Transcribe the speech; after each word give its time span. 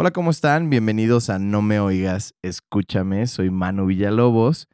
Hola, 0.00 0.12
¿cómo 0.12 0.30
están? 0.30 0.70
Bienvenidos 0.70 1.28
a 1.28 1.38
No 1.38 1.60
Me 1.60 1.78
Oigas, 1.78 2.34
Escúchame. 2.40 3.26
Soy 3.26 3.50
Manu 3.50 3.84
Villalobos 3.84 4.66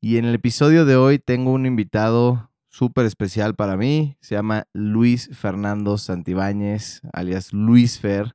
y 0.00 0.16
en 0.16 0.24
el 0.24 0.34
episodio 0.34 0.86
de 0.86 0.96
hoy 0.96 1.18
tengo 1.18 1.52
un 1.52 1.66
invitado 1.66 2.50
súper 2.70 3.04
especial 3.04 3.54
para 3.54 3.76
mí. 3.76 4.16
Se 4.22 4.34
llama 4.34 4.68
Luis 4.72 5.28
Fernando 5.34 5.98
Santibáñez, 5.98 7.02
alias 7.12 7.52
Luis 7.52 8.00
Fer. 8.00 8.34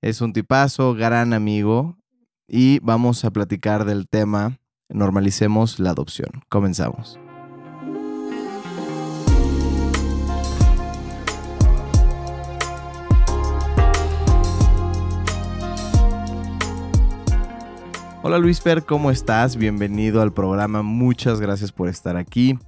Es 0.00 0.22
un 0.22 0.32
tipazo, 0.32 0.94
gran 0.94 1.34
amigo 1.34 1.98
y 2.46 2.78
vamos 2.78 3.26
a 3.26 3.30
platicar 3.30 3.84
del 3.84 4.08
tema 4.08 4.56
Normalicemos 4.88 5.78
la 5.80 5.90
adopción. 5.90 6.30
Comenzamos. 6.48 7.18
Hola 18.20 18.38
Luis 18.38 18.60
Fer, 18.60 18.84
¿cómo 18.84 19.12
estás? 19.12 19.56
Bienvenido 19.56 20.20
al 20.20 20.34
programa. 20.34 20.82
Muchas 20.82 21.40
gracias 21.40 21.70
por 21.70 21.88
estar 21.88 22.16
aquí. 22.16 22.58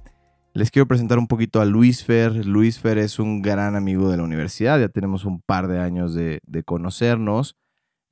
Les 0.53 0.71
quiero 0.71 0.87
presentar 0.87 1.19
un 1.19 1.27
poquito 1.27 1.59
a 1.59 1.65
Luis 1.65 2.05
Fer. 2.05 2.45
Luis 2.45 2.79
Fer 2.79 2.97
es 2.97 3.19
un 3.19 3.41
gran 3.41 3.75
amigo 3.75 4.09
de 4.09 4.15
la 4.15 4.23
universidad, 4.23 4.79
ya 4.79 4.87
tenemos 4.87 5.25
un 5.25 5.41
par 5.41 5.67
de 5.67 5.79
años 5.79 6.13
de, 6.15 6.39
conocernos. 6.65 7.57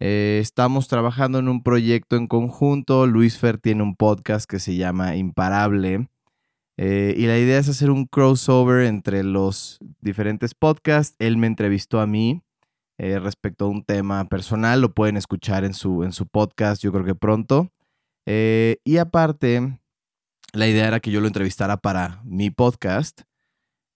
Eh, 0.01 0.39
estamos 0.41 0.89
trabajando 0.89 1.39
en 1.39 1.47
un 1.47 1.63
proyecto 1.63 2.17
en 2.17 2.27
conjunto. 2.27 3.07
Luis 3.07 3.37
Fer 3.37 3.57
tiene 3.57 3.83
un 3.83 3.95
podcast 3.95 4.47
que 4.47 4.59
se 4.59 4.75
llama 4.75 5.15
Imparable. 5.15 6.09
Eh, 6.75 7.13
y 7.17 7.25
la 7.25 7.39
idea 7.39 7.57
es 7.57 7.69
hacer 7.69 7.89
un 7.89 8.05
crossover 8.05 8.85
entre 8.85 9.23
los 9.23 9.79
diferentes 10.01 10.53
podcasts. 10.55 11.15
Él 11.19 11.37
me 11.37 11.47
entrevistó 11.47 12.01
a 12.01 12.05
mí 12.05 12.43
eh, 12.99 13.17
respecto 13.17 13.65
a 13.65 13.69
un 13.69 13.83
tema 13.83 14.25
personal. 14.25 14.81
Lo 14.81 14.93
pueden 14.93 15.15
escuchar 15.15 15.63
en 15.63 15.73
su, 15.73 16.03
en 16.03 16.11
su 16.11 16.27
podcast, 16.27 16.83
yo 16.83 16.91
creo 16.91 17.05
que 17.05 17.15
pronto. 17.15 17.71
Eh, 18.25 18.77
y 18.83 18.97
aparte, 18.97 19.79
la 20.51 20.67
idea 20.67 20.87
era 20.87 20.99
que 20.99 21.09
yo 21.09 21.21
lo 21.21 21.27
entrevistara 21.27 21.77
para 21.77 22.21
mi 22.25 22.51
podcast. 22.51 23.21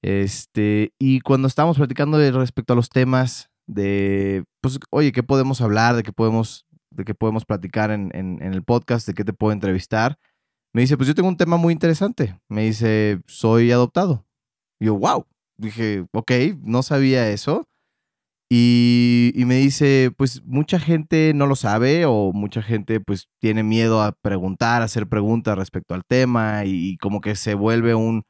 Este, 0.02 0.94
y 0.98 1.20
cuando 1.20 1.50
estábamos 1.50 1.78
platicando 1.78 2.18
respecto 2.40 2.72
a 2.72 2.76
los 2.78 2.88
temas 2.88 3.52
de, 3.68 4.46
pues, 4.62 4.80
oye, 4.90 5.12
¿qué 5.12 5.22
podemos 5.22 5.60
hablar? 5.60 5.98
¿De 5.98 6.04
qué 6.04 6.14
podemos, 6.14 6.66
de 6.90 7.04
qué 7.04 7.14
podemos 7.14 7.44
platicar 7.44 7.92
en, 7.92 8.10
en, 8.14 8.42
el 8.42 8.64
podcast? 8.64 9.06
¿De 9.06 9.14
qué 9.14 9.26
te 9.26 9.34
puedo 9.34 9.52
entrevistar? 9.52 10.18
Me 10.74 10.82
dice, 10.82 10.96
pues 10.96 11.08
yo 11.08 11.16
tengo 11.16 11.28
un 11.28 11.38
tema 11.38 11.58
muy 11.58 11.74
interesante. 11.74 12.40
Me 12.48 12.64
dice, 12.64 13.22
soy 13.28 13.70
adoptado. 13.74 14.26
Yo, 14.80 14.98
wow. 14.98 15.26
Dije, 15.58 16.06
ok, 16.14 16.32
no 16.62 16.84
sabía 16.84 17.30
eso. 17.30 17.68
Y, 18.56 19.46
me 19.48 19.56
dice, 19.56 20.12
pues 20.16 20.44
mucha 20.46 20.80
gente 20.80 21.34
no 21.34 21.48
lo 21.48 21.56
sabe 21.56 22.06
o 22.06 22.32
mucha 22.34 22.62
gente 22.62 23.00
pues 23.00 23.28
tiene 23.40 23.64
miedo 23.64 24.04
a 24.04 24.12
preguntar, 24.12 24.84
a 24.84 24.86
hacer 24.86 25.08
preguntas 25.08 25.58
respecto 25.58 25.96
al 25.96 26.04
tema 26.06 26.64
y, 26.64 26.98
como 26.98 27.20
que 27.20 27.36
se 27.36 27.56
vuelve 27.56 27.96
un, 27.96 28.22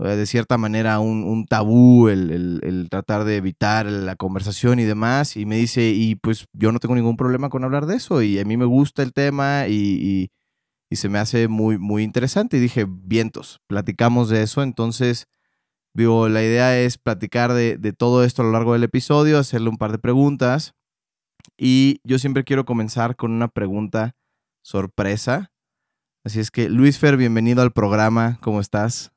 eh, 0.00 0.16
de 0.16 0.26
cierta 0.26 0.58
manera, 0.58 0.98
un, 0.98 1.46
tabú 1.46 2.08
el, 2.08 2.88
tratar 2.90 3.22
de 3.22 3.36
evitar 3.36 3.86
la 3.86 4.16
conversación 4.16 4.80
y 4.80 4.84
demás. 4.84 5.36
Y 5.36 5.46
me 5.46 5.56
dice, 5.56 5.90
y 5.90 6.16
pues 6.16 6.46
yo 6.52 6.72
no 6.72 6.80
tengo 6.80 6.96
ningún 6.96 7.16
problema 7.16 7.48
con 7.48 7.62
hablar 7.62 7.86
de 7.86 7.94
eso 7.94 8.22
y 8.22 8.40
a 8.40 8.44
mí 8.44 8.56
me 8.56 8.64
gusta 8.64 9.04
el 9.04 9.12
tema 9.12 9.68
y, 9.68 10.30
y 10.90 10.96
se 10.96 11.08
me 11.08 11.20
hace 11.20 11.46
muy, 11.46 11.78
muy 11.78 12.02
interesante. 12.02 12.56
Y 12.56 12.60
dije, 12.60 12.86
vientos, 12.88 13.60
platicamos 13.68 14.30
de 14.30 14.42
eso. 14.42 14.64
Entonces 14.64 15.28
Digo, 15.92 16.28
la 16.28 16.42
idea 16.42 16.78
es 16.78 16.98
platicar 16.98 17.52
de, 17.52 17.78
todo 17.96 18.24
esto 18.24 18.42
a 18.42 18.44
lo 18.44 18.52
largo 18.52 18.74
del 18.74 18.84
episodio, 18.84 19.38
hacerle 19.38 19.70
un 19.70 19.78
par 19.78 19.92
de 19.92 19.98
preguntas. 19.98 20.74
Y 21.56 22.00
yo 22.04 22.18
siempre 22.18 22.44
quiero 22.44 22.64
comenzar 22.64 23.16
con 23.16 23.32
una 23.32 23.48
pregunta 23.48 24.14
sorpresa. 24.62 25.50
Así 26.24 26.38
es 26.38 26.50
que, 26.50 26.68
Luis 26.68 26.98
Fer, 26.98 27.16
bienvenido 27.16 27.62
al 27.62 27.72
programa. 27.72 28.38
¿Cómo 28.40 28.60
estás? 28.60 29.12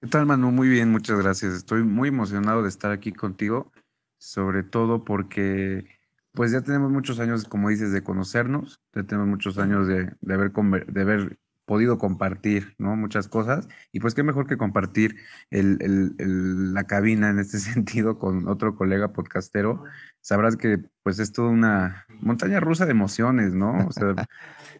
¿Qué 0.00 0.08
tal, 0.08 0.26
Manu? 0.26 0.50
Muy 0.50 0.68
bien, 0.68 0.90
muchas 0.90 1.20
gracias. 1.20 1.54
Estoy 1.54 1.82
muy 1.82 2.08
emocionado 2.08 2.62
de 2.62 2.68
estar 2.68 2.90
aquí 2.90 3.12
contigo, 3.12 3.72
sobre 4.18 4.62
todo 4.62 5.04
porque 5.04 5.86
pues 6.32 6.50
ya 6.50 6.62
tenemos 6.62 6.90
muchos 6.90 7.20
años, 7.20 7.44
como 7.44 7.68
dices, 7.68 7.92
de 7.92 8.02
conocernos, 8.02 8.80
ya 8.94 9.02
tenemos 9.02 9.28
muchos 9.28 9.58
años 9.58 9.86
de, 9.86 10.14
de, 10.20 10.34
haber, 10.34 10.52
de 10.86 11.00
haber 11.02 11.38
podido 11.64 11.98
compartir, 11.98 12.74
¿no? 12.78 12.96
Muchas 12.96 13.28
cosas. 13.28 13.68
Y 13.92 14.00
pues 14.00 14.14
qué 14.14 14.22
mejor 14.22 14.46
que 14.46 14.56
compartir 14.56 15.16
la 15.50 16.84
cabina 16.84 17.30
en 17.30 17.38
este 17.38 17.58
sentido 17.58 18.18
con 18.18 18.48
otro 18.48 18.76
colega 18.76 19.12
podcastero. 19.12 19.84
Sabrás 20.20 20.56
que 20.56 20.78
pues 21.02 21.18
es 21.18 21.32
toda 21.32 21.50
una 21.50 22.06
montaña 22.20 22.60
rusa 22.60 22.84
de 22.84 22.92
emociones, 22.92 23.54
¿no? 23.54 23.86
O 23.86 23.92
sea, 23.92 24.14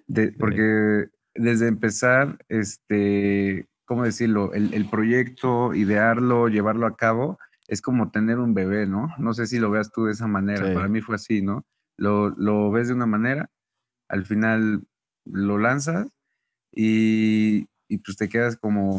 porque 0.39 1.09
desde 1.35 1.69
empezar, 1.69 2.39
este, 2.49 3.69
¿cómo 3.85 4.05
decirlo? 4.05 4.53
El, 4.53 4.89
proyecto, 4.91 5.75
idearlo, 5.75 6.49
llevarlo 6.49 6.87
a 6.87 6.97
cabo, 6.97 7.39
es 7.69 7.81
como 7.81 8.11
tener 8.11 8.39
un 8.39 8.55
bebé, 8.55 8.87
¿no? 8.87 9.09
No 9.19 9.33
sé 9.35 9.47
si 9.47 9.59
lo 9.59 9.71
veas 9.71 9.91
tú 9.93 10.05
de 10.05 10.13
esa 10.13 10.27
manera. 10.27 10.75
Para 10.75 10.89
mí 10.89 11.01
fue 11.01 11.15
así, 11.15 11.43
¿no? 11.43 11.65
Lo, 11.97 12.31
lo 12.31 12.71
ves 12.71 12.89
de 12.89 12.95
una 12.95 13.07
manera, 13.07 13.51
al 14.09 14.25
final 14.25 14.85
lo 15.25 15.59
lanzas 15.59 16.09
y, 16.73 17.67
pues 18.05 18.17
te 18.17 18.29
quedas 18.29 18.57
como, 18.57 18.97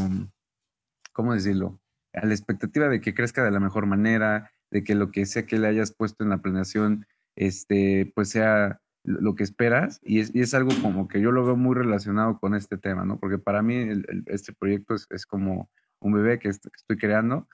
¿cómo 1.12 1.34
decirlo? 1.34 1.82
A 2.14 2.26
la 2.26 2.34
expectativa 2.34 2.88
de 2.88 3.02
que 3.02 3.14
crezca 3.14 3.44
de 3.44 3.52
la 3.52 3.60
mejor 3.60 3.88
manera, 3.88 4.52
de 4.72 4.84
que 4.84 4.96
lo 4.96 5.12
que 5.12 5.26
sea 5.26 5.46
que 5.46 5.58
le 5.58 5.68
hayas 5.68 5.94
puesto 5.94 6.24
en 6.24 6.30
la 6.30 6.42
planeación, 6.42 7.06
este, 7.36 8.12
pues 8.16 8.30
sea 8.30 8.80
lo 9.04 9.36
que 9.36 9.44
esperas 9.44 10.00
y 10.04 10.20
es, 10.20 10.34
y 10.34 10.42
es 10.42 10.54
algo 10.54 10.72
como 10.82 11.08
que 11.08 11.20
yo 11.20 11.32
lo 11.32 11.46
veo 11.46 11.58
muy 11.58 11.76
relacionado 11.76 12.40
con 12.40 12.56
este 12.56 12.78
tema, 12.78 13.04
¿no? 13.04 13.20
Porque 13.20 13.38
para 13.38 13.62
mí 13.62 13.86
este 14.28 14.54
proyecto 14.54 14.96
es, 14.96 15.08
es, 15.10 15.26
como 15.26 15.70
un 16.00 16.14
bebé 16.14 16.40
que, 16.40 16.50
estoy 16.50 16.98
creando 16.98 17.48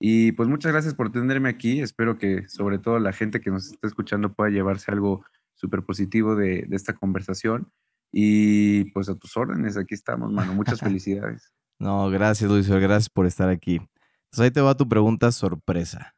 y 0.00 0.32
pues 0.32 0.48
muchas 0.48 0.72
gracias 0.72 0.94
por 0.94 1.12
tenerme 1.12 1.48
aquí, 1.48 1.80
espero 1.80 2.18
que 2.18 2.48
sobre 2.48 2.78
todo 2.78 2.98
la 2.98 3.12
gente 3.12 3.40
que 3.40 3.50
nos 3.50 3.70
está 3.70 3.86
escuchando 3.86 4.34
pueda 4.34 4.50
llevarse 4.50 4.90
algo 4.90 5.24
súper 5.54 5.84
positivo 5.84 6.34
de, 6.34 6.64
de, 6.66 6.76
esta 6.76 6.94
conversación 6.94 7.70
y 8.12 8.90
pues 8.92 9.08
a 9.08 9.14
tus 9.14 9.36
órdenes, 9.36 9.76
aquí 9.76 9.94
estamos, 9.94 10.32
mano. 10.32 10.54
Muchas 10.54 10.80
felicidades. 10.80 11.52
no, 11.78 12.08
gracias, 12.10 12.50
Luis. 12.50 12.68
Gracias 12.68 13.08
por 13.08 13.26
estar 13.26 13.48
aquí. 13.48 13.74
Entonces 13.76 14.40
ahí 14.40 14.50
te 14.50 14.60
va 14.60 14.76
tu 14.76 14.88
pregunta 14.88 15.30
sorpresa. 15.32 16.14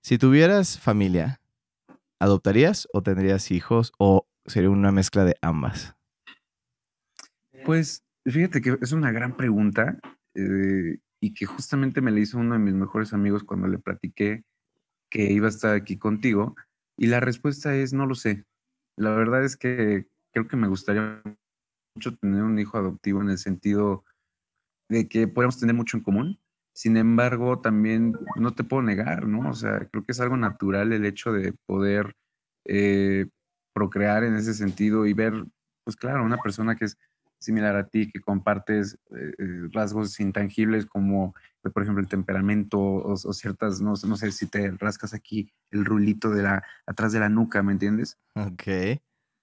Si 0.00 0.18
tuvieras 0.18 0.78
familia, 0.78 1.40
¿adoptarías 2.18 2.88
o 2.92 3.02
tendrías 3.02 3.50
hijos 3.50 3.92
o 3.98 4.26
sería 4.46 4.70
una 4.70 4.92
mezcla 4.92 5.24
de 5.24 5.36
ambas? 5.42 5.94
Pues 7.64 8.02
fíjate 8.24 8.60
que 8.60 8.78
es 8.80 8.92
una 8.92 9.12
gran 9.12 9.36
pregunta 9.36 9.98
eh, 10.34 10.98
y 11.20 11.34
que 11.34 11.46
justamente 11.46 12.00
me 12.00 12.10
la 12.10 12.20
hizo 12.20 12.38
uno 12.38 12.54
de 12.54 12.60
mis 12.60 12.74
mejores 12.74 13.12
amigos 13.12 13.44
cuando 13.44 13.68
le 13.68 13.78
platiqué 13.78 14.44
que 15.10 15.32
iba 15.32 15.46
a 15.46 15.50
estar 15.50 15.74
aquí 15.74 15.98
contigo 15.98 16.54
y 16.96 17.06
la 17.06 17.20
respuesta 17.20 17.74
es 17.74 17.92
no 17.92 18.06
lo 18.06 18.14
sé. 18.14 18.44
La 18.96 19.10
verdad 19.10 19.44
es 19.44 19.56
que 19.56 20.08
creo 20.38 20.48
que 20.48 20.56
me 20.56 20.68
gustaría 20.68 21.20
mucho 21.96 22.16
tener 22.16 22.42
un 22.42 22.58
hijo 22.58 22.78
adoptivo 22.78 23.20
en 23.22 23.30
el 23.30 23.38
sentido 23.38 24.04
de 24.88 25.08
que 25.08 25.26
podemos 25.26 25.58
tener 25.58 25.74
mucho 25.74 25.96
en 25.96 26.04
común. 26.04 26.40
Sin 26.72 26.96
embargo, 26.96 27.60
también 27.60 28.16
no 28.36 28.54
te 28.54 28.62
puedo 28.62 28.82
negar, 28.82 29.26
¿no? 29.26 29.50
O 29.50 29.54
sea, 29.54 29.80
creo 29.90 30.04
que 30.04 30.12
es 30.12 30.20
algo 30.20 30.36
natural 30.36 30.92
el 30.92 31.04
hecho 31.04 31.32
de 31.32 31.52
poder 31.66 32.14
eh, 32.66 33.26
procrear 33.72 34.22
en 34.22 34.36
ese 34.36 34.54
sentido 34.54 35.06
y 35.06 35.12
ver, 35.12 35.32
pues 35.82 35.96
claro, 35.96 36.24
una 36.24 36.36
persona 36.36 36.76
que 36.76 36.84
es 36.84 36.96
similar 37.40 37.74
a 37.74 37.88
ti, 37.88 38.08
que 38.08 38.20
compartes 38.20 38.96
eh, 39.10 39.32
eh, 39.38 39.68
rasgos 39.72 40.20
intangibles 40.20 40.86
como, 40.86 41.34
por 41.62 41.82
ejemplo, 41.82 42.00
el 42.00 42.08
temperamento 42.08 42.78
o, 42.80 43.16
ciertas, 43.32 43.80
no, 43.80 43.94
no, 44.06 44.16
sé 44.16 44.30
si 44.30 44.46
te 44.46 44.70
rascas 44.72 45.14
aquí 45.14 45.52
el 45.72 45.84
rulito 45.84 46.30
de 46.30 46.42
la, 46.42 46.64
atrás 46.86 47.12
de 47.12 47.20
la 47.20 47.28
nuca, 47.28 47.62
¿me 47.62 47.72
entiendes? 47.72 48.18
Ok. 48.34 49.00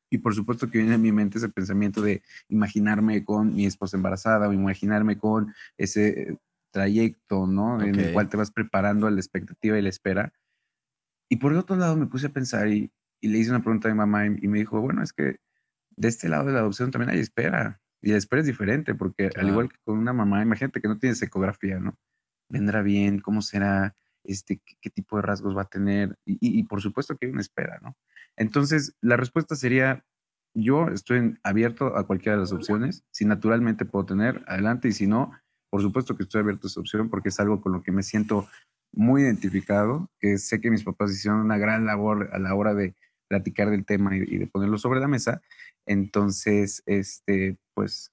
Y 0.10 0.19
por 0.19 0.36
supuesto 0.36 0.69
que 0.69 0.78
viene 0.78 0.96
a 0.96 1.00
mi 1.00 1.12
mente 1.12 1.38
ese 1.38 1.50
pensamiento 1.50 2.02
de 2.02 2.22
imaginarme 2.48 3.24
con 3.25 3.56
mi 3.56 3.66
esposa 3.66 3.98
embarazada 3.98 4.48
o 4.48 4.54
imaginarme 4.54 5.18
con 5.18 5.54
ese 5.78 6.38
trayecto, 6.72 7.48
¿no? 7.48 7.81
En 7.81 7.98
el 7.98 8.13
cual 8.13 8.30
te 8.30 8.38
vas 8.38 8.52
preparando 8.52 9.07
a 9.07 9.12
la 9.12 9.19
expectativa 9.19 9.80
y 9.80 9.81
la 9.81 9.90
espera. 9.90 10.34
Y 11.30 11.38
por 11.38 11.54
el 11.54 11.57
otro 11.57 11.75
lado 11.75 11.96
me 11.96 12.06
puse 12.06 12.28
a 12.28 12.34
pensar 12.34 12.68
y, 12.68 12.92
le 13.22 13.40
hice 13.40 13.50
una 13.50 13.63
pregunta 13.63 13.88
a 13.88 13.92
mi 13.92 13.98
mamá 13.98 14.28
y, 14.28 14.48
me 14.48 14.60
dijo, 14.60 14.80
bueno, 14.81 15.02
es 15.02 15.12
que 15.12 15.40
de 15.96 16.07
este 16.07 16.30
lado 16.30 16.46
de 16.46 16.54
la 16.54 16.60
adopción 16.60 16.92
también 16.92 17.10
hay 17.10 17.19
espera. 17.19 17.81
Y 18.02 18.12
la 18.12 18.18
espera 18.18 18.42
es 18.42 18.46
diferente 18.46 18.94
porque 18.94 19.31
al 19.36 19.48
igual 19.48 19.69
que 19.69 19.78
con 19.84 19.98
una 19.98 20.13
mamá, 20.13 20.44
imagínate 20.44 20.80
que 20.80 20.88
no 20.88 21.00
tienes 21.00 21.22
ecografía, 21.24 21.80
¿no? 21.80 21.98
Vendrá 22.50 22.84
bien, 22.84 23.19
cómo 23.19 23.42
será, 23.42 23.96
este, 24.27 24.62
qué, 24.81 24.89
tipo 24.89 25.16
de 25.16 25.22
rasgos 25.22 25.56
va 25.56 25.63
a 25.63 25.69
tener. 25.69 26.18
Y, 26.25 26.38
y, 26.39 26.63
por 26.63 26.81
supuesto 26.81 27.16
que 27.16 27.25
hay 27.25 27.31
una 27.31 27.42
espera, 27.42 27.80
¿no? 27.81 27.95
Entonces, 28.38 28.95
la 29.01 29.18
respuesta 29.18 29.56
sería, 29.56 30.04
yo 30.54 30.88
estoy 30.89 31.38
abierto 31.44 31.98
a 31.98 32.06
cualquiera 32.06 32.38
de 32.38 32.42
las 32.42 32.51
opciones. 32.51 33.04
Si 33.12 33.25
naturalmente 33.25 33.86
puedo 33.86 34.06
tener, 34.06 34.44
adelante. 34.48 34.89
Y 34.89 34.92
si 34.94 35.07
no, 35.07 35.31
por 35.69 35.81
supuesto 35.81 36.16
que 36.16 36.24
estoy 36.24 36.42
abierto 36.42 36.68
a 36.68 36.69
esa 36.69 36.80
opción 36.80 37.10
porque 37.10 37.30
es 37.30 37.39
algo 37.39 37.62
con 37.62 37.74
lo 37.74 37.83
que 37.83 37.92
me 37.92 38.04
siento 38.04 38.48
muy 38.94 39.24
identificado, 39.24 40.10
que 40.19 40.38
sé 40.38 40.62
que 40.62 40.71
mis 40.71 40.83
papás 40.83 41.12
hicieron 41.12 41.42
una 41.42 41.57
gran 41.57 41.86
labor 41.86 42.30
a 42.31 42.39
la 42.39 42.56
hora 42.56 42.74
de 42.74 42.95
platicar 43.28 43.69
del 43.69 43.86
tema 43.86 44.16
y, 44.16 44.38
de 44.38 44.48
ponerlo 44.48 44.78
sobre 44.78 45.00
la 45.00 45.07
mesa. 45.07 45.42
Entonces, 45.86 46.81
este, 46.86 47.57
pues, 47.74 48.12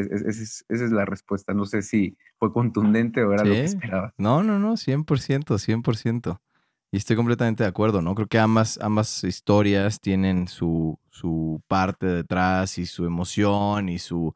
esa 0.00 0.64
es, 0.68 0.92
la 0.92 1.04
respuesta. 1.04 1.54
No 1.54 1.66
sé 1.66 1.82
si 1.82 2.16
fue 2.38 2.52
contundente 2.52 3.22
o 3.22 3.32
era 3.32 3.44
lo 3.44 3.52
que 3.52 3.64
esperaba. 3.64 4.14
No, 4.18 4.42
no, 4.42 4.58
no, 4.58 4.76
100%, 4.76 5.04
100%. 5.04 6.40
Y 6.90 6.96
estoy 6.96 7.16
completamente 7.16 7.64
de 7.64 7.68
acuerdo, 7.68 8.00
¿no? 8.00 8.14
Creo 8.14 8.28
que 8.28 8.38
ambas, 8.38 8.78
ambas 8.80 9.22
historias 9.24 10.00
tienen 10.00 10.48
su, 10.48 10.98
su 11.10 11.62
parte 11.68 12.06
detrás 12.06 12.78
y 12.78 12.86
su 12.86 13.04
emoción 13.04 13.90
y 13.90 13.98
su 13.98 14.34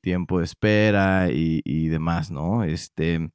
tiempo 0.00 0.40
de 0.40 0.44
espera 0.44 1.30
y, 1.30 1.60
y 1.64 1.88
demás, 1.88 2.30
¿no? 2.30 2.64
Este, 2.64 3.30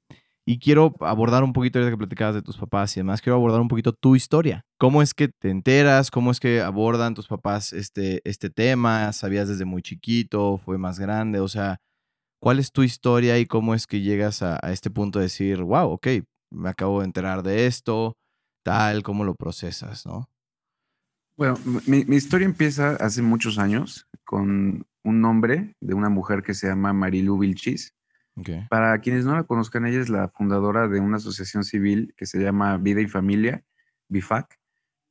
y 0.50 0.58
quiero 0.58 0.96
abordar 1.02 1.44
un 1.44 1.54
poquito, 1.54 1.78
ahorita 1.78 1.92
que 1.92 1.98
platicabas 2.00 2.34
de 2.34 2.42
tus 2.42 2.58
papás 2.58 2.98
y 2.98 3.02
demás, 3.02 3.22
quiero 3.22 3.36
abordar 3.36 3.62
un 3.62 3.68
poquito 3.68 3.94
tu 3.94 4.16
historia. 4.16 4.66
¿Cómo 4.80 5.04
es 5.04 5.14
que 5.14 5.28
te 5.28 5.52
enteras? 5.52 6.10
¿Cómo 6.10 6.32
es 6.32 6.40
que 6.40 6.60
abordan 6.60 7.14
tus 7.14 7.28
papás 7.28 7.72
este, 7.72 8.20
este 8.28 8.50
tema? 8.50 9.14
¿Sabías 9.14 9.48
desde 9.48 9.66
muy 9.66 9.84
chiquito? 9.84 10.58
¿Fue 10.58 10.80
más 10.80 10.98
grande? 10.98 11.40
O 11.40 11.48
sea, 11.48 11.78
¿cuál 12.42 12.58
es 12.58 12.72
tu 12.72 12.82
historia 12.82 13.38
y 13.38 13.46
cómo 13.46 13.76
es 13.76 13.86
que 13.86 14.02
llegas 14.02 14.42
a, 14.42 14.58
este 14.72 14.90
punto 14.90 15.20
de 15.20 15.26
decir, 15.26 15.62
wow, 15.62 15.92
ok, 15.92 16.08
me 16.50 16.70
acabo 16.70 17.02
de 17.02 17.06
enterar 17.06 17.44
de 17.44 17.68
esto, 17.68 18.18
tal, 18.66 19.04
cómo 19.04 19.26
lo 19.26 19.36
procesas, 19.36 20.08
¿no? 20.08 20.32
Bueno, 21.38 21.60
mi, 21.86 22.06
mi 22.06 22.16
historia 22.16 22.46
empieza 22.46 22.96
hace 22.96 23.22
muchos 23.22 23.60
años 23.60 24.08
con 24.26 24.88
un 25.04 25.22
nombre 25.22 25.76
de 25.80 25.94
una 25.94 26.10
mujer 26.10 26.42
que 26.42 26.56
se 26.56 26.70
llama 26.70 26.92
Marilu 26.92 27.38
Vilchis 27.38 27.94
para 28.70 29.00
quienes 29.02 29.26
no 29.26 29.36
la 29.36 29.44
conozcan, 29.44 29.86
ella 29.86 30.02
es 30.02 30.10
la 30.10 30.30
fundadora 30.30 30.88
de 30.88 31.00
una 31.00 31.18
asociación 31.18 31.64
civil 31.64 32.14
que 32.18 32.26
se 32.26 32.40
llama 32.40 32.78
Vida 32.78 33.02
y 33.02 33.08
Familia, 33.08 33.64
BIFAC, 34.08 34.60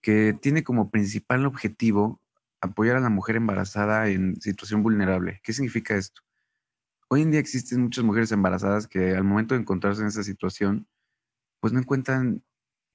que 0.00 0.36
tiene 0.40 0.62
como 0.62 0.90
principal 0.90 1.46
objetivo 1.46 2.20
apoyar 2.60 2.96
a 2.96 3.00
la 3.00 3.10
mujer 3.10 3.36
embarazada 3.36 4.08
en 4.08 4.40
situación 4.40 4.82
vulnerable. 4.82 5.40
¿Qué 5.42 5.52
significa 5.52 5.96
esto? 5.96 6.22
Hoy 7.08 7.22
en 7.22 7.30
día 7.30 7.40
existen 7.40 7.82
muchas 7.82 8.04
mujeres 8.04 8.32
embarazadas 8.32 8.86
que 8.86 9.14
al 9.14 9.24
momento 9.24 9.54
de 9.54 9.60
encontrarse 9.60 10.02
en 10.02 10.08
esa 10.08 10.22
situación, 10.22 10.86
pues 11.60 11.72
no 11.72 11.78
encuentran 11.78 12.42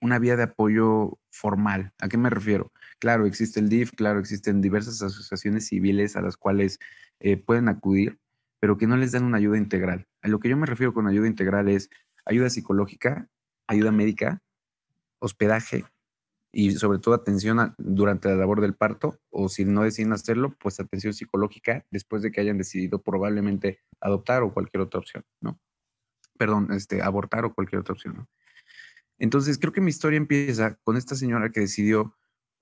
una 0.01 0.19
vía 0.19 0.35
de 0.35 0.44
apoyo 0.44 1.18
formal. 1.31 1.94
¿A 2.00 2.09
qué 2.09 2.18
me 2.18 2.30
refiero? 2.30 2.71
Claro, 3.00 3.25
existe 3.25 3.59
el 3.59 3.69
DIF, 3.69 3.91
claro, 3.91 4.19
existen 4.19 4.62
diversas 4.62 5.01
asociaciones 5.01 5.68
civiles 5.68 6.15
a 6.15 6.21
las 6.21 6.38
cuales 6.38 6.77
eh, 7.19 7.38
pueden 7.38 7.69
acudir, 7.69 8.19
pero 8.63 8.77
que 8.77 8.88
no 8.88 8.95
les 8.95 9.12
dan 9.12 9.25
una 9.25 9.39
ayuda 9.39 9.57
integral. 9.57 10.07
A 10.21 10.30
lo 10.30 10.39
que 10.39 10.48
yo 10.48 10.56
me 10.56 10.65
refiero 10.65 10.94
con 10.94 11.06
ayuda 11.06 11.27
integral 11.27 11.68
es 11.68 11.89
ayuda 12.24 12.50
psicológica, 12.50 13.27
ayuda 13.68 13.92
médica, 13.92 14.42
hospedaje 15.19 15.83
y 16.54 16.71
sobre 16.71 17.00
todo 17.00 17.13
atención 17.13 17.75
durante 17.77 18.30
la 18.30 18.36
labor 18.36 18.62
del 18.62 18.74
parto 18.74 19.19
o 19.31 19.50
si 19.50 19.65
no 19.65 19.83
deciden 19.83 20.13
hacerlo, 20.13 20.56
pues 20.62 20.80
atención 20.80 21.13
psicológica 21.13 21.86
después 21.92 22.21
de 22.21 22.31
que 22.31 22.39
hayan 22.39 22.57
decidido 22.57 23.01
probablemente 23.01 23.81
adoptar 24.00 24.44
o 24.44 24.54
cualquier 24.54 24.80
otra 24.80 25.01
opción, 25.01 25.25
¿no? 25.42 25.59
Perdón, 26.38 26.71
este, 26.71 27.01
abortar 27.01 27.44
o 27.44 27.54
cualquier 27.54 27.81
otra 27.81 27.95
opción, 27.95 28.16
¿no? 28.16 28.30
Entonces, 29.19 29.57
creo 29.57 29.74
que 29.74 29.81
mi 29.81 29.89
historia 29.89 30.16
empieza 30.16 30.75
con 30.86 30.95
esta 30.95 31.16
señora 31.18 31.51
que 31.51 31.59
decidió 31.59 32.16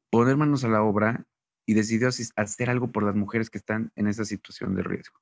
poner 0.09 0.35
manos 0.35 0.63
a 0.63 0.67
la 0.67 0.81
obra 0.81 1.27
y 1.67 1.75
decidió 1.75 2.09
hacer 2.37 2.71
algo 2.71 2.91
por 2.91 3.03
las 3.03 3.13
mujeres 3.13 3.51
que 3.51 3.59
están 3.59 3.91
en 3.95 4.07
esa 4.07 4.25
situación 4.25 4.73
de 4.73 4.81
riesgo. 4.81 5.21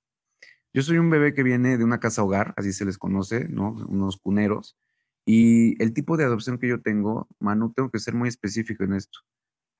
Yo 0.74 0.84
soy 0.84 0.98
un 1.00 1.10
bebé 1.10 1.34
que 1.34 1.44
viene 1.44 1.78
de 1.78 1.84
una 1.84 2.00
casa 2.00 2.24
hogar, 2.24 2.54
así 2.56 2.74
se 2.74 2.86
les 2.86 2.98
conoce, 2.98 3.48
¿no? 3.50 3.72
Unos 3.88 4.18
cuneros. 4.18 4.78
Y 5.26 5.82
el 5.82 5.94
tipo 5.94 6.16
de 6.16 6.26
adopción 6.26 6.60
que 6.60 6.68
yo 6.68 6.82
tengo, 6.82 7.28
Manu, 7.40 7.74
tengo 7.74 7.90
que 7.90 8.00
ser 8.00 8.14
muy 8.14 8.30
específico 8.30 8.84
en 8.84 8.94
esto, 8.94 9.20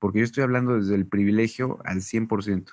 porque 0.00 0.18
yo 0.18 0.24
estoy 0.24 0.42
hablando 0.42 0.76
desde 0.76 0.96
el 0.96 1.06
privilegio 1.06 1.78
al 1.84 2.02
100%. 2.02 2.72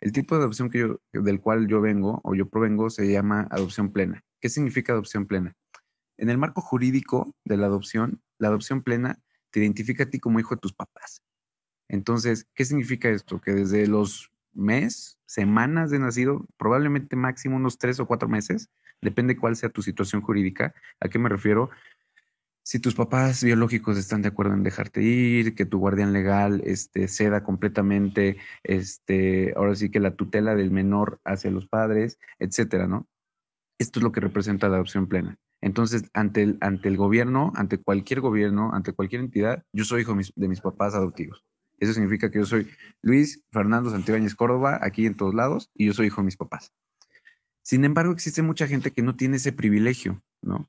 El 0.00 0.12
tipo 0.12 0.34
de 0.34 0.42
adopción 0.42 0.70
que 0.70 0.78
yo, 0.78 1.00
del 1.12 1.40
cual 1.40 1.66
yo 1.66 1.80
vengo 1.80 2.20
o 2.24 2.34
yo 2.34 2.48
provengo 2.48 2.88
se 2.88 3.10
llama 3.10 3.48
adopción 3.50 3.92
plena. 3.92 4.24
¿Qué 4.40 4.48
significa 4.48 4.92
adopción 4.92 5.26
plena? 5.26 5.56
En 6.16 6.30
el 6.30 6.38
marco 6.38 6.60
jurídico 6.60 7.34
de 7.44 7.56
la 7.56 7.66
adopción, 7.66 8.22
la 8.38 8.48
adopción 8.48 8.82
plena 8.82 9.20
te 9.50 9.60
identifica 9.60 10.04
a 10.04 10.10
ti 10.10 10.20
como 10.20 10.40
hijo 10.40 10.54
de 10.54 10.60
tus 10.60 10.72
papás. 10.72 11.22
Entonces, 11.88 12.46
¿qué 12.54 12.64
significa 12.64 13.08
esto? 13.08 13.40
Que 13.40 13.52
desde 13.52 13.86
los 13.86 14.30
mes, 14.58 15.18
semanas 15.26 15.90
de 15.90 15.98
nacido, 15.98 16.46
probablemente 16.58 17.16
máximo 17.16 17.56
unos 17.56 17.78
tres 17.78 18.00
o 18.00 18.06
cuatro 18.06 18.28
meses, 18.28 18.70
depende 19.00 19.36
cuál 19.36 19.56
sea 19.56 19.70
tu 19.70 19.82
situación 19.82 20.20
jurídica. 20.20 20.74
¿A 21.00 21.08
qué 21.08 21.18
me 21.18 21.28
refiero? 21.28 21.70
Si 22.62 22.80
tus 22.80 22.94
papás 22.94 23.42
biológicos 23.42 23.96
están 23.96 24.20
de 24.20 24.28
acuerdo 24.28 24.52
en 24.52 24.62
dejarte 24.62 25.00
ir, 25.02 25.54
que 25.54 25.64
tu 25.64 25.78
guardián 25.78 26.12
legal 26.12 26.60
este, 26.66 27.08
ceda 27.08 27.42
completamente, 27.42 28.36
este, 28.62 29.54
ahora 29.56 29.74
sí 29.74 29.90
que 29.90 30.00
la 30.00 30.16
tutela 30.16 30.54
del 30.54 30.70
menor 30.70 31.18
hacia 31.24 31.50
los 31.50 31.66
padres, 31.66 32.18
etcétera, 32.38 32.86
¿no? 32.86 33.08
Esto 33.78 34.00
es 34.00 34.02
lo 34.02 34.12
que 34.12 34.20
representa 34.20 34.68
la 34.68 34.74
adopción 34.74 35.06
plena. 35.06 35.38
Entonces, 35.62 36.10
ante 36.12 36.42
el, 36.42 36.58
ante 36.60 36.88
el 36.88 36.96
gobierno, 36.96 37.52
ante 37.54 37.78
cualquier 37.78 38.20
gobierno, 38.20 38.70
ante 38.74 38.92
cualquier 38.92 39.22
entidad, 39.22 39.64
yo 39.72 39.84
soy 39.84 40.02
hijo 40.02 40.14
de 40.36 40.48
mis 40.48 40.60
papás 40.60 40.94
adoptivos. 40.94 41.44
Eso 41.78 41.92
significa 41.92 42.30
que 42.30 42.38
yo 42.38 42.46
soy 42.46 42.68
Luis 43.02 43.44
Fernando 43.50 43.90
Santibáñez 43.90 44.34
Córdoba, 44.34 44.78
aquí 44.82 45.06
en 45.06 45.16
todos 45.16 45.34
lados, 45.34 45.70
y 45.74 45.86
yo 45.86 45.94
soy 45.94 46.06
hijo 46.06 46.20
de 46.20 46.26
mis 46.26 46.36
papás. 46.36 46.72
Sin 47.62 47.84
embargo, 47.84 48.12
existe 48.12 48.42
mucha 48.42 48.66
gente 48.66 48.92
que 48.92 49.02
no 49.02 49.16
tiene 49.16 49.36
ese 49.36 49.52
privilegio, 49.52 50.22
¿no? 50.42 50.68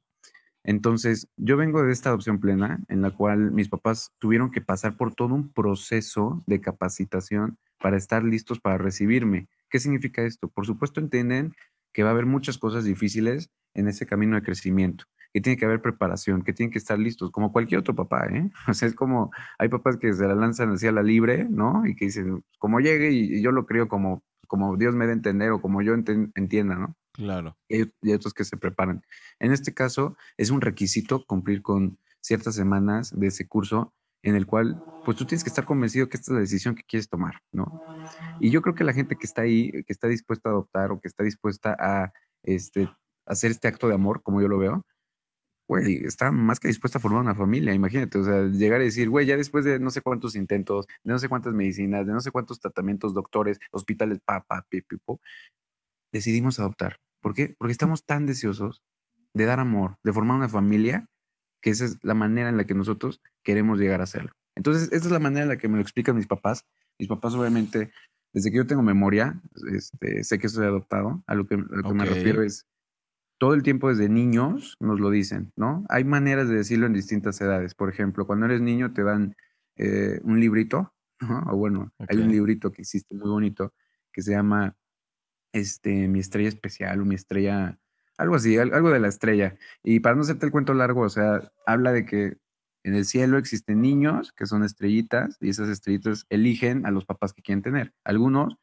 Entonces, 0.64 1.30
yo 1.38 1.58
vengo 1.58 1.82
de 1.82 1.92
esta 1.92 2.10
adopción 2.10 2.40
plena, 2.40 2.84
en 2.90 3.02
la 3.02 3.12
cual 3.12 3.52
mis 3.52 3.70
papás 3.70 4.12
tuvieron 4.20 4.52
que 4.52 4.62
pasar 4.62 4.98
por 4.98 5.16
todo 5.16 5.34
un 5.34 5.52
proceso 5.52 6.44
de 6.46 6.62
capacitación 6.62 7.58
para 7.80 7.98
estar 7.98 8.24
listos 8.24 8.60
para 8.60 8.78
recibirme. 8.78 9.48
¿Qué 9.70 9.80
significa 9.80 10.24
esto? 10.24 10.50
Por 10.50 10.66
supuesto, 10.66 11.00
entienden 11.00 11.54
que 11.94 12.04
va 12.04 12.10
a 12.10 12.12
haber 12.12 12.26
muchas 12.26 12.58
cosas 12.58 12.84
difíciles 12.84 13.50
en 13.74 13.88
ese 13.88 14.06
camino 14.06 14.36
de 14.36 14.44
crecimiento 14.44 15.06
que 15.34 15.42
tiene 15.42 15.58
que 15.58 15.66
haber 15.66 15.82
preparación, 15.82 16.44
que 16.44 16.54
tienen 16.54 16.72
que 16.72 16.80
estar 16.80 16.98
listos, 16.98 17.32
como 17.32 17.52
cualquier 17.52 17.80
otro 17.80 17.96
papá, 17.96 18.28
¿eh? 18.28 18.50
O 18.68 18.74
sea, 18.74 18.88
es 18.88 18.96
como, 18.96 19.32
hay 19.58 19.70
papás 19.70 19.98
que 19.98 20.14
se 20.14 20.28
la 20.28 20.36
lanzan 20.36 20.74
hacia 20.74 20.92
la 20.92 21.04
libre, 21.04 21.46
¿no? 21.50 21.86
Y 21.86 21.96
que 21.96 22.06
dicen, 22.06 22.44
como 22.58 22.80
llegue 22.80 23.12
y, 23.12 23.42
yo 23.42 23.52
lo 23.52 23.66
creo 23.66 23.88
como, 23.88 24.24
como 24.48 24.78
Dios 24.78 24.96
me 24.96 25.06
dé 25.06 25.14
entender 25.14 25.52
o 25.52 25.62
como 25.62 25.82
yo 25.82 25.94
entienda, 25.94 26.76
¿no? 26.76 26.96
Claro. 27.14 27.58
Y 27.68 27.76
hay, 27.76 28.14
otros 28.14 28.34
que 28.34 28.44
se 28.44 28.58
preparan. 28.58 29.04
En 29.40 29.52
este 29.52 29.74
caso, 29.74 30.16
es 30.38 30.50
un 30.50 30.62
requisito 30.62 31.26
cumplir 31.26 31.62
con 31.62 31.98
ciertas 32.22 32.56
semanas 32.56 33.18
de 33.18 33.28
ese 33.28 33.48
curso 33.48 33.94
en 34.22 34.36
el 34.36 34.46
cual, 34.46 34.84
pues 35.06 35.18
tú 35.18 35.26
tienes 35.26 35.44
que 35.44 35.50
estar 35.50 35.64
convencido 35.64 36.10
que 36.10 36.18
esta 36.18 36.32
es 36.32 36.36
la 36.36 36.42
decisión 36.42 36.76
que 36.76 36.84
quieres 36.84 37.08
tomar, 37.08 37.42
¿no? 37.54 37.82
Y 38.42 38.50
yo 38.50 38.62
creo 38.62 38.76
que 38.76 38.84
la 38.84 38.94
gente 38.94 39.16
que 39.16 39.26
está 39.26 39.44
ahí, 39.44 39.72
que 39.72 39.94
está 39.94 40.08
dispuesta 40.08 40.50
a 40.50 40.52
adoptar 40.52 40.92
o 40.92 41.00
que 41.00 41.08
está 41.08 41.24
dispuesta 41.24 41.76
a 41.80 42.12
este, 42.44 42.90
hacer 43.26 43.52
este 43.52 43.70
acto 43.70 43.88
de 43.88 43.94
amor, 43.94 44.22
como 44.22 44.42
yo 44.42 44.50
lo 44.50 44.58
veo, 44.58 44.86
güey, 45.70 46.04
está 46.04 46.32
más 46.32 46.60
que 46.60 46.68
dispuesta 46.68 46.98
a 46.98 47.02
formar 47.02 47.22
una 47.22 47.36
familia, 47.36 47.76
imagínate, 47.76 48.18
o 48.18 48.24
sea, 48.24 48.48
llegar 48.48 48.82
a 48.82 48.84
decir, 48.84 49.08
güey, 49.08 49.28
ya 49.28 49.38
después 49.38 49.64
de 49.64 49.80
no 49.80 49.92
sé 49.92 50.02
cuántos 50.02 50.36
intentos, 50.36 50.88
de 51.04 51.14
no 51.14 51.20
sé 51.20 51.30
cuántas 51.30 51.54
medicinas, 51.54 52.08
de 52.08 52.12
no 52.12 52.22
sé 52.22 52.32
cuántos 52.32 52.60
tratamientos, 52.60 53.14
doctores, 53.14 53.60
hospitales, 53.72 54.20
papá, 54.20 54.66
pipipo, 54.68 55.22
decidimos 56.12 56.60
adoptar. 56.60 56.98
¿Por 57.22 57.36
qué? 57.36 57.56
Porque 57.60 57.72
estamos 57.72 58.04
tan 58.04 58.26
deseosos 58.26 58.82
de 59.36 59.46
dar 59.46 59.60
amor, 59.60 59.98
de 60.04 60.12
formar 60.12 60.38
una 60.38 60.50
familia, 60.50 61.06
que 61.62 61.70
esa 61.70 61.86
es 61.86 62.00
la 62.02 62.16
manera 62.16 62.50
en 62.50 62.58
la 62.58 62.66
que 62.66 62.74
nosotros 62.74 63.22
queremos 63.44 63.78
llegar 63.78 64.02
a 64.02 64.06
hacerlo. 64.06 64.32
Entonces, 64.56 64.92
esta 64.92 65.06
es 65.06 65.12
la 65.12 65.20
manera 65.20 65.44
en 65.44 65.50
la 65.50 65.58
que 65.58 65.68
me 65.68 65.76
lo 65.76 65.84
explican 65.84 66.16
mis 66.16 66.26
papás. 66.26 66.66
Mis 66.98 67.08
papás, 67.08 67.36
obviamente, 67.36 67.92
desde 68.34 68.50
que 68.50 68.58
yo 68.58 68.66
tengo 68.66 68.82
memoria, 68.82 69.40
este, 69.72 70.24
sé 70.24 70.40
que 70.40 70.50
soy 70.50 70.66
adoptado. 70.66 71.24
A 71.28 71.36
lo 71.36 71.46
que, 71.46 71.58
que 71.58 71.94
me 71.94 72.06
refiero 72.06 72.42
es, 72.42 72.66
todo 73.40 73.54
el 73.54 73.64
tiempo 73.64 73.90
desde 73.90 74.10
niños 74.10 74.76
nos 74.80 75.00
lo 75.00 75.10
dicen, 75.10 75.52
¿no? 75.56 75.86
Hay 75.90 76.04
maneras 76.04 76.50
de 76.50 76.56
decirlo 76.56 76.86
en 76.86 76.94
distintas 76.94 77.40
edades. 77.42 77.74
Por 77.74 77.90
ejemplo, 77.90 78.28
cuando 78.28 78.46
eres 78.46 78.62
niño 78.62 78.94
te 78.94 79.02
dan 79.02 79.36
eh, 79.78 80.20
un 80.24 80.40
librito, 80.40 80.94
o 81.48 81.56
bueno, 81.56 81.92
hay 82.08 82.18
un 82.18 82.30
librito 82.30 82.72
que 82.72 82.82
existe 82.82 83.16
muy 83.16 83.30
bonito 83.30 83.74
que 84.12 84.22
se 84.22 84.32
llama 84.32 84.76
este, 85.54 86.08
Mi 86.08 86.20
estrella 86.20 86.50
especial 86.50 87.02
o 87.02 87.06
Mi 87.06 87.16
estrella, 87.16 87.80
algo 88.18 88.36
así, 88.36 88.58
algo 88.58 88.92
de 88.92 89.00
la 89.00 89.08
estrella. 89.08 89.56
Y 89.84 90.02
para 90.02 90.16
no 90.16 90.22
hacerte 90.22 90.46
el 90.46 90.52
cuento 90.52 90.74
largo, 90.74 91.02
o 91.02 91.10
sea, 91.10 91.50
habla 91.66 91.94
de 91.94 92.06
que 92.06 92.38
en 92.84 92.96
el 92.96 93.06
cielo 93.06 93.38
existen 93.38 93.82
niños 93.82 94.34
que 94.34 94.48
son 94.48 94.64
estrellitas 94.64 95.38
y 95.40 95.50
esas 95.50 95.70
estrellitas 95.70 96.26
eligen 96.30 96.86
a 96.86 96.92
los 96.92 97.06
papás 97.06 97.34
que 97.34 97.42
quieren 97.42 97.62
tener. 97.62 97.94
Algunos 98.04 98.58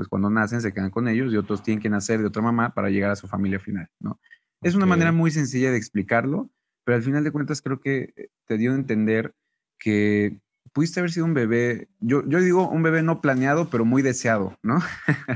pues 0.00 0.08
cuando 0.08 0.30
nacen 0.30 0.62
se 0.62 0.72
quedan 0.72 0.90
con 0.90 1.08
ellos 1.08 1.30
y 1.30 1.36
otros 1.36 1.62
tienen 1.62 1.82
que 1.82 1.90
nacer 1.90 2.20
de 2.20 2.26
otra 2.26 2.40
mamá 2.40 2.72
para 2.72 2.88
llegar 2.88 3.10
a 3.10 3.16
su 3.16 3.28
familia 3.28 3.60
final, 3.60 3.86
¿no? 3.98 4.18
Es 4.62 4.74
una 4.74 4.86
manera 4.86 5.12
muy 5.12 5.30
sencilla 5.30 5.70
de 5.70 5.76
explicarlo, 5.76 6.50
pero 6.84 6.96
al 6.96 7.02
final 7.02 7.22
de 7.22 7.30
cuentas 7.30 7.60
creo 7.60 7.82
que 7.82 8.14
eh, 8.16 8.28
te 8.46 8.56
dio 8.56 8.72
a 8.72 8.76
entender 8.76 9.34
que 9.78 10.40
pudiste 10.72 11.00
haber 11.00 11.12
sido 11.12 11.26
un 11.26 11.34
bebé, 11.34 11.90
yo, 11.98 12.26
yo 12.26 12.40
digo 12.40 12.66
un 12.66 12.82
bebé 12.82 13.02
no 13.02 13.20
planeado, 13.20 13.68
pero 13.68 13.84
muy 13.84 14.00
deseado, 14.00 14.56
¿no? 14.62 14.80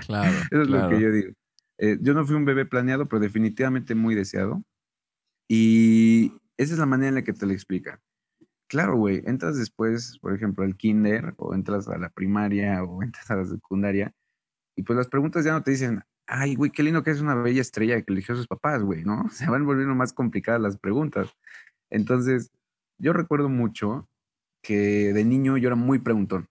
Claro. 0.07 0.33
Eso 0.51 0.63
es 0.63 0.69
lo 0.69 0.89
que 0.89 0.99
yo 0.99 1.13
digo. 1.13 1.33
Eh, 1.77 1.99
yo 2.01 2.15
no 2.15 2.25
fui 2.25 2.37
un 2.37 2.47
bebé 2.47 2.65
planeado, 2.65 3.05
pero 3.05 3.21
definitivamente 3.21 3.95
muy 3.95 4.15
deseado. 4.15 4.63
Y 5.47 6.33
esa 6.57 6.73
es 6.73 6.79
la 6.79 6.87
manera 6.87 7.11
en 7.11 7.17
la 7.17 7.23
que 7.23 7.35
te 7.35 7.45
lo 7.45 7.53
explica 7.53 8.01
claro, 8.75 8.97
güey, 8.97 9.23
entras 9.25 9.57
después, 9.57 10.19
por 10.19 10.35
ejemplo, 10.35 10.65
al 10.65 10.77
kinder, 10.77 11.35
o 11.37 11.55
entras 11.55 11.89
a 11.89 11.97
la 11.97 12.11
primaria, 12.11 12.83
o 12.83 13.03
entras 13.05 13.31
a 13.31 13.37
la 13.37 13.45
secundaria, 13.45 14.13
y 14.77 14.83
pues 14.83 14.97
las 14.97 15.09
preguntas 15.09 15.45
ya 15.45 15.53
no 15.53 15.63
te 15.63 15.71
dicen, 15.71 16.03
ay, 16.27 16.55
güey, 16.55 16.71
qué 16.71 16.83
lindo 16.83 17.03
que 17.03 17.11
es 17.11 17.21
una 17.21 17.35
bella 17.35 17.61
estrella 17.61 18.01
que 18.03 18.13
eligió 18.13 18.35
a 18.35 18.39
sus 18.39 18.47
papás, 18.47 18.83
güey, 18.83 19.05
¿no? 19.05 19.29
Se 19.31 19.49
van 19.49 19.67
volviendo 19.67 19.95
más 19.95 20.13
complicadas 20.13 20.61
las 20.61 20.79
preguntas. 20.79 21.35
Entonces, 21.91 22.51
yo 22.99 23.13
recuerdo 23.13 23.49
mucho 23.49 24.09
que 24.63 25.13
de 25.13 25.25
niño 25.25 25.57
yo 25.59 25.69
era 25.69 25.77
muy 25.77 25.99
preguntón, 25.99 26.49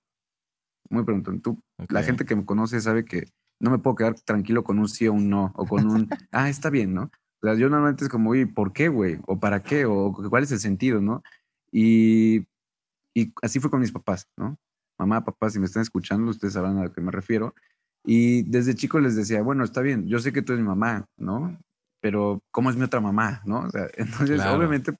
muy 0.89 1.03
preguntón. 1.03 1.41
Tú, 1.41 1.61
la 1.89 2.03
gente 2.03 2.25
que 2.25 2.35
me 2.35 2.45
conoce 2.45 2.79
sabe 2.79 3.05
que 3.05 3.27
no 3.59 3.71
me 3.71 3.79
puedo 3.79 3.95
quedar 3.95 4.15
tranquilo 4.19 4.63
con 4.63 4.77
un 4.79 4.87
sí 4.87 5.07
o 5.07 5.13
un 5.13 5.29
no, 5.29 5.51
o 5.55 5.65
con 5.65 5.89
un, 5.89 6.09
ah, 6.31 6.49
está 6.49 6.69
bien, 6.69 6.93
¿no? 6.93 7.03
O 7.41 7.47
sea, 7.47 7.55
yo 7.55 7.69
normalmente 7.69 8.05
es 8.05 8.09
como, 8.09 8.29
oye, 8.29 8.47
¿por 8.47 8.71
qué, 8.71 8.87
güey? 8.87 9.19
¿O 9.25 9.39
para 9.39 9.63
qué? 9.63 9.85
¿O 9.85 10.13
cuál 10.29 10.43
es 10.43 10.51
el 10.51 10.59
sentido, 10.59 11.01
no? 11.01 11.23
Y, 11.71 12.45
y 13.13 13.33
así 13.41 13.59
fue 13.59 13.69
con 13.69 13.81
mis 13.81 13.91
papás, 13.91 14.29
¿no? 14.37 14.57
Mamá, 14.97 15.25
papá, 15.25 15.49
si 15.49 15.59
me 15.59 15.65
están 15.65 15.81
escuchando, 15.81 16.29
ustedes 16.29 16.53
sabrán 16.53 16.77
a 16.77 16.83
lo 16.83 16.93
que 16.93 17.01
me 17.01 17.11
refiero. 17.11 17.55
Y 18.03 18.43
desde 18.43 18.75
chico 18.75 18.99
les 18.99 19.15
decía, 19.15 19.41
bueno, 19.41 19.63
está 19.63 19.81
bien, 19.81 20.07
yo 20.07 20.19
sé 20.19 20.33
que 20.33 20.41
tú 20.41 20.53
eres 20.53 20.63
mi 20.63 20.69
mamá, 20.69 21.05
¿no? 21.17 21.57
Pero 22.01 22.41
¿cómo 22.51 22.69
es 22.69 22.75
mi 22.75 22.83
otra 22.83 22.99
mamá, 22.99 23.41
no? 23.45 23.59
O 23.61 23.69
sea, 23.69 23.87
entonces, 23.97 24.41
obviamente, 24.45 24.93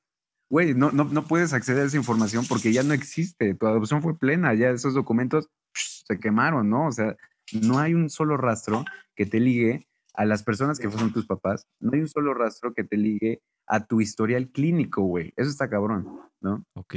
güey, 0.49 0.73
no, 0.73 0.91
no, 0.91 1.03
no 1.05 1.25
puedes 1.25 1.53
acceder 1.53 1.83
a 1.83 1.87
esa 1.87 1.97
información 1.97 2.45
porque 2.47 2.71
ya 2.71 2.83
no 2.83 2.93
existe. 2.93 3.55
Tu 3.55 3.67
adopción 3.67 4.01
fue 4.01 4.17
plena, 4.17 4.53
ya 4.53 4.69
esos 4.69 4.93
documentos 4.93 5.49
se 5.73 6.19
quemaron, 6.19 6.69
¿no? 6.69 6.87
O 6.87 6.91
sea, 6.91 7.15
no 7.61 7.79
hay 7.79 7.93
un 7.93 8.09
solo 8.09 8.37
rastro 8.37 8.85
que 9.15 9.25
te 9.25 9.39
ligue 9.39 9.87
a 10.13 10.25
las 10.25 10.43
personas 10.43 10.79
que 10.79 10.89
fueron 10.89 11.11
tus 11.11 11.25
papás, 11.25 11.67
no 11.79 11.91
hay 11.93 12.01
un 12.01 12.07
solo 12.07 12.33
rastro 12.33 12.73
que 12.73 12.83
te 12.83 12.97
ligue 12.97 13.41
a 13.67 13.85
tu 13.85 14.01
historial 14.01 14.49
clínico, 14.49 15.01
güey. 15.01 15.33
Eso 15.35 15.49
está 15.49 15.69
cabrón, 15.69 16.19
¿no? 16.39 16.63
Ok. 16.75 16.95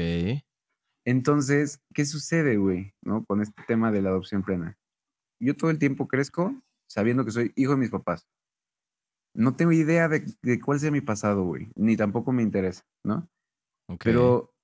Entonces, 1.04 1.80
¿qué 1.94 2.04
sucede, 2.04 2.56
güey, 2.56 2.92
¿no? 3.02 3.24
Con 3.24 3.40
este 3.40 3.62
tema 3.66 3.90
de 3.90 4.02
la 4.02 4.10
adopción 4.10 4.42
plena. 4.42 4.76
Yo 5.40 5.56
todo 5.56 5.70
el 5.70 5.78
tiempo 5.78 6.08
crezco 6.08 6.54
sabiendo 6.88 7.24
que 7.24 7.30
soy 7.30 7.52
hijo 7.56 7.72
de 7.72 7.78
mis 7.78 7.90
papás. 7.90 8.26
No 9.34 9.54
tengo 9.54 9.72
idea 9.72 10.08
de, 10.08 10.24
cuál 10.64 10.80
sea 10.80 10.90
mi 10.90 11.02
pasado, 11.02 11.44
güey, 11.44 11.70
ni 11.74 11.96
tampoco 11.96 12.32
me 12.32 12.42
interesa, 12.42 12.84
¿no? 13.04 13.28
Okay. 13.86 14.12
Pero 14.12 14.54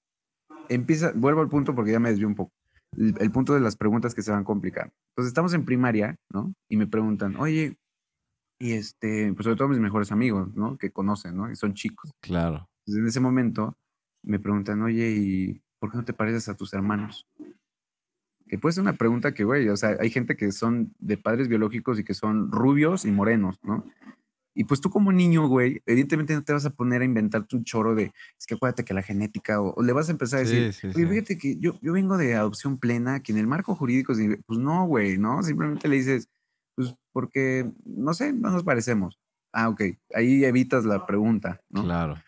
empieza, 0.69 1.13
vuelvo 1.15 1.43
al 1.43 1.49
punto 1.49 1.75
porque 1.75 1.93
ya 1.93 2.01
me 2.01 2.09
desvío 2.09 2.29
un 2.29 2.35
poco. 2.35 2.53
El, 2.97 3.15
el, 3.21 3.31
punto 3.31 3.55
de 3.55 3.61
las 3.61 3.77
preguntas 3.77 4.15
que 4.15 4.23
se 4.23 4.31
van 4.31 4.45
complicando. 4.45 4.93
Entonces 5.11 5.29
estamos 5.29 5.53
en 5.55 5.65
primaria, 5.65 6.17
¿no? 6.31 6.55
Y 6.69 6.77
me 6.77 6.87
preguntan, 6.87 7.37
oye, 7.37 7.77
y 8.63 8.75
este, 8.75 9.33
pues 9.33 9.43
sobre 9.45 9.57
todo 9.57 9.69
mis 9.69 9.81
mejores 9.81 10.13
amigos, 10.13 10.55
¿no? 10.55 10.79
Que 10.79 10.93
conocen, 10.93 11.37
¿no? 11.37 11.51
Y 11.51 11.57
son 11.57 11.75
chicos. 11.75 12.13
Claro. 12.21 12.69
Entonces 12.87 13.03
en 13.03 13.09
ese 13.09 13.19
momento 13.19 13.77
me 14.23 14.39
preguntan, 14.39 14.81
oye, 14.83 15.11
¿y 15.11 15.63
por 15.81 15.91
qué 15.91 15.97
no 15.97 16.05
te 16.05 16.13
pareces 16.13 16.49
a 16.49 16.57
tus 16.57 16.73
hermanos? 16.73 17.27
Que 18.53 18.59
puede 18.59 18.75
ser 18.75 18.83
una 18.83 18.99
pregunta 18.99 19.33
que, 19.33 19.45
güey, 19.45 19.67
o 19.71 19.79
sea, 19.79 19.97
hay 19.99 20.11
gente 20.11 20.37
que 20.37 20.53
son 20.53 20.95
de 20.99 21.17
padres 21.17 21.49
biológicos 21.49 21.99
y 21.99 22.05
que 22.05 22.13
son 22.13 22.53
rubios 22.53 23.07
y 23.07 23.11
morenos, 23.11 23.59
¿no? 23.63 23.83
Y 24.55 24.65
pues 24.65 24.83
tú 24.83 24.91
como 24.91 25.11
niño, 25.11 25.49
güey, 25.49 25.81
evidentemente 25.87 26.35
no 26.35 26.45
te 26.45 26.53
vas 26.53 26.67
a 26.67 26.75
poner 26.75 27.01
a 27.01 27.07
inventarte 27.07 27.57
un 27.57 27.65
choro 27.65 27.95
de, 27.95 28.13
es 28.39 28.45
que 28.47 28.53
acuérdate 28.53 28.85
que 28.85 28.93
la 28.93 29.01
genética, 29.01 29.59
o, 29.63 29.83
le 29.83 29.95
vas 29.95 30.11
a 30.11 30.13
empezar 30.13 30.41
a 30.41 30.43
decir, 30.43 30.75
sí, 30.75 30.89
oye, 30.89 31.07
fíjate 31.07 31.39
que 31.39 31.57
yo, 31.61 31.79
yo 31.81 31.95
vengo 31.95 32.19
de 32.19 32.35
adopción 32.35 32.77
plena, 32.77 33.23
que 33.23 33.33
en 33.33 33.39
el 33.39 33.47
marco 33.47 33.75
jurídico, 33.75 34.13
pues 34.45 34.59
no, 34.59 34.85
güey, 34.85 35.17
¿no? 35.17 35.43
Simplemente 35.43 35.89
le 35.89 35.97
dices, 35.97 36.29
pues 36.75 36.95
porque, 37.11 37.73
no 37.87 38.13
sé, 38.13 38.35
no 38.35 38.51
nos 38.51 38.65
parecemos. 38.65 39.19
Ah, 39.55 39.71
ok, 39.71 39.81
ahí 40.15 40.45
evitas 40.45 40.85
la 40.85 41.07
pregunta, 41.07 41.63
¿no? 41.71 41.85
Claro. 41.85 42.23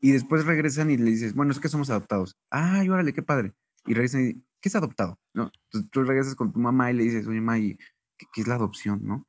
Y 0.00 0.12
después 0.12 0.46
regresan 0.46 0.90
y 0.90 0.96
le 0.96 1.10
dices, 1.10 1.34
bueno, 1.34 1.52
es 1.52 1.60
que 1.60 1.68
somos 1.68 1.90
adoptados. 1.90 2.38
Ay, 2.48 2.88
órale, 2.88 3.12
qué 3.12 3.22
padre. 3.22 3.52
Y 3.84 3.92
regresan 3.92 4.24
y, 4.24 4.42
¿qué 4.62 4.70
es 4.70 4.76
adoptado? 4.76 5.18
¿No? 5.34 5.50
Entonces 5.64 5.90
tú 5.90 6.02
regresas 6.04 6.34
con 6.34 6.52
tu 6.52 6.60
mamá 6.60 6.90
y 6.90 6.94
le 6.94 7.04
dices, 7.04 7.26
oye, 7.26 7.40
mamá, 7.40 7.58
¿qué, 7.58 7.76
¿qué, 8.32 8.40
es 8.40 8.48
la 8.48 8.54
adopción, 8.54 9.00
no? 9.04 9.26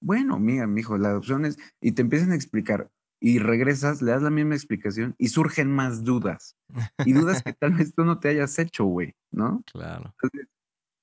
Bueno, 0.00 0.40
mira, 0.40 0.66
mi 0.66 0.80
hijo, 0.80 0.98
la 0.98 1.10
adopción 1.10 1.44
es, 1.44 1.58
y 1.80 1.92
te 1.92 2.02
empiezan 2.02 2.32
a 2.32 2.34
explicar, 2.34 2.90
y 3.20 3.38
regresas, 3.38 4.00
le 4.00 4.12
das 4.12 4.22
la 4.22 4.30
misma 4.30 4.54
explicación 4.54 5.14
y 5.18 5.28
surgen 5.28 5.70
más 5.70 6.04
dudas. 6.04 6.56
Y 7.04 7.12
dudas 7.12 7.42
que 7.42 7.52
tal 7.52 7.74
vez 7.74 7.94
tú 7.94 8.04
no 8.04 8.18
te 8.18 8.30
hayas 8.30 8.58
hecho, 8.58 8.84
güey, 8.84 9.14
¿no? 9.30 9.62
Claro. 9.70 10.14
Entonces, 10.22 10.48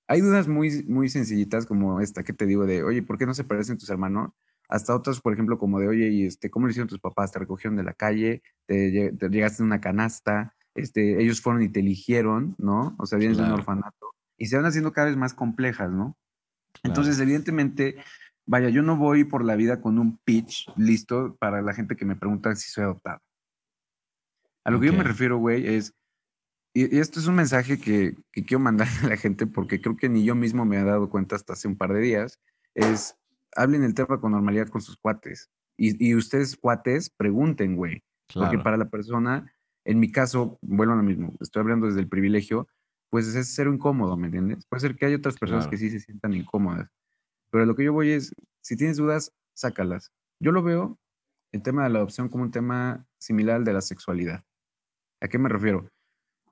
hay 0.07 0.21
dudas 0.21 0.47
muy, 0.47 0.83
muy 0.87 1.09
sencillitas 1.09 1.67
como 1.67 2.01
esta 2.01 2.23
que 2.23 2.33
te 2.33 2.47
digo 2.47 2.65
de, 2.65 2.83
oye, 2.83 3.03
¿por 3.03 3.19
qué 3.19 3.27
no 3.27 3.35
se 3.35 3.43
parecen 3.43 3.77
tus 3.77 3.89
hermanos? 3.89 4.31
Hasta 4.67 4.95
otras, 4.95 5.21
por 5.21 5.31
ejemplo, 5.31 5.59
como 5.59 5.79
de, 5.79 5.87
oye, 5.87 6.09
¿y 6.09 6.25
este, 6.25 6.49
cómo 6.49 6.65
lo 6.65 6.71
hicieron 6.71 6.89
tus 6.89 6.99
papás? 6.99 7.31
¿Te 7.31 7.39
recogieron 7.39 7.77
de 7.77 7.83
la 7.83 7.93
calle? 7.93 8.41
¿Te, 8.65 9.11
llegaste 9.29 9.61
en 9.61 9.67
una 9.67 9.79
canasta? 9.79 10.55
Este, 10.77 11.21
ellos 11.21 11.41
fueron 11.41 11.63
y 11.63 11.69
te 11.69 11.79
eligieron, 11.79 12.55
¿no? 12.57 12.95
O 12.99 13.05
sea, 13.05 13.17
vienes 13.17 13.37
de 13.37 13.43
un 13.43 13.51
orfanato. 13.51 14.13
Y 14.37 14.45
se 14.45 14.55
van 14.55 14.65
haciendo 14.65 14.93
cada 14.93 15.07
vez 15.07 15.17
más 15.17 15.33
complejas, 15.33 15.91
¿no? 15.91 16.15
Entonces, 16.83 17.19
evidentemente, 17.19 17.97
vaya, 18.45 18.69
yo 18.69 18.83
no 18.83 18.95
voy 18.95 19.23
por 19.23 19.43
la 19.43 19.55
vida 19.55 19.81
con 19.81 19.97
un 19.97 20.17
pitch 20.19 20.71
listo 20.77 21.35
para 21.39 21.61
la 21.61 21.73
gente 21.73 21.95
que 21.95 22.05
me 22.05 22.15
pregunta 22.15 22.55
si 22.55 22.69
soy 22.69 22.83
adoptado. 22.83 23.19
A 24.63 24.71
lo 24.71 24.79
que 24.79 24.87
yo 24.87 24.93
me 24.93 25.03
refiero, 25.03 25.37
güey, 25.37 25.67
es, 25.67 25.95
y, 26.73 26.99
esto 26.99 27.19
es 27.19 27.25
un 27.25 27.35
mensaje 27.35 27.79
que, 27.79 28.15
quiero 28.31 28.59
mandar 28.59 28.87
a 29.03 29.07
la 29.07 29.17
gente 29.17 29.47
porque 29.47 29.81
creo 29.81 29.97
que 29.97 30.09
ni 30.09 30.23
yo 30.23 30.35
mismo 30.35 30.63
me 30.65 30.79
he 30.79 30.83
dado 30.83 31.09
cuenta 31.09 31.35
hasta 31.35 31.53
hace 31.53 31.67
un 31.67 31.75
par 31.75 31.93
de 31.93 32.01
días, 32.01 32.39
es 32.75 33.15
hablen 33.55 33.83
el 33.83 33.95
tema 33.95 34.19
con 34.19 34.33
normalidad 34.33 34.67
con 34.67 34.81
sus 34.81 34.97
cuates. 34.97 35.49
Y, 35.79 36.15
ustedes, 36.15 36.57
cuates, 36.57 37.09
pregunten, 37.09 37.75
güey. 37.75 38.03
Porque 38.33 38.57
para 38.57 38.77
la 38.77 38.89
persona, 38.89 39.53
en 39.87 40.01
mi 40.01 40.11
caso, 40.11 40.59
vuelvo 40.61 40.93
a 40.93 40.97
lo 40.97 41.03
mismo, 41.03 41.33
estoy 41.39 41.61
hablando 41.61 41.87
desde 41.87 42.01
el 42.01 42.09
privilegio, 42.09 42.67
pues 43.09 43.33
es 43.33 43.47
ser 43.47 43.67
incómodo, 43.67 44.17
¿me 44.17 44.25
entiendes? 44.27 44.65
Puede 44.65 44.81
ser 44.81 44.97
que 44.97 45.05
hay 45.05 45.13
otras 45.13 45.37
personas 45.37 45.65
que 45.69 45.77
sí 45.77 45.89
se 45.89 46.01
sientan 46.01 46.33
incómodas. 46.33 46.89
Pero 47.51 47.65
lo 47.65 47.73
que 47.73 47.85
yo 47.85 47.93
voy 47.93 48.11
es, 48.11 48.35
si 48.59 48.75
tienes 48.75 48.97
dudas, 48.97 49.33
sácalas. 49.53 50.11
Yo 50.41 50.51
lo 50.51 50.61
veo, 50.61 50.99
el 51.53 51.61
tema 51.61 51.85
de 51.85 51.89
la 51.89 51.99
adopción, 51.99 52.27
como 52.27 52.43
un 52.43 52.51
tema 52.51 53.07
similar 53.17 53.55
al 53.55 53.63
de 53.63 53.71
la 53.71 53.81
sexualidad. 53.81 54.43
¿A 55.21 55.29
qué 55.29 55.39
me 55.39 55.47
refiero? 55.47 55.89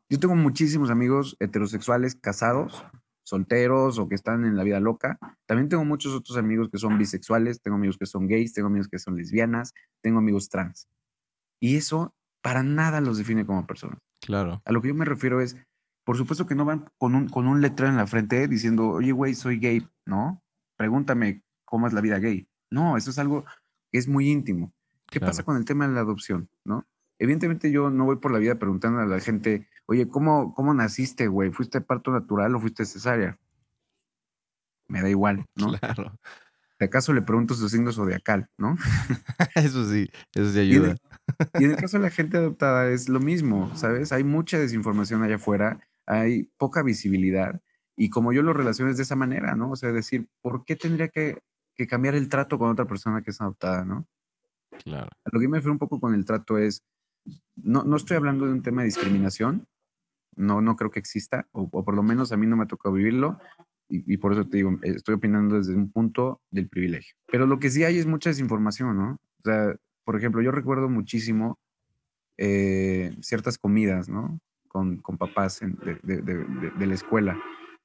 Yo 0.10 0.18
tengo 0.18 0.36
muchísimos 0.36 0.90
amigos 0.90 1.36
heterosexuales 1.42 2.16
casados, 2.16 2.86
solteros 3.24 4.00
o 4.00 4.08
que 4.08 4.16
están 4.16 4.46
en 4.46 4.56
la 4.56 4.64
vida 4.64 4.80
loca. 4.80 5.20
También 5.46 5.68
tengo 5.68 5.84
muchos 5.84 6.14
otros 6.14 6.38
amigos 6.38 6.70
que 6.70 6.78
son 6.78 6.98
bisexuales, 6.98 7.60
tengo 7.60 7.76
amigos 7.76 7.98
que 7.98 8.06
son 8.06 8.28
gays, 8.28 8.54
tengo 8.54 8.68
amigos 8.68 8.88
que 8.88 8.98
son 8.98 9.18
lesbianas, 9.18 9.74
tengo 10.02 10.20
amigos 10.20 10.48
trans. 10.48 10.88
Y 11.60 11.76
eso 11.76 12.16
para 12.46 12.62
nada 12.62 13.02
los 13.02 13.18
define 13.18 13.44
como 13.44 13.66
personas. 13.66 13.98
Claro. 14.22 14.62
A 14.66 14.72
lo 14.72 14.80
que 14.80 14.90
yo 14.90 14.94
me 14.94 15.04
refiero 15.04 15.42
es, 15.42 15.58
por 16.04 16.16
supuesto 16.16 16.46
que 16.46 16.54
no 16.54 16.64
van 16.64 16.88
con 17.00 17.16
un, 17.16 17.28
con 17.28 17.48
un 17.48 17.60
letrero 17.60 17.90
en 17.90 17.98
la 17.98 18.06
frente 18.06 18.48
diciendo, 18.48 18.88
oye, 18.88 19.12
güey, 19.14 19.34
soy 19.34 19.58
gay, 19.58 19.88
¿no? 20.06 20.44
Pregúntame 20.78 21.42
cómo 21.66 21.88
es 21.88 21.94
la 21.94 22.02
vida 22.02 22.20
gay. 22.20 22.48
No, 22.70 22.98
eso 22.98 23.10
es 23.10 23.18
algo 23.18 23.46
que 23.92 23.98
es 23.98 24.08
muy 24.08 24.30
íntimo. 24.30 24.72
¿Qué 25.08 25.20
pasa 25.20 25.42
con 25.42 25.58
el 25.58 25.66
tema 25.66 25.88
de 25.88 25.96
la 25.96 26.02
adopción, 26.02 26.48
no? 26.64 26.86
Evidentemente 27.18 27.72
yo 27.72 27.90
no 27.90 28.06
voy 28.06 28.18
por 28.18 28.32
la 28.32 28.38
vida 28.38 28.60
preguntando 28.60 29.00
a 29.00 29.08
la 29.08 29.20
gente, 29.20 29.68
oye, 29.88 30.08
¿cómo, 30.08 30.54
cómo 30.54 30.72
naciste, 30.76 31.28
güey? 31.28 31.50
¿Fuiste 31.50 31.82
parto 31.82 32.12
natural 32.12 32.54
o 32.54 32.60
fuiste 32.60 32.86
cesárea? 32.86 33.40
Me 34.88 35.02
da 35.02 35.10
igual, 35.10 35.48
¿no? 35.56 35.74
Claro. 35.80 36.16
De 36.80 36.88
acaso 36.88 37.14
le 37.14 37.22
pregunto 37.22 37.54
su 37.54 37.70
signo 37.70 37.92
zodiacal, 37.92 38.50
¿no? 38.58 38.76
eso 39.56 39.90
sí, 39.90 40.10
eso 40.34 40.52
sí 40.52 40.60
ayuda. 40.60 40.98
Y 41.60 41.64
en, 41.64 41.72
el, 41.72 41.78
caso 41.78 41.98
de 41.98 42.04
la 42.04 42.10
gente 42.12 42.38
adoptada 42.38 42.90
es 42.90 43.08
lo 43.08 43.20
mismo, 43.20 43.76
¿sabes? 43.76 44.12
Hay 44.12 44.24
mucha 44.24 44.60
desinformación 44.60 45.24
allá 45.24 45.36
afuera, 45.36 45.80
hay 46.06 46.52
poca 46.58 46.84
visibilidad. 46.84 47.62
Y 47.96 48.10
como 48.10 48.34
yo 48.34 48.42
lo 48.42 48.52
relaciono 48.52 48.92
es 48.92 48.98
de 48.98 49.04
esa 49.04 49.16
manera, 49.16 49.56
¿no? 49.56 49.72
O 49.72 49.76
sea, 49.78 49.92
decir, 49.94 50.28
¿por 50.42 50.66
qué 50.66 50.76
tendría 50.76 51.08
que, 51.08 51.42
que 51.76 51.88
cambiar 51.88 52.16
el 52.16 52.28
trato 52.28 52.60
con 52.60 52.70
otra 52.70 52.86
persona 52.86 53.22
que 53.22 53.32
es 53.32 53.40
adoptada, 53.40 53.86
¿no? 53.86 54.06
Claro. 54.84 55.10
A 55.24 55.30
lo 55.32 55.40
que 55.40 55.48
me 55.48 55.58
refiero 55.58 55.72
un 55.72 55.80
poco 55.80 56.00
con 56.00 56.14
el 56.14 56.26
trato 56.26 56.58
es, 56.58 56.84
no, 57.56 57.84
no 57.84 57.96
estoy 57.96 58.18
hablando 58.18 58.46
de 58.46 58.52
un 58.52 58.62
tema 58.62 58.82
de 58.82 58.88
discriminación, 58.88 59.68
no, 60.36 60.62
no 60.62 60.76
creo 60.76 60.92
que 60.92 61.00
exista, 61.00 61.48
o, 61.52 61.70
por 61.70 61.96
lo 61.96 62.04
menos 62.04 62.32
a 62.32 62.38
mí 62.38 62.46
no 62.48 62.58
me 62.58 62.64
ha 62.64 62.68
tocado 62.68 62.96
vivirlo, 62.96 63.40
y, 63.88 64.18
por 64.18 64.34
eso 64.34 64.48
te 64.48 64.58
digo, 64.58 64.78
estoy 64.82 65.16
opinando 65.16 65.58
desde 65.58 65.76
un 65.76 65.92
punto 65.92 66.42
del 66.50 66.68
privilegio. 66.68 67.16
Pero 67.32 67.46
lo 67.46 67.60
que 67.60 67.70
sí 67.70 67.84
hay 67.84 67.98
es 67.98 68.08
mucha 68.08 68.30
desinformación, 68.30 68.98
¿no? 68.98 69.12
O 69.40 69.44
sea, 69.44 69.76
por 70.04 70.18
ejemplo, 70.18 70.42
yo 70.42 70.52
recuerdo 70.52 70.90
muchísimo 70.90 71.60
eh, 72.38 73.16
ciertas 73.22 73.58
comidas, 73.58 74.10
¿no? 74.10 74.40
Con, 74.68 74.98
con 74.98 75.18
papás 75.18 75.60
de, 75.62 76.00
de, 76.04 76.22
de, 76.22 76.88
la 76.88 76.94
escuela. 76.94 77.40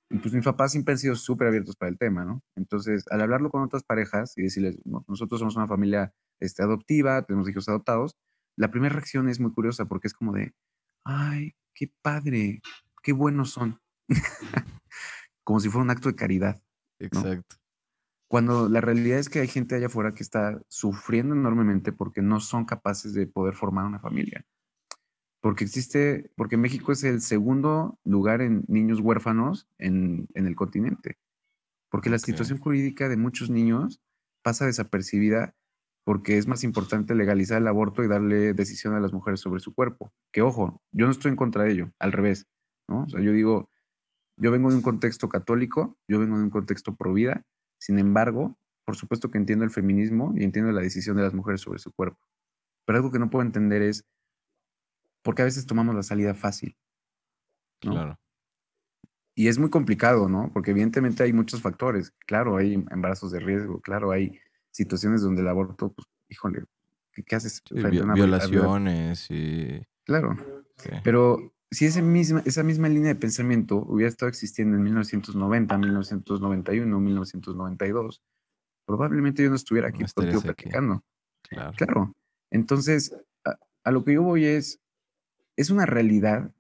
Y 0.08 0.18
pues 0.18 0.34
mis 0.34 0.44
papás 0.44 0.72
siempre 0.72 0.92
han 0.92 0.98
sido 0.98 1.14
súper 1.14 1.48
abiertos 1.48 1.76
para 1.76 1.90
el 1.90 1.98
tema, 1.98 2.24
¿no? 2.24 2.42
Entonces, 2.56 3.04
al 3.10 3.20
hablarlo 3.20 3.50
con 3.50 3.62
otras 3.62 3.84
parejas 3.84 4.36
y 4.36 4.42
decirles, 4.42 4.78
nosotros 5.06 5.38
somos 5.38 5.56
una 5.56 5.68
familia 5.68 6.12
este, 6.40 6.62
adoptiva, 6.62 7.22
tenemos 7.22 7.48
hijos 7.48 7.68
adoptados, 7.68 8.16
la 8.56 8.70
primera 8.70 8.94
reacción 8.94 9.28
es 9.28 9.38
muy 9.38 9.52
curiosa 9.52 9.84
porque 9.84 10.08
es 10.08 10.14
como 10.14 10.32
de, 10.32 10.52
ay, 11.04 11.54
qué 11.74 11.92
padre, 12.02 12.60
qué 13.02 13.12
buenos 13.12 13.50
son. 13.50 13.80
como 15.50 15.58
si 15.58 15.68
fuera 15.68 15.82
un 15.82 15.90
acto 15.90 16.08
de 16.08 16.14
caridad. 16.14 16.62
Exacto. 17.00 17.56
Cuando 18.28 18.68
la 18.68 18.80
realidad 18.80 19.18
es 19.18 19.28
que 19.28 19.40
hay 19.40 19.48
gente 19.48 19.74
allá 19.74 19.86
afuera 19.86 20.12
que 20.12 20.22
está 20.22 20.62
sufriendo 20.68 21.34
enormemente 21.34 21.90
porque 21.90 22.22
no 22.22 22.38
son 22.38 22.64
capaces 22.64 23.14
de 23.14 23.26
poder 23.26 23.56
formar 23.56 23.84
una 23.84 23.98
familia. 23.98 24.46
porque 25.40 25.64
existe, 25.64 26.30
porque 26.36 26.56
México 26.56 26.92
es 26.92 27.02
el 27.02 27.20
segundo 27.20 27.98
lugar 28.04 28.42
en 28.42 28.62
niños 28.68 29.00
huérfanos 29.00 29.66
en, 29.78 30.28
el 30.34 30.54
continente. 30.54 31.18
Porque 31.88 32.10
la 32.10 32.20
situación 32.20 32.60
jurídica 32.60 33.08
de 33.08 33.16
muchos 33.16 33.50
niños 33.50 34.00
pasa 34.42 34.66
desapercibida 34.66 35.56
porque 36.04 36.38
es 36.38 36.46
más 36.46 36.62
importante 36.62 37.16
legalizar 37.16 37.60
el 37.60 37.66
aborto 37.66 38.04
y 38.04 38.08
darle 38.08 38.54
decisión 38.54 38.94
a 38.94 39.00
las 39.00 39.12
mujeres 39.12 39.40
sobre 39.40 39.58
su 39.58 39.74
cuerpo. 39.74 40.12
Que 40.30 40.42
ojo, 40.42 40.80
yo 40.92 41.06
no 41.06 41.10
estoy 41.10 41.32
en 41.32 41.36
contra 41.36 41.64
de 41.64 41.72
ello, 41.72 41.92
al 41.98 42.12
revés, 42.12 42.46
¿no? 42.86 43.02
O 43.02 43.08
sea, 43.08 43.20
yo 43.20 43.32
digo, 43.32 43.69
yo 44.40 44.50
vengo 44.50 44.70
de 44.70 44.76
un 44.76 44.82
contexto 44.82 45.28
católico, 45.28 45.98
yo 46.08 46.18
vengo 46.18 46.38
de 46.38 46.44
un 46.44 46.50
contexto 46.50 46.96
pro 46.96 47.12
vida, 47.12 47.44
sin 47.78 47.98
embargo, 47.98 48.58
por 48.84 48.96
supuesto 48.96 49.30
que 49.30 49.38
entiendo 49.38 49.64
el 49.64 49.70
feminismo 49.70 50.32
y 50.34 50.44
entiendo 50.44 50.72
la 50.72 50.80
decisión 50.80 51.16
de 51.16 51.22
las 51.22 51.34
mujeres 51.34 51.60
sobre 51.60 51.78
su 51.78 51.92
cuerpo. 51.92 52.18
Pero 52.86 52.96
algo 52.96 53.12
que 53.12 53.18
no 53.18 53.30
puedo 53.30 53.44
entender 53.44 53.82
es 53.82 54.06
porque 55.22 55.42
a 55.42 55.44
veces 55.44 55.66
tomamos 55.66 55.94
la 55.94 56.02
salida 56.02 56.34
fácil. 56.34 56.76
Claro. 57.80 58.18
Y 59.34 59.48
es 59.48 59.58
muy 59.58 59.70
complicado, 59.70 60.28
¿no? 60.28 60.50
Porque 60.52 60.70
evidentemente 60.70 61.22
hay 61.22 61.32
muchos 61.32 61.60
factores. 61.60 62.12
Claro, 62.26 62.56
hay 62.56 62.74
embarazos 62.90 63.30
de 63.32 63.40
riesgo, 63.40 63.80
claro, 63.80 64.10
hay 64.10 64.38
situaciones 64.70 65.20
donde 65.22 65.42
el 65.42 65.48
aborto, 65.48 65.92
pues, 65.92 66.08
híjole, 66.28 66.64
¿qué, 67.12 67.36
haces? 67.36 67.62
violaciones 67.70 69.30
y... 69.30 69.86
Claro. 70.04 70.36
Pero 71.04 71.52
si 71.70 71.86
esa 71.86 72.02
misma, 72.02 72.42
esa 72.44 72.62
misma 72.62 72.88
línea 72.88 73.14
de 73.14 73.20
pensamiento 73.20 73.76
hubiera 73.76 74.08
estado 74.08 74.28
existiendo 74.28 74.76
en 74.76 74.82
1990, 74.82 75.78
1991, 75.78 77.00
1992, 77.00 78.22
probablemente 78.84 79.42
yo 79.42 79.50
no 79.50 79.56
estuviera 79.56 79.88
aquí 79.88 80.04
contigo 80.12 80.42
platicando. 80.42 81.04
Claro. 81.48 81.72
claro. 81.76 82.14
Entonces, 82.50 83.14
a, 83.44 83.90
lo 83.90 84.04
que 84.04 84.14
yo 84.14 84.22
voy 84.22 84.46
es, 84.46 84.80
es 85.56 85.70
una 85.70 85.86
realidad 85.86 86.52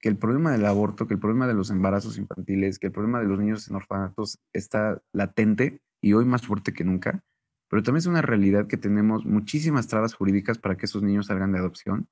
que 0.00 0.08
el 0.08 0.16
problema 0.16 0.52
del 0.52 0.66
aborto, 0.66 1.06
que 1.06 1.14
el 1.14 1.20
problema 1.20 1.46
de 1.46 1.54
los 1.54 1.70
embarazos 1.70 2.18
infantiles, 2.18 2.78
que 2.78 2.88
el 2.88 2.92
problema 2.92 3.20
de 3.20 3.26
los 3.26 3.38
niños 3.38 3.68
en 3.68 3.76
orfanatos 3.76 4.38
está 4.52 5.02
latente 5.12 5.80
y 6.00 6.12
hoy 6.12 6.24
más 6.24 6.46
fuerte 6.46 6.72
que 6.72 6.84
nunca, 6.84 7.24
pero 7.68 7.82
también 7.82 7.98
es 7.98 8.06
una 8.06 8.22
realidad 8.22 8.66
que 8.66 8.76
tenemos 8.76 9.24
muchísimas 9.26 9.86
trabas 9.88 10.14
jurídicas 10.14 10.58
para 10.58 10.76
que 10.76 10.86
esos 10.86 11.02
niños 11.02 11.26
salgan 11.26 11.52
de 11.52 11.58
adopción. 11.58 12.08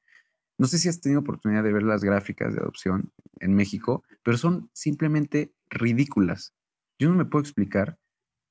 No 0.59 0.67
sé 0.67 0.79
si 0.79 0.89
has 0.89 1.01
tenido 1.01 1.21
oportunidad 1.21 1.63
de 1.63 1.73
ver 1.73 1.83
las 1.83 2.03
gráficas 2.03 2.55
de 2.55 2.61
adopción 2.61 3.13
en 3.41 3.55
México, 3.55 4.05
pero 4.23 4.39
son 4.39 4.71
simplemente 4.73 5.53
ridículas. 5.69 6.55
Yo 6.99 7.11
no 7.11 7.15
me 7.15 7.27
puedo 7.27 7.43
explicar 7.43 7.99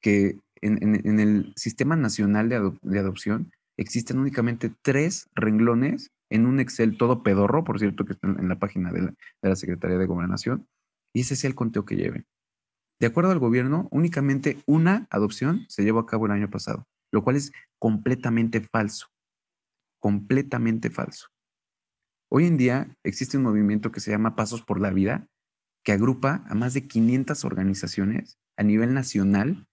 que 0.02 0.40
en, 0.62 1.20
el 1.20 1.54
Sistema 1.56 1.96
Nacional 1.96 2.50
de, 2.50 3.00
Adopción 3.00 3.52
existen 3.78 4.20
únicamente 4.20 4.72
tres 4.82 5.30
renglones 5.36 6.12
en 6.30 6.46
un 6.46 6.60
Excel 6.60 6.98
todo 6.98 7.24
pedorro, 7.24 7.64
por 7.64 7.80
cierto, 7.80 8.06
que 8.06 8.14
está 8.14 8.28
en 8.28 8.48
la 8.48 8.60
página 8.60 8.92
de 8.92 9.14
la, 9.42 9.56
Secretaría 9.56 9.98
de 9.98 10.06
Gobernación, 10.06 10.68
y 11.14 11.22
ese 11.22 11.34
es 11.34 11.44
el 11.44 11.56
conteo 11.56 11.86
que 11.86 11.96
lleven. 11.96 12.26
De 13.00 13.08
acuerdo 13.08 13.32
al 13.32 13.40
gobierno, 13.40 13.88
únicamente 13.92 14.58
una 14.66 15.08
adopción 15.10 15.66
se 15.70 15.84
llevó 15.84 16.00
a 16.00 16.06
cabo 16.06 16.26
el 16.26 16.32
año 16.32 16.50
pasado, 16.50 16.88
lo 17.12 17.24
cual 17.24 17.36
es 17.36 17.52
completamente 17.80 18.62
falso, 18.62 19.08
completamente 20.00 20.90
falso. 20.90 21.28
Hoy 22.30 22.46
en 22.46 22.58
día 22.58 22.98
existe 23.04 23.38
un 23.38 23.44
movimiento 23.44 23.92
que 23.92 24.00
se 24.00 24.12
llama 24.12 24.36
Pasos 24.36 24.62
por 24.62 24.82
la 24.82 24.90
Vida, 24.90 25.28
que 25.84 25.92
agrupa 25.92 26.44
a 26.48 26.56
más 26.56 26.74
de 26.74 26.88
500 26.88 27.46
organizaciones 27.46 28.40
a 28.58 28.64
nivel 28.64 28.94
nacional 28.94 29.68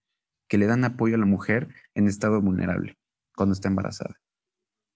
que 0.47 0.57
le 0.59 0.67
dan 0.67 0.85
apoyo 0.85 1.15
a 1.15 1.17
la 1.17 1.25
mujer 1.25 1.73
en 1.95 2.07
estado 2.07 2.39
vulnerable 2.39 2.97
cuando 3.35 3.53
está 3.53 3.69
embarazada. 3.69 4.21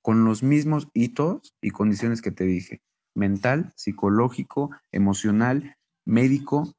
Con 0.03 0.23
los 0.23 0.43
mismos 0.43 0.87
hitos 0.93 1.55
y 1.59 1.71
condiciones 1.71 2.21
que 2.21 2.31
te 2.31 2.43
dije, 2.43 2.81
mental, 3.15 3.73
psicológico, 3.75 4.69
emocional, 4.91 5.75
médico, 6.05 6.75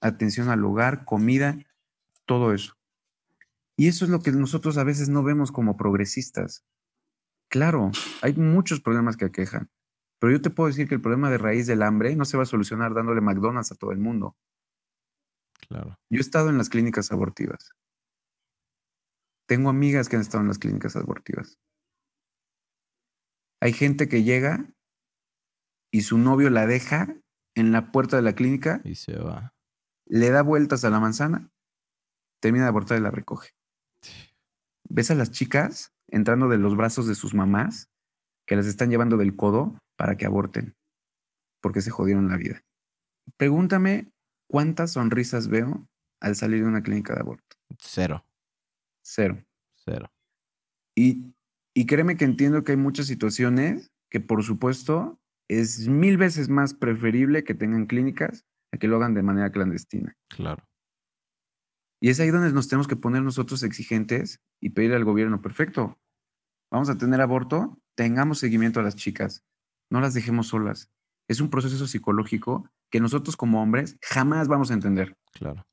atención 0.00 0.48
al 0.48 0.64
hogar, 0.64 1.04
comida, 1.04 1.58
todo 2.24 2.54
eso. 2.54 2.74
Y 3.76 3.88
eso 3.88 4.04
es 4.04 4.10
lo 4.10 4.20
que 4.20 4.30
nosotros 4.30 4.78
a 4.78 4.84
veces 4.84 5.08
no 5.08 5.24
vemos 5.24 5.50
como 5.50 5.76
progresistas. 5.76 6.64
Claro, 7.48 7.90
hay 8.22 8.34
muchos 8.34 8.80
problemas 8.80 9.16
que 9.16 9.24
aquejan, 9.24 9.68
pero 10.24 10.36
yo 10.36 10.42
te 10.42 10.50
puedo 10.50 10.68
decir 10.68 10.88
que 10.88 10.94
el 10.94 11.02
problema 11.02 11.30
de 11.30 11.38
raíz 11.38 11.66
del 11.66 11.82
hambre 11.82 12.16
no 12.16 12.24
se 12.24 12.36
va 12.36 12.44
a 12.44 12.46
solucionar 12.46 12.94
dándole 12.94 13.20
McDonald's 13.20 13.72
a 13.72 13.74
todo 13.74 13.92
el 13.92 13.98
mundo. 13.98 14.36
Claro. 15.68 15.98
Yo 16.10 16.18
he 16.18 16.20
estado 16.20 16.48
en 16.48 16.58
las 16.58 16.68
clínicas 16.68 17.12
abortivas 17.12 17.74
tengo 19.46 19.68
amigas 19.68 20.08
que 20.08 20.16
han 20.16 20.22
estado 20.22 20.42
en 20.42 20.48
las 20.48 20.58
clínicas 20.58 20.96
abortivas. 20.96 21.58
Hay 23.60 23.72
gente 23.72 24.08
que 24.08 24.22
llega 24.22 24.70
y 25.90 26.02
su 26.02 26.18
novio 26.18 26.50
la 26.50 26.66
deja 26.66 27.16
en 27.54 27.72
la 27.72 27.92
puerta 27.92 28.16
de 28.16 28.22
la 28.22 28.34
clínica. 28.34 28.80
Y 28.84 28.94
se 28.94 29.16
va. 29.18 29.54
Le 30.06 30.30
da 30.30 30.42
vueltas 30.42 30.84
a 30.84 30.90
la 30.90 31.00
manzana, 31.00 31.50
termina 32.40 32.64
de 32.64 32.68
abortar 32.68 32.98
y 32.98 33.02
la 33.02 33.10
recoge. 33.10 33.50
¿Ves 34.88 35.10
a 35.10 35.14
las 35.14 35.30
chicas 35.30 35.92
entrando 36.08 36.48
de 36.48 36.58
los 36.58 36.76
brazos 36.76 37.06
de 37.06 37.14
sus 37.14 37.34
mamás 37.34 37.88
que 38.46 38.56
las 38.56 38.66
están 38.66 38.90
llevando 38.90 39.16
del 39.16 39.34
codo 39.36 39.78
para 40.04 40.18
que 40.18 40.26
aborten? 40.26 40.76
Porque 41.62 41.80
se 41.80 41.90
jodieron 41.90 42.28
la 42.28 42.36
vida. 42.36 42.62
Pregúntame 43.38 44.12
cuántas 44.46 44.92
sonrisas 44.92 45.48
veo 45.48 45.88
al 46.20 46.36
salir 46.36 46.60
de 46.60 46.68
una 46.68 46.82
clínica 46.82 47.14
de 47.14 47.20
aborto. 47.20 47.56
Cero. 47.78 48.22
Cero. 49.02 49.42
Cero. 49.72 50.12
Y, 50.94 51.34
y 51.72 51.86
créeme 51.86 52.18
que 52.18 52.26
entiendo 52.26 52.64
que 52.64 52.72
hay 52.72 52.76
muchas 52.76 53.06
situaciones 53.06 53.92
que, 54.10 54.20
por 54.20 54.44
supuesto, 54.44 55.18
es 55.48 55.88
mil 55.88 56.18
veces 56.18 56.50
más 56.50 56.74
preferible 56.74 57.42
que 57.42 57.54
tengan 57.54 57.86
clínicas 57.86 58.44
a 58.72 58.76
que 58.76 58.88
lo 58.88 58.96
hagan 58.96 59.14
de 59.14 59.22
manera 59.22 59.52
clandestina. 59.52 60.18
Claro. 60.28 60.68
Y 62.02 62.10
es 62.10 62.20
ahí 62.20 62.28
donde 62.28 62.52
nos 62.52 62.68
tenemos 62.68 62.88
que 62.88 62.96
poner 62.96 63.22
nosotros 63.22 63.62
exigentes 63.62 64.42
y 64.60 64.68
pedir 64.68 64.92
al 64.92 65.04
gobierno, 65.06 65.40
perfecto, 65.40 65.98
vamos 66.70 66.90
a 66.90 66.98
tener 66.98 67.22
aborto, 67.22 67.80
tengamos 67.96 68.38
seguimiento 68.40 68.80
a 68.80 68.82
las 68.82 68.96
chicas, 68.96 69.42
no 69.90 70.00
las 70.00 70.14
dejemos 70.14 70.48
solas. 70.48 70.90
Es 71.28 71.40
un 71.40 71.50
proceso 71.50 71.86
psicológico 71.86 72.70
que 72.90 73.00
nosotros 73.00 73.36
como 73.36 73.62
hombres 73.62 73.96
jamás 74.02 74.48
vamos 74.48 74.70
a 74.70 74.74
entender. 74.74 75.16
Claro. 75.32 75.66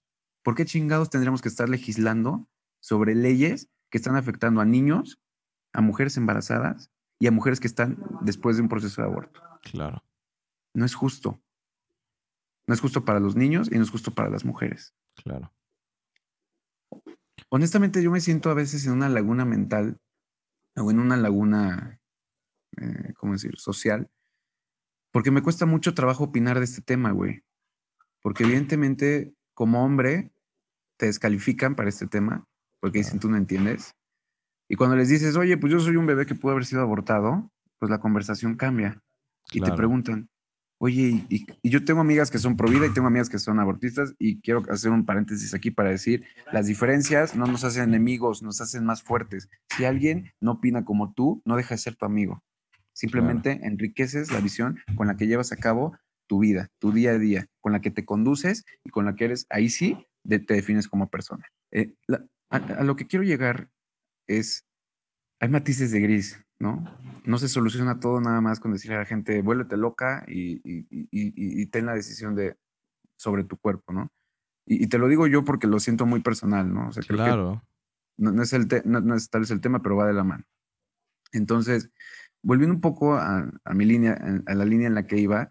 ¿Por 0.44 0.56
qué 0.56 0.66
chingados 0.66 1.10
tendríamos 1.10 1.42
que 1.42 1.50
estar 1.50 1.70
legislando 1.70 2.48
sobre 2.80 3.16
leyes 3.16 3.70
que 3.90 3.98
están 3.98 4.16
afectando 4.16 4.62
a 4.62 4.66
niños, 4.66 5.22
a 5.74 5.82
mujeres 5.82 6.18
embarazadas 6.18 6.90
y 7.20 7.28
a 7.28 7.32
mujeres 7.32 7.60
que 7.60 7.68
están 7.68 8.04
después 8.22 8.56
de 8.56 8.64
un 8.64 8.70
proceso 8.70 9.02
de 9.02 9.08
aborto. 9.08 9.42
Claro. 9.62 10.04
No 10.74 10.86
es 10.86 10.96
justo. 10.96 11.40
No 12.66 12.74
es 12.74 12.82
justo 12.82 13.06
para 13.06 13.20
los 13.20 13.36
niños 13.36 13.70
y 13.72 13.76
no 13.76 13.84
es 13.84 13.92
justo 13.92 14.12
para 14.12 14.30
las 14.30 14.44
mujeres. 14.44 14.96
Claro. 15.24 15.54
Honestamente, 17.50 18.02
yo 18.02 18.10
me 18.10 18.22
siento 18.22 18.50
a 18.50 18.56
veces 18.56 18.86
en 18.88 18.94
una 18.94 19.08
laguna 19.08 19.46
mental 19.46 20.00
o 20.76 20.90
en 20.90 21.00
una 21.00 21.16
laguna, 21.16 22.01
eh, 22.78 23.14
¿cómo 23.16 23.34
decir?, 23.34 23.58
social, 23.58 24.10
porque 25.12 25.32
me 25.32 25.42
cuesta 25.42 25.66
mucho 25.66 25.94
trabajo 25.94 26.26
opinar 26.26 26.60
de 26.60 26.66
este 26.66 26.82
tema, 26.82 27.12
güey. 27.12 27.44
Porque 28.22 28.44
evidentemente, 28.44 29.34
como 29.54 29.84
hombre, 29.84 30.32
te 30.98 31.08
descalifican 31.08 31.76
para 31.76 31.90
este 31.90 32.08
tema 32.08 32.48
porque 32.82 32.98
dicen, 33.00 33.20
tú 33.20 33.30
no 33.30 33.38
entiendes. 33.38 33.96
Y 34.68 34.76
cuando 34.76 34.96
les 34.96 35.08
dices, 35.08 35.38
oye, 35.38 35.58
pues 35.58 35.72
yo 35.72 35.80
soy 35.80 35.96
un 35.96 36.08
bebé 36.08 36.26
que 36.26 36.36
pudo 36.36 36.54
haber 36.54 36.66
sido 36.66 36.82
abortado, 36.82 37.52
pues 37.80 37.90
la 37.90 38.00
conversación 38.00 38.56
cambia. 38.56 39.02
Y 39.52 39.62
te 39.62 39.72
preguntan, 39.74 40.30
oye, 40.80 41.26
y, 41.30 41.46
yo 41.70 41.86
tengo 41.86 42.02
amigas 42.02 42.32
que 42.32 42.40
son 42.40 42.58
pro 42.58 42.68
vida 42.70 42.88
y 42.88 42.94
tengo 42.94 43.08
amigas 43.08 43.30
que 43.30 43.38
son 43.38 43.60
abortistas 43.60 44.16
y 44.18 44.42
quiero 44.42 44.64
hacer 44.70 44.92
un 44.92 45.06
paréntesis 45.06 45.54
aquí 45.54 45.72
para 45.72 45.90
decir, 45.90 46.26
las 46.52 46.68
diferencias 46.68 47.36
no 47.36 47.46
nos 47.46 47.64
hacen 47.64 47.84
enemigos, 47.84 48.42
nos 48.42 48.62
hacen 48.62 48.86
más 48.86 49.04
fuertes. 49.04 49.50
Si 49.76 49.86
alguien 49.86 50.32
no 50.40 50.54
opina 50.54 50.84
como 50.84 51.14
tú, 51.14 51.42
no 51.46 51.56
deja 51.56 51.76
de 51.76 51.80
ser 51.80 51.96
tu 51.96 52.06
amigo. 52.06 52.44
Simplemente 52.94 53.60
enriqueces 53.64 54.32
la 54.32 54.40
visión 54.40 54.80
con 54.96 55.08
la 55.08 55.16
que 55.16 55.28
llevas 55.28 55.52
a 55.52 55.58
cabo 55.58 55.98
tu 56.28 56.40
vida, 56.40 56.70
tu 56.80 56.92
día 56.92 57.12
a 57.12 57.18
día, 57.18 57.48
con 57.60 57.74
la 57.74 57.82
que 57.82 57.92
te 57.92 58.06
conduces 58.06 58.66
y 58.84 58.90
con 58.90 59.06
la 59.06 59.16
que 59.16 59.26
eres, 59.26 59.48
ahí 59.50 59.70
sí, 59.70 60.08
te 60.28 60.40
defines 60.40 60.88
como 60.88 61.10
persona. 61.10 61.46
Eh, 61.72 61.94
a, 62.50 62.84
lo 62.84 62.96
que 62.96 63.08
quiero 63.08 63.24
llegar 63.24 63.70
es, 64.28 64.66
hay 65.40 65.50
matices 65.50 65.92
de 65.92 66.00
gris, 66.00 66.44
¿no? 66.60 66.84
No 67.26 67.38
se 67.38 67.50
soluciona 67.50 68.00
todo 68.00 68.22
nada 68.22 68.42
más 68.42 68.60
con 68.60 68.72
decirle 68.72 68.96
a 68.96 69.00
la 69.00 69.06
gente, 69.06 69.42
vuélvete 69.42 69.78
loca 69.78 70.24
y, 70.28 71.66
ten 71.68 71.86
la 71.86 71.96
decisión 71.96 72.36
de, 72.36 72.56
sobre 73.18 73.44
tu 73.44 73.58
cuerpo, 73.58 73.94
¿no? 73.94 74.12
Y, 74.66 74.88
te 74.88 74.98
lo 74.98 75.08
digo 75.08 75.28
yo 75.28 75.44
porque 75.44 75.68
lo 75.68 75.80
siento 75.80 76.06
muy 76.06 76.22
personal, 76.22 76.74
¿no? 76.74 76.92
claro. 77.08 77.62
no, 78.18 78.42
es 78.42 78.54
el 78.54 78.68
no, 78.86 79.16
es 79.16 79.30
tal 79.30 79.42
vez 79.42 79.52
el 79.52 79.62
tema, 79.62 79.82
pero 79.82 79.96
va 79.96 80.08
de 80.08 80.14
la 80.14 80.24
mano. 80.24 80.46
Entonces, 81.34 81.90
volviendo 82.44 82.76
un 82.76 82.82
poco 82.82 83.16
a, 83.16 83.52
a 83.64 83.74
mi 83.74 83.86
línea, 83.86 84.18
a 84.46 84.56
la 84.56 84.66
línea 84.66 84.88
en 84.88 84.96
la 84.96 85.08
que 85.08 85.18
iba, 85.18 85.50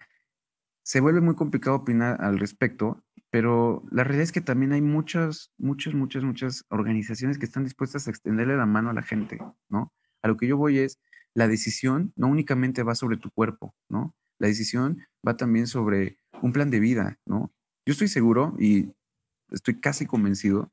se 0.83 1.01
vuelve 1.01 1.21
muy 1.21 1.35
complicado 1.35 1.77
opinar 1.77 2.23
al 2.23 2.39
respecto 2.39 3.05
pero 3.31 3.85
la 3.91 4.03
realidad 4.03 4.25
es 4.25 4.33
que 4.33 4.41
también 4.41 4.73
hay 4.73 4.83
muchas, 4.83 5.53
muchas, 5.57 5.95
muchas, 5.95 6.25
muchas 6.25 6.65
organizaciones 6.69 7.39
que 7.39 7.47
están 7.47 7.65
dispuestas 7.65 8.07
a 8.07 8.11
extenderle 8.11 8.57
la 8.57 8.67
mano 8.67 8.91
a 8.91 8.93
la 8.93 9.03
gente, 9.03 9.39
¿no? 9.69 9.93
A 10.23 10.29
lo 10.29 10.37
que 10.37 10.49
yo 10.49 10.57
voy 10.57 10.79
es, 10.79 10.99
la 11.33 11.47
decisión 11.47 12.13
no 12.17 12.27
únicamente 12.27 12.83
va 12.83 12.97
sobre 12.97 13.17
tu 13.17 13.31
cuerpo, 13.31 13.75
¿no? 13.89 14.17
La 14.41 14.49
decisión 14.49 14.99
va 15.27 15.37
también 15.37 15.69
sobre 15.69 16.19
un 16.43 16.53
plan 16.53 16.71
de 16.71 16.81
vida, 16.81 17.19
¿no? 17.25 17.53
Yo 17.87 17.93
estoy 17.93 18.09
seguro 18.09 18.57
y 18.59 18.93
estoy 19.51 19.79
casi 19.81 20.07
convencido 20.07 20.73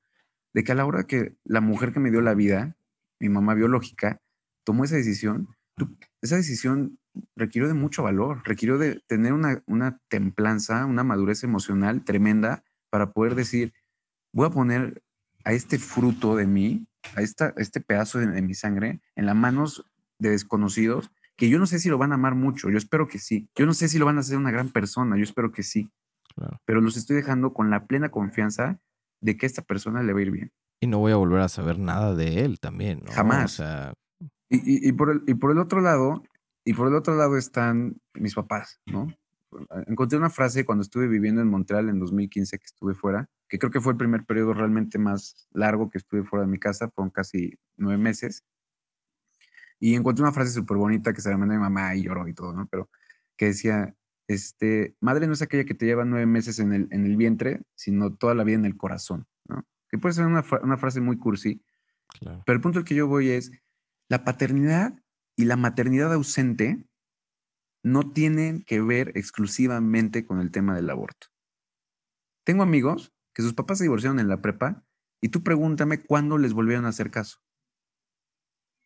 de 0.53 0.63
que 0.63 0.71
a 0.71 0.75
la 0.75 0.85
hora 0.85 1.05
que 1.05 1.35
la 1.43 1.61
mujer 1.61 1.93
que 1.93 1.99
me 1.99 2.09
dio 2.09 2.21
la 2.21 2.33
vida, 2.33 2.75
mi 3.19 3.29
mamá 3.29 3.53
biológica, 3.53 4.19
tomó 4.63 4.83
esa 4.83 4.95
decisión, 4.95 5.47
esa 6.21 6.35
decisión 6.35 6.99
requirió 7.35 7.67
de 7.67 7.73
mucho 7.73 8.03
valor, 8.03 8.41
requirió 8.45 8.77
de 8.77 9.01
tener 9.07 9.33
una, 9.33 9.63
una 9.65 9.99
templanza, 10.07 10.85
una 10.85 11.03
madurez 11.03 11.43
emocional 11.43 12.03
tremenda 12.03 12.63
para 12.89 13.11
poder 13.11 13.35
decir, 13.35 13.73
voy 14.33 14.47
a 14.47 14.51
poner 14.51 15.03
a 15.43 15.53
este 15.53 15.79
fruto 15.79 16.35
de 16.35 16.45
mí, 16.45 16.87
a, 17.15 17.21
esta, 17.21 17.53
este 17.57 17.79
pedazo 17.79 18.19
de, 18.19 18.41
mi 18.41 18.53
sangre, 18.53 19.01
en 19.15 19.25
las 19.25 19.35
manos 19.35 19.85
de 20.19 20.31
desconocidos, 20.31 21.11
que 21.35 21.49
yo 21.49 21.59
no 21.59 21.67
sé 21.67 21.79
si 21.79 21.89
lo 21.89 21.97
van 21.97 22.11
a 22.11 22.15
amar 22.15 22.35
mucho, 22.35 22.69
yo 22.69 22.77
espero 22.77 23.07
que 23.07 23.19
sí. 23.19 23.49
Yo 23.55 23.65
no 23.65 23.73
sé 23.73 23.87
si 23.87 23.99
lo 23.99 24.05
van 24.05 24.17
a 24.17 24.21
hacer 24.21 24.37
una 24.37 24.51
gran 24.51 24.69
persona, 24.69 25.15
yo 25.17 25.23
espero 25.23 25.51
que 25.51 25.63
sí. 25.63 25.89
Pero 26.65 26.81
los 26.81 26.97
estoy 26.97 27.15
dejando 27.15 27.53
con 27.53 27.69
la 27.69 27.87
plena 27.87 28.09
confianza 28.09 28.79
de 29.21 29.37
que 29.37 29.45
esta 29.45 29.61
persona 29.61 30.03
le 30.03 30.13
va 30.13 30.19
a 30.19 30.21
ir 30.23 30.31
bien. 30.31 30.51
Y 30.79 30.87
no 30.87 30.99
voy 30.99 31.11
a 31.11 31.15
volver 31.15 31.41
a 31.41 31.49
saber 31.49 31.79
nada 31.79 32.13
de 32.13 32.45
él 32.45 32.59
también, 32.59 33.01
¿no? 33.03 33.11
Jamás. 33.11 33.61
Y, 34.49 34.91
por 34.93 35.11
el, 35.11 35.23
y 35.27 35.33
por 35.33 35.51
el 35.51 35.57
otro 35.57 35.81
lado, 35.81 36.23
y 36.63 36.73
por 36.73 36.87
el 36.87 36.95
otro 36.95 37.15
lado 37.15 37.37
están 37.37 37.99
mis 38.13 38.35
papás, 38.35 38.79
¿no? 38.85 39.07
Encontré 39.87 40.17
una 40.17 40.29
frase 40.29 40.65
cuando 40.65 40.81
estuve 40.81 41.07
viviendo 41.07 41.41
en 41.41 41.47
Montreal 41.47 41.89
en 41.89 41.99
2015 41.99 42.57
que 42.57 42.65
estuve 42.65 42.93
fuera, 42.93 43.29
que 43.47 43.57
creo 43.57 43.71
que 43.71 43.79
fue 43.79 43.93
el 43.93 43.97
primer 43.97 44.25
periodo 44.25 44.53
realmente 44.53 44.99
más 44.99 45.47
largo 45.51 45.89
que 45.89 45.97
estuve 45.97 46.23
fuera 46.23 46.45
de 46.45 46.51
mi 46.51 46.59
casa, 46.59 46.89
fueron 46.89 47.09
casi 47.09 47.57
nueve 47.77 48.01
meses. 48.01 48.43
Y 49.79 49.95
encontré 49.95 50.23
una 50.23 50.33
frase 50.33 50.51
súper 50.51 50.77
bonita 50.77 51.13
que 51.13 51.21
se 51.21 51.29
la 51.29 51.37
mandó 51.37 51.53
a 51.53 51.57
mi 51.57 51.63
mamá 51.63 51.95
y 51.95 52.03
lloró 52.03 52.27
y 52.27 52.33
todo, 52.33 52.51
¿no? 52.53 52.67
Pero 52.67 52.89
que 53.37 53.45
decía, 53.45 53.95
este, 54.27 54.95
madre 54.99 55.27
no 55.27 55.33
es 55.33 55.41
aquella 55.41 55.63
que 55.63 55.75
te 55.75 55.85
lleva 55.85 56.03
nueve 56.03 56.25
meses 56.25 56.59
en 56.59 56.73
el, 56.73 56.87
en 56.91 57.05
el 57.05 57.15
vientre, 57.15 57.61
sino 57.75 58.13
toda 58.13 58.35
la 58.35 58.43
vida 58.43 58.57
en 58.57 58.65
el 58.65 58.75
corazón, 58.75 59.25
¿no? 59.47 59.65
Que 59.89 59.97
puede 59.97 60.13
ser 60.13 60.25
una, 60.25 60.43
una 60.61 60.77
frase 60.77 60.99
muy 60.99 61.17
cursi, 61.17 61.61
pero 62.19 62.55
el 62.55 62.61
punto 62.61 62.79
al 62.79 62.85
que 62.85 62.95
yo 62.95 63.07
voy 63.07 63.29
es, 63.29 63.51
la 64.09 64.23
paternidad 64.23 65.01
y 65.35 65.45
la 65.45 65.55
maternidad 65.55 66.13
ausente 66.13 66.87
no 67.83 68.11
tienen 68.11 68.63
que 68.63 68.81
ver 68.81 69.11
exclusivamente 69.15 70.25
con 70.25 70.39
el 70.39 70.51
tema 70.51 70.75
del 70.75 70.89
aborto. 70.89 71.27
Tengo 72.45 72.63
amigos 72.63 73.13
que 73.33 73.43
sus 73.43 73.53
papás 73.53 73.77
se 73.77 73.83
divorciaron 73.83 74.19
en 74.19 74.27
la 74.27 74.41
prepa 74.41 74.83
y 75.21 75.29
tú 75.29 75.43
pregúntame 75.43 75.99
cuándo 75.99 76.37
les 76.37 76.53
volvieron 76.53 76.85
a 76.85 76.89
hacer 76.89 77.11
caso. 77.11 77.37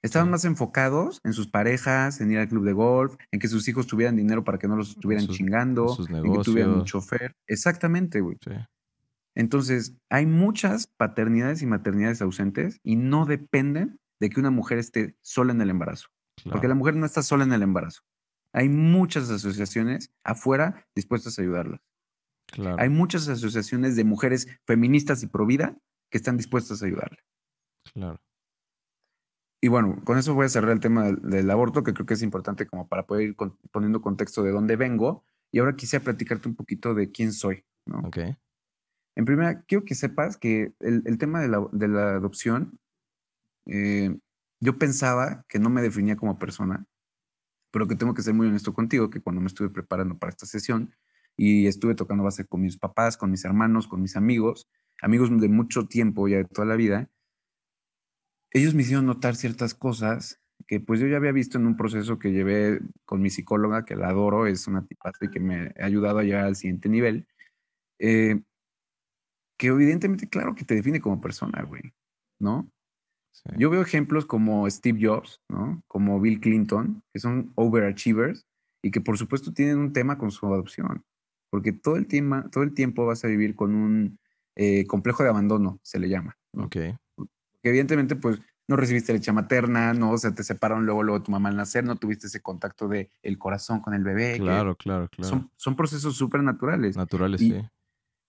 Estaban 0.04 0.32
más 0.32 0.46
enfocados 0.46 1.22
en 1.24 1.34
sus 1.34 1.48
parejas, 1.48 2.22
en 2.22 2.32
ir 2.32 2.40
al 2.40 2.50
club 2.50 2.66
de 2.66 2.74
golf, 2.74 3.16
en 3.32 3.40
que 3.40 3.48
sus 3.48 3.68
hijos 3.68 3.86
tuvieran 3.86 4.16
dinero 4.16 4.44
para 4.44 4.58
que 4.58 4.68
no 4.68 4.76
los 4.76 4.92
estuvieran 4.92 5.28
chingando, 5.28 5.96
en, 6.10 6.34
que 6.34 6.40
tuvieran 6.40 6.74
un 6.74 6.86
chofer. 6.86 7.36
Exactamente, 7.46 8.20
güey. 8.20 8.38
Entonces, 9.36 9.96
hay 10.10 10.26
muchas 10.26 10.88
paternidades 10.88 11.62
y 11.62 11.68
maternidades 11.68 12.22
ausentes 12.22 12.80
y 12.84 12.96
no 12.96 13.26
dependen 13.26 14.01
de 14.22 14.30
que 14.30 14.40
una 14.40 14.52
mujer 14.52 14.78
esté 14.78 15.18
sola 15.22 15.52
en 15.52 15.62
el 15.62 15.72
embarazo. 15.72 16.10
Porque 16.50 16.68
la 16.68 16.76
mujer 16.76 16.96
no 16.96 17.08
está 17.08 17.24
sola 17.24 17.44
en 17.44 17.54
el 17.54 17.64
embarazo. 17.64 18.04
Hay 18.54 18.70
muchas 18.70 19.30
asociaciones 19.32 20.14
afuera 20.24 20.88
dispuestas 20.96 21.38
a 21.38 21.42
ayudarlas. 21.42 21.82
Hay 22.78 22.90
muchas 22.90 23.28
asociaciones 23.28 23.96
de 23.96 24.04
mujeres 24.04 24.48
feministas 24.68 25.24
y 25.24 25.28
pro 25.28 25.46
vida 25.48 25.76
que 26.12 26.20
están 26.20 26.38
dispuestas 26.38 26.84
a 26.84 26.86
ayudarle. 26.86 27.18
Claro. 27.94 28.22
Y 29.60 29.70
bueno, 29.70 30.02
con 30.04 30.20
eso 30.20 30.36
voy 30.36 30.46
a 30.46 30.50
cerrar 30.50 30.72
el 30.72 30.80
tema 30.80 31.12
del, 31.12 31.50
aborto, 31.50 31.84
que 31.84 31.94
creo 31.94 32.06
que 32.06 32.14
es 32.14 32.22
importante 32.22 32.68
como 32.68 32.88
para 32.88 33.08
poder 33.08 33.30
ir 33.30 33.36
poniendo 33.72 34.02
contexto 34.02 34.44
de 34.44 34.52
dónde 34.52 34.76
vengo. 34.76 35.24
Y 35.52 35.60
ahora 35.60 35.76
quisiera 35.76 36.04
platicarte 36.04 36.48
un 36.48 36.56
poquito 36.56 36.94
de 36.94 37.12
quién 37.12 37.34
soy, 37.34 37.66
¿no? 37.88 38.00
Ok. 38.00 38.20
En 39.16 39.26
primera, 39.26 39.64
quiero 39.64 39.84
que 39.84 39.96
sepas 39.96 40.38
que 40.38 40.74
el, 40.80 41.18
tema 41.18 41.42
de 41.42 41.88
la, 41.88 42.16
adopción, 42.16 42.80
eh, 43.66 44.16
yo 44.60 44.78
pensaba 44.78 45.46
que 45.48 45.60
no 45.60 45.70
me 45.70 45.82
definía 45.82 46.16
como 46.16 46.40
persona, 46.40 46.86
pero 47.72 47.88
que 47.88 47.96
tengo 47.96 48.14
que 48.14 48.22
ser 48.22 48.34
muy 48.34 48.48
honesto 48.48 48.74
contigo, 48.74 49.10
que 49.10 49.22
cuando 49.22 49.42
me 49.42 49.48
estuve 49.48 49.70
preparando 49.70 50.18
para 50.18 50.32
esta 50.32 50.46
sesión 50.46 50.94
y 51.38 51.68
estuve 51.68 51.96
tocando 51.96 52.24
base 52.24 52.46
con 52.46 52.62
mis 52.62 52.78
papás, 52.78 53.18
con 53.18 53.32
mis 53.32 53.46
hermanos, 53.46 53.88
con 53.88 54.02
mis 54.02 54.16
amigos, 54.16 54.70
amigos 55.02 55.30
de 55.40 55.50
mucho 55.50 55.88
tiempo, 55.88 56.28
ya 56.28 56.38
de 56.38 56.46
toda 56.46 56.68
la 56.68 56.76
vida, 56.76 57.10
ellos 58.52 58.76
me 58.76 58.82
hicieron 58.82 59.06
notar 59.06 59.36
ciertas 59.36 59.74
cosas 59.74 60.42
que 60.68 60.80
pues 60.80 61.00
yo 61.00 61.08
ya 61.08 61.18
había 61.18 61.32
visto 61.32 61.58
en 61.58 61.66
un 61.66 61.78
proceso 61.78 62.20
que 62.20 62.32
llevé 62.32 62.82
con 63.06 63.22
mi 63.22 63.30
psicóloga, 63.30 63.86
que 63.86 63.96
la 63.96 64.10
adoro, 64.10 64.48
es 64.48 64.68
una 64.68 64.86
tipaza 64.86 65.26
y 65.26 65.30
que 65.30 65.40
me 65.40 65.74
ha 65.80 65.86
ayudado 65.86 66.20
a 66.20 66.24
llegar 66.24 66.46
al 66.46 66.56
siguiente 66.56 66.90
nivel, 66.90 67.28
eh, 68.00 68.42
que 69.58 69.68
evidentemente, 69.68 70.30
claro 70.30 70.56
que 70.56 70.66
te 70.66 70.76
define 70.76 71.02
como 71.02 71.22
persona, 71.22 71.64
güey, 71.64 71.94
¿no? 72.40 72.71
Yo 73.58 73.70
veo 73.70 73.82
ejemplos 73.82 74.26
como 74.26 74.70
Steve 74.70 75.00
Jobs, 75.02 75.42
¿no? 75.50 75.82
Como 75.88 76.20
Bill 76.20 76.40
Clinton, 76.40 77.04
que 77.12 77.20
son 77.20 77.52
overachievers 77.56 78.46
y 78.84 78.92
que 78.92 79.02
por 79.02 79.18
supuesto 79.18 79.54
tienen 79.54 79.78
un 79.78 79.94
tema 79.94 80.18
con 80.18 80.32
su 80.32 80.46
adopción, 80.46 81.04
porque 81.50 81.72
todo 81.72 81.96
el, 81.96 82.08
tema, 82.08 82.50
todo 82.52 82.64
el 82.64 82.74
tiempo 82.74 83.06
vas 83.06 83.24
a 83.24 83.28
vivir 83.28 83.56
con 83.56 83.74
un 83.74 84.20
eh, 84.56 84.86
complejo 84.86 85.24
de 85.24 85.30
abandono, 85.30 85.80
se 85.82 86.00
le 86.00 86.10
llama. 86.10 86.38
Ok. 86.54 86.78
Porque 87.16 87.32
evidentemente, 87.64 88.16
pues, 88.16 88.40
no 88.68 88.76
recibiste 88.78 89.12
leche 89.12 89.32
materna, 89.32 89.94
no, 89.94 90.12
o 90.12 90.18
sea, 90.18 90.34
te 90.34 90.44
separaron 90.44 90.86
luego, 90.86 91.04
luego 91.04 91.24
tu 91.24 91.32
mamá 91.32 91.50
al 91.50 91.58
nacer, 91.58 91.84
no 91.84 91.98
tuviste 91.98 92.28
ese 92.28 92.42
contacto 92.42 92.88
de 92.88 93.10
el 93.22 93.38
corazón 93.38 93.82
con 93.82 93.94
el 93.94 94.04
bebé. 94.04 94.38
Claro, 94.38 94.76
claro, 94.76 95.10
claro. 95.10 95.30
Son, 95.30 95.52
son 95.58 95.76
procesos 95.76 96.16
súper 96.16 96.42
naturales. 96.42 96.96
Naturales, 96.96 97.42
sí. 97.42 97.54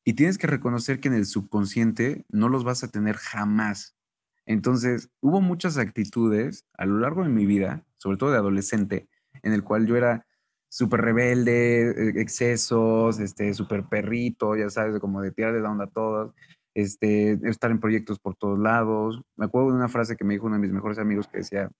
Y 0.05 0.15
tienes 0.15 0.39
que 0.39 0.49
reconocer 0.49 0.99
que 0.99 1.09
en 1.09 1.15
el 1.15 1.27
subconsciente 1.27 2.25
no 2.29 2.49
los 2.49 2.65
vas 2.65 2.83
a 2.83 2.89
tener 2.91 3.17
jamás. 3.17 3.97
Entonces, 4.47 5.11
hubo 5.21 5.41
muchas 5.41 5.79
actitudes 5.79 6.67
a 6.75 6.87
lo 6.87 6.99
largo 6.99 7.23
de 7.23 7.29
mi 7.29 7.47
vida, 7.47 7.85
sobre 7.99 8.17
todo 8.17 8.33
de 8.33 8.39
adolescente, 8.39 9.09
en 9.43 9.53
el 9.53 9.63
cual 9.63 9.87
yo 9.87 9.97
era 9.97 10.27
súper 10.69 11.03
rebelde, 11.03 11.91
e, 11.91 12.21
excesos, 12.21 13.21
este, 13.21 13.53
súper 13.55 13.85
perrito, 13.85 14.57
ya 14.57 14.71
sabes, 14.71 14.99
como 15.01 15.21
de 15.21 15.31
tirar 15.31 15.53
de 15.53 15.61
la 15.61 15.71
onda 15.71 15.85
a 15.85 15.91
todos, 15.91 16.35
este, 16.75 17.39
estar 17.49 17.71
en 17.71 17.79
proyectos 17.81 18.19
por 18.19 18.35
todos 18.37 18.59
lados. 18.59 19.23
Me 19.37 19.45
acuerdo 19.45 19.71
de 19.71 19.77
una 19.77 19.89
frase 19.89 20.17
que 20.17 20.25
me 20.25 20.35
dijo 20.35 20.47
uno 20.47 20.57
de 20.57 20.63
mis 20.63 20.73
mejores 20.73 20.99
amigos 20.99 21.29
que 21.29 21.39
decía, 21.39 21.71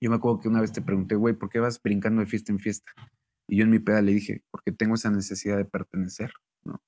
yo 0.00 0.10
me 0.10 0.16
acuerdo 0.16 0.40
que 0.40 0.48
una 0.48 0.60
vez 0.60 0.72
te 0.72 0.82
pregunté, 0.82 1.14
güey, 1.16 1.34
¿por 1.34 1.50
qué 1.50 1.60
vas 1.60 1.80
brincando 1.82 2.20
de 2.20 2.26
fiesta 2.26 2.52
en 2.52 2.58
fiesta? 2.58 2.92
Y 3.46 3.58
yo 3.58 3.64
en 3.64 3.70
mi 3.70 3.78
peda 3.78 4.02
le 4.02 4.12
dije, 4.12 4.42
porque 4.50 4.72
tengo 4.72 4.94
esa 4.94 5.10
necesidad 5.10 5.56
de 5.56 5.64
pertenecer, 5.64 6.32
¿no? 6.64 6.80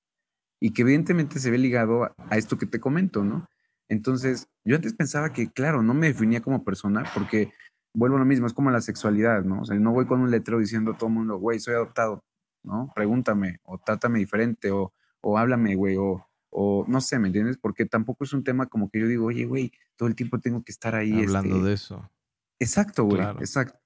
Y 0.60 0.72
que 0.72 0.82
evidentemente 0.82 1.38
se 1.38 1.50
ve 1.50 1.58
ligado 1.58 2.04
a 2.04 2.36
esto 2.36 2.56
que 2.56 2.66
te 2.66 2.80
comento, 2.80 3.24
¿no? 3.24 3.46
Entonces, 3.88 4.48
yo 4.64 4.76
antes 4.76 4.94
pensaba 4.94 5.32
que, 5.32 5.50
claro, 5.50 5.82
no 5.82 5.94
me 5.94 6.08
definía 6.08 6.40
como 6.40 6.64
persona 6.64 7.04
porque 7.14 7.52
vuelvo 7.94 8.16
a 8.16 8.20
lo 8.20 8.26
mismo, 8.26 8.46
es 8.46 8.52
como 8.52 8.70
la 8.70 8.80
sexualidad, 8.80 9.44
¿no? 9.44 9.62
O 9.62 9.64
sea, 9.64 9.76
no 9.78 9.92
voy 9.92 10.06
con 10.06 10.20
un 10.20 10.30
letrero 10.30 10.58
diciendo 10.58 10.92
a 10.92 10.96
todo 10.98 11.08
el 11.08 11.14
mundo, 11.14 11.38
güey, 11.38 11.58
soy 11.58 11.74
adoptado, 11.74 12.24
¿no? 12.62 12.92
Pregúntame, 12.94 13.58
o 13.64 13.78
trátame 13.78 14.18
diferente, 14.18 14.70
o, 14.70 14.92
o 15.22 15.38
háblame, 15.38 15.76
güey, 15.76 15.96
o, 15.96 16.26
o 16.50 16.84
no 16.88 17.00
sé, 17.00 17.18
¿me 17.18 17.28
entiendes? 17.28 17.56
Porque 17.56 17.86
tampoco 17.86 18.24
es 18.24 18.32
un 18.32 18.44
tema 18.44 18.66
como 18.66 18.90
que 18.90 19.00
yo 19.00 19.06
digo, 19.06 19.26
oye, 19.26 19.46
güey, 19.46 19.72
todo 19.96 20.08
el 20.08 20.14
tiempo 20.14 20.38
tengo 20.40 20.62
que 20.62 20.72
estar 20.72 20.94
ahí. 20.94 21.22
Hablando 21.24 21.56
este 21.56 21.68
de 21.68 21.72
eso. 21.72 22.10
Exacto, 22.58 23.04
güey, 23.04 23.22
exacto. 23.38 23.78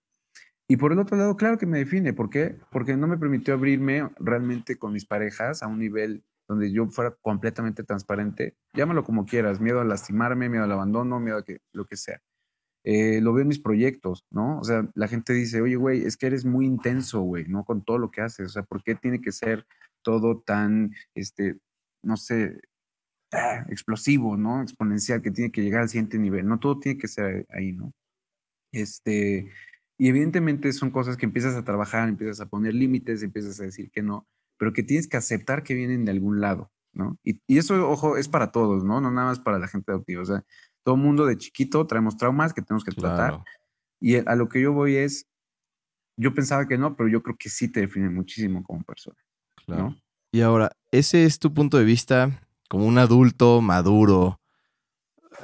Y 0.66 0.76
por 0.76 0.92
el 0.92 1.00
otro 1.00 1.16
lado, 1.16 1.36
claro 1.36 1.58
que 1.58 1.66
me 1.66 1.78
define, 1.78 2.12
¿por 2.12 2.30
qué? 2.30 2.56
Porque 2.70 2.96
no 2.96 3.08
me 3.08 3.18
permitió 3.18 3.54
abrirme 3.54 4.08
realmente 4.20 4.76
con 4.76 4.92
mis 4.92 5.04
parejas 5.04 5.62
a 5.62 5.66
un 5.66 5.80
nivel 5.80 6.24
donde 6.50 6.72
yo 6.72 6.88
fuera 6.88 7.14
completamente 7.22 7.84
transparente, 7.84 8.56
llámalo 8.74 9.04
como 9.04 9.24
quieras, 9.24 9.60
miedo 9.60 9.80
a 9.80 9.84
lastimarme, 9.84 10.48
miedo 10.48 10.64
al 10.64 10.72
abandono, 10.72 11.20
miedo 11.20 11.38
a 11.38 11.44
que 11.44 11.60
lo 11.72 11.84
que 11.84 11.96
sea. 11.96 12.20
Eh, 12.82 13.20
lo 13.20 13.32
veo 13.32 13.42
en 13.42 13.48
mis 13.48 13.60
proyectos, 13.60 14.26
¿no? 14.30 14.58
O 14.58 14.64
sea, 14.64 14.90
la 14.96 15.06
gente 15.06 15.32
dice, 15.32 15.60
oye, 15.60 15.76
güey, 15.76 16.04
es 16.04 16.16
que 16.16 16.26
eres 16.26 16.44
muy 16.44 16.66
intenso, 16.66 17.20
güey, 17.20 17.44
¿no? 17.46 17.64
Con 17.64 17.84
todo 17.84 17.98
lo 17.98 18.10
que 18.10 18.22
haces, 18.22 18.46
o 18.46 18.48
sea, 18.48 18.64
¿por 18.64 18.82
qué 18.82 18.96
tiene 18.96 19.20
que 19.20 19.30
ser 19.30 19.64
todo 20.02 20.40
tan, 20.40 20.92
este, 21.14 21.56
no 22.02 22.16
sé, 22.16 22.60
ah, 23.32 23.64
explosivo, 23.68 24.36
¿no? 24.36 24.60
Exponencial, 24.60 25.22
que 25.22 25.30
tiene 25.30 25.52
que 25.52 25.62
llegar 25.62 25.82
al 25.82 25.88
siguiente 25.88 26.18
nivel, 26.18 26.48
no 26.48 26.58
todo 26.58 26.80
tiene 26.80 26.98
que 26.98 27.06
ser 27.06 27.46
ahí, 27.50 27.70
¿no? 27.70 27.92
Este, 28.72 29.48
y 29.98 30.08
evidentemente 30.08 30.72
son 30.72 30.90
cosas 30.90 31.16
que 31.16 31.26
empiezas 31.26 31.54
a 31.54 31.64
trabajar, 31.64 32.08
empiezas 32.08 32.40
a 32.40 32.46
poner 32.46 32.74
límites, 32.74 33.22
empiezas 33.22 33.60
a 33.60 33.64
decir 33.64 33.88
que 33.92 34.02
no, 34.02 34.26
pero 34.60 34.74
que 34.74 34.82
tienes 34.82 35.08
que 35.08 35.16
aceptar 35.16 35.62
que 35.62 35.72
vienen 35.72 36.04
de 36.04 36.10
algún 36.10 36.38
lado, 36.38 36.70
¿no? 36.92 37.18
Y, 37.24 37.40
eso, 37.56 37.88
ojo, 37.88 38.18
es 38.18 38.28
para 38.28 38.52
todos, 38.52 38.84
¿no? 38.84 39.00
No 39.00 39.10
nada 39.10 39.28
más 39.28 39.40
para 39.40 39.58
la 39.58 39.66
gente 39.66 39.90
adoptiva. 39.90 40.20
O 40.20 40.26
sea, 40.26 40.44
todo 40.84 40.98
mundo 40.98 41.24
de 41.24 41.38
chiquito 41.38 41.86
traemos 41.86 42.18
traumas 42.18 42.52
que 42.52 42.60
tenemos 42.60 42.84
que 42.84 42.92
tratar. 42.92 43.42
Y 44.00 44.16
a 44.16 44.36
lo 44.36 44.50
que 44.50 44.60
yo 44.60 44.74
voy 44.74 44.96
es, 44.96 45.26
yo 46.18 46.34
pensaba 46.34 46.68
que 46.68 46.76
no, 46.76 46.94
pero 46.94 47.08
yo 47.08 47.22
creo 47.22 47.36
que 47.38 47.48
sí 47.48 47.72
te 47.72 47.80
define 47.80 48.10
muchísimo 48.10 48.62
como 48.62 48.82
persona. 48.82 49.16
Claro. 49.64 49.96
Y 50.30 50.42
ahora, 50.42 50.72
ese 50.90 51.24
es 51.24 51.38
tu 51.38 51.54
punto 51.54 51.78
de 51.78 51.84
vista 51.84 52.46
como 52.68 52.84
un 52.84 52.98
adulto 52.98 53.62
maduro. 53.62 54.42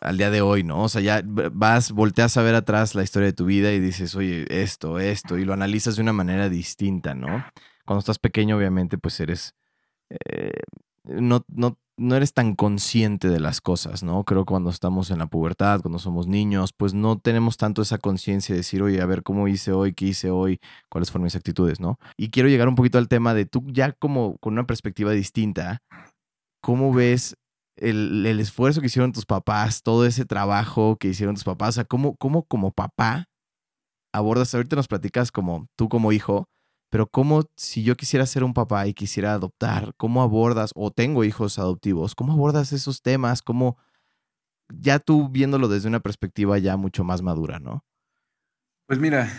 al 0.03 0.19
día 0.19 0.31
de 0.31 0.43
hoy, 0.43 0.63
¿no? 0.63 0.83
O 0.83 0.89
sea, 0.91 1.01
ya 1.01 1.23
vas, 1.25 1.91
volteas 1.91 2.37
a 2.37 2.43
ver 2.43 2.55
atrás 2.55 2.95
la 2.95 3.03
historia 3.03 3.29
de 3.29 3.33
tu 3.33 3.47
vida 3.47 3.73
y 3.73 3.81
dices, 3.81 4.15
oye, 4.15 4.45
esto, 4.51 4.99
esto, 4.99 5.39
y 5.39 5.47
lo 5.47 5.55
analizas 5.55 5.97
de 5.97 6.03
una 6.03 6.13
manera 6.13 6.51
distinta, 6.51 7.15
¿no? 7.15 7.43
Cuando 7.87 8.01
estás 8.01 8.19
pequeño, 8.19 8.57
obviamente, 8.57 8.99
pues 8.99 9.19
eres, 9.21 9.55
eh, 10.11 10.61
no, 11.05 11.45
no, 11.49 11.79
no 11.97 12.15
eres 12.15 12.35
tan 12.35 12.55
consciente 12.55 13.29
de 13.29 13.41
las 13.41 13.61
cosas, 13.61 14.03
¿no? 14.03 14.25
Creo 14.25 14.45
que 14.45 14.51
cuando 14.51 14.71
estamos 14.71 15.11
en 15.11 15.19
la 15.19 15.27
pubertad, 15.27 15.81
cuando 15.81 15.99
somos 15.99 16.27
niños, 16.27 16.73
pues 16.77 16.93
no 16.93 17.19
tenemos 17.19 17.57
tanto 17.57 17.81
esa 17.83 17.99
conciencia 17.99 18.55
de 18.55 18.59
decir, 18.59 18.83
oye, 18.83 19.01
a 19.01 19.07
ver 19.07 19.23
cómo 19.23 19.49
hice 19.49 19.73
hoy, 19.73 19.95
qué 19.95 20.07
hice 20.07 20.31
hoy, 20.31 20.61
cuáles 20.91 21.11
fueron 21.11 21.25
mis 21.25 21.37
actitudes, 21.37 21.81
¿no? 21.81 21.99
Y 22.19 22.29
quiero 22.31 22.49
llegar 22.49 22.69
un 22.69 22.75
poquito 22.75 22.99
al 22.99 23.09
tema 23.09 23.33
de 23.33 23.47
tú 23.47 23.65
ya 23.69 23.93
como 23.93 24.37
con 24.39 24.53
una 24.53 24.67
perspectiva 24.67 25.13
distinta, 25.13 25.83
¿cómo 26.61 26.93
ves 26.93 27.37
el, 27.77 28.27
esfuerzo 28.41 28.81
que 28.81 28.87
hicieron 28.87 29.13
tus 29.13 29.27
papás, 29.27 29.83
todo 29.83 30.07
ese 30.07 30.25
trabajo 30.25 30.97
que 30.97 31.09
hicieron 31.09 31.35
tus 31.35 31.45
papás, 31.45 31.71
o 31.71 31.73
sea, 31.73 31.85
¿cómo, 31.85 32.17
cómo 32.17 32.45
como 32.45 32.73
papá 32.73 33.27
abordas, 34.13 34.55
ahorita 34.55 34.77
nos 34.77 34.89
platicas 34.89 35.31
como 35.31 35.67
tú 35.77 35.89
como 35.89 36.13
hijo, 36.13 36.49
pero 36.97 37.09
cómo 37.09 37.45
si 37.57 37.83
yo 37.83 37.95
quisiera 37.95 38.25
ser 38.25 38.43
un 38.43 38.55
papá 38.55 38.87
y 38.87 38.95
quisiera 38.95 39.35
adoptar, 39.35 39.93
cómo 39.99 40.23
abordas, 40.23 40.71
o 40.75 40.91
tengo 40.91 41.25
hijos 41.25 41.59
adoptivos, 41.59 42.15
cómo 42.15 42.33
abordas 42.33 42.73
esos 42.73 43.03
temas, 43.03 43.43
cómo 43.43 43.77
ya 44.73 44.99
tú 44.99 45.29
viéndolo 45.29 45.69
desde 45.69 45.89
una 45.89 46.01
perspectiva 46.01 46.57
ya 46.57 46.79
mucho 46.79 47.05
más 47.05 47.21
madura, 47.21 47.59
¿no? 47.59 47.85
Pues 48.87 48.99
mira, 48.99 49.31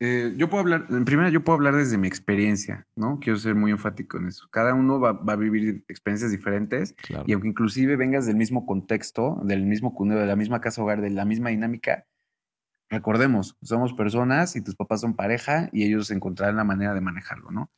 eh, 0.00 0.32
yo 0.38 0.48
puedo 0.48 0.62
hablar, 0.62 0.86
en 0.88 1.04
primera 1.04 1.28
yo 1.28 1.44
puedo 1.44 1.56
hablar 1.56 1.76
desde 1.76 1.98
mi 1.98 2.08
experiencia, 2.08 2.86
¿no? 2.96 3.18
Quiero 3.20 3.38
ser 3.38 3.56
muy 3.56 3.72
enfático 3.72 4.16
en 4.16 4.28
eso. 4.28 4.48
Cada 4.50 4.72
uno 4.72 4.98
va, 4.98 5.10
a 5.10 5.36
vivir 5.36 5.84
experiencias 5.88 6.30
diferentes 6.30 6.94
y 7.26 7.34
aunque 7.34 7.48
inclusive 7.48 7.96
vengas 7.96 8.24
del 8.24 8.36
mismo 8.36 8.64
contexto, 8.64 9.38
del 9.44 9.66
mismo 9.66 9.92
cuneo, 9.92 10.18
de 10.18 10.24
la 10.24 10.36
misma 10.36 10.62
casa 10.62 10.82
hogar, 10.82 11.02
de 11.02 11.10
la 11.10 11.26
misma 11.26 11.50
dinámica, 11.50 12.06
recordemos, 12.92 13.56
somos 13.62 13.94
personas 13.94 14.54
y 14.54 14.60
tus 14.60 14.76
papás 14.76 15.00
son 15.00 15.14
pareja 15.14 15.70
y 15.72 15.84
ellos 15.84 16.10
encontrarán 16.10 16.56
la 16.56 16.64
manera 16.64 16.92
de 16.92 17.00
manejarlo, 17.00 17.50
¿no? 17.50 17.70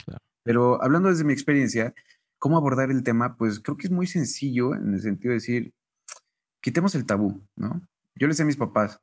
Pero 0.42 0.82
hablando 0.82 1.08
desde 1.08 1.24
mi 1.24 1.32
experiencia, 1.32 1.94
¿cómo 2.38 2.56
abordar 2.56 2.90
el 2.90 3.04
tema? 3.04 3.36
Pues 3.36 3.60
creo 3.60 3.76
que 3.76 3.86
es 3.86 3.92
muy 3.92 4.08
sencillo 4.08 4.74
en 4.74 4.92
el 4.92 5.00
sentido 5.00 5.30
de 5.30 5.36
decir, 5.36 5.72
quitemos 6.60 6.96
el 6.96 7.06
tabú, 7.06 7.46
¿no? 7.56 7.80
Yo 8.16 8.26
les 8.26 8.36
decía 8.36 8.44
a 8.44 8.46
mis 8.46 8.56
papás, 8.56 9.00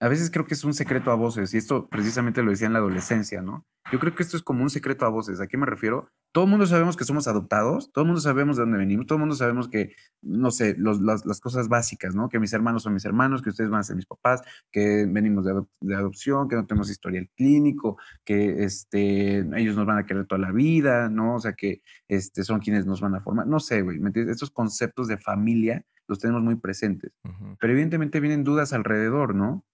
a 0.00 0.08
veces 0.08 0.30
creo 0.30 0.46
que 0.46 0.54
es 0.54 0.64
un 0.64 0.72
secreto 0.72 1.10
a 1.10 1.14
voces, 1.14 1.52
y 1.52 1.58
esto 1.58 1.88
precisamente 1.88 2.42
lo 2.42 2.50
decía 2.50 2.66
en 2.66 2.72
la 2.72 2.78
adolescencia, 2.78 3.42
¿no? 3.42 3.66
Yo 3.92 3.98
creo 3.98 4.14
que 4.14 4.22
esto 4.22 4.36
es 4.36 4.42
como 4.42 4.62
un 4.62 4.70
secreto 4.70 5.04
a 5.04 5.08
voces. 5.08 5.40
¿A 5.40 5.46
qué 5.46 5.56
me 5.56 5.66
refiero? 5.66 6.08
Todo 6.32 6.44
el 6.44 6.50
mundo 6.50 6.66
sabemos 6.66 6.96
que 6.96 7.04
somos 7.04 7.26
adoptados, 7.26 7.90
todo 7.92 8.04
el 8.04 8.06
mundo 8.06 8.20
sabemos 8.20 8.56
de 8.56 8.62
dónde 8.62 8.78
venimos, 8.78 9.06
todo 9.06 9.16
el 9.16 9.20
mundo 9.20 9.34
sabemos 9.34 9.68
que, 9.68 9.94
no 10.22 10.50
sé, 10.50 10.76
las, 10.78 11.40
cosas 11.40 11.68
básicas, 11.68 12.14
¿no? 12.14 12.28
Que 12.28 12.38
mis 12.38 12.52
hermanos 12.52 12.84
son 12.84 12.94
mis 12.94 13.04
hermanos, 13.04 13.42
que 13.42 13.50
ustedes 13.50 13.68
van 13.68 13.80
a 13.80 13.84
ser 13.84 13.96
mis 13.96 14.06
papás, 14.06 14.42
que 14.70 15.06
venimos 15.08 15.44
de, 15.44 15.94
adopción, 15.94 16.48
que 16.48 16.56
no 16.56 16.66
tenemos 16.66 16.88
historial 16.88 17.28
clínico, 17.36 17.98
que 18.24 18.64
este, 18.64 19.38
ellos 19.56 19.76
nos 19.76 19.86
van 19.86 19.98
a 19.98 20.06
querer 20.06 20.26
toda 20.26 20.40
la 20.40 20.52
vida, 20.52 21.10
¿no? 21.10 21.34
O 21.34 21.40
sea, 21.40 21.54
que 21.54 21.82
este, 22.06 22.44
son 22.44 22.60
quienes 22.60 22.86
nos 22.86 23.00
van 23.00 23.16
a 23.16 23.20
formar. 23.20 23.46
No 23.46 23.58
sé, 23.58 23.82
güey, 23.82 23.98
Estos 24.14 24.50
conceptos 24.50 25.08
de 25.08 25.18
familia 25.18 25.84
los 26.06 26.18
tenemos 26.18 26.42
muy 26.42 26.56
presentes. 26.56 27.12
Pero 27.58 27.72
evidentemente 27.72 28.20
vienen 28.20 28.44
dudas 28.44 28.72
alrededor, 28.72 29.34
¿no? 29.34 29.64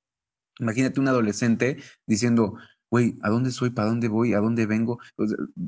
Imagínate 0.58 1.00
un 1.00 1.08
adolescente 1.08 1.78
diciendo, 2.06 2.56
güey, 2.90 3.18
¿a 3.22 3.30
dónde 3.30 3.50
soy? 3.50 3.70
¿Para 3.70 3.88
dónde 3.88 4.08
voy? 4.08 4.34
¿A 4.34 4.40
dónde 4.40 4.66
vengo? 4.66 4.98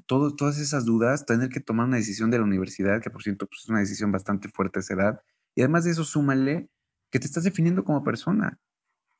todo, 0.06 0.34
todas 0.34 0.58
esas 0.58 0.84
dudas, 0.84 1.26
tener 1.26 1.48
que 1.48 1.60
tomar 1.60 1.86
una 1.86 1.96
decisión 1.96 2.30
de 2.30 2.38
la 2.38 2.44
universidad, 2.44 3.02
que 3.02 3.10
por 3.10 3.22
cierto 3.22 3.46
pues, 3.46 3.62
es 3.62 3.68
una 3.68 3.80
decisión 3.80 4.12
bastante 4.12 4.48
fuerte 4.48 4.78
a 4.78 4.80
esa 4.80 4.94
edad. 4.94 5.20
Y 5.54 5.62
además 5.62 5.84
de 5.84 5.90
eso, 5.90 6.04
súmale 6.04 6.70
que 7.10 7.18
te 7.18 7.26
estás 7.26 7.44
definiendo 7.44 7.84
como 7.84 8.04
persona 8.04 8.58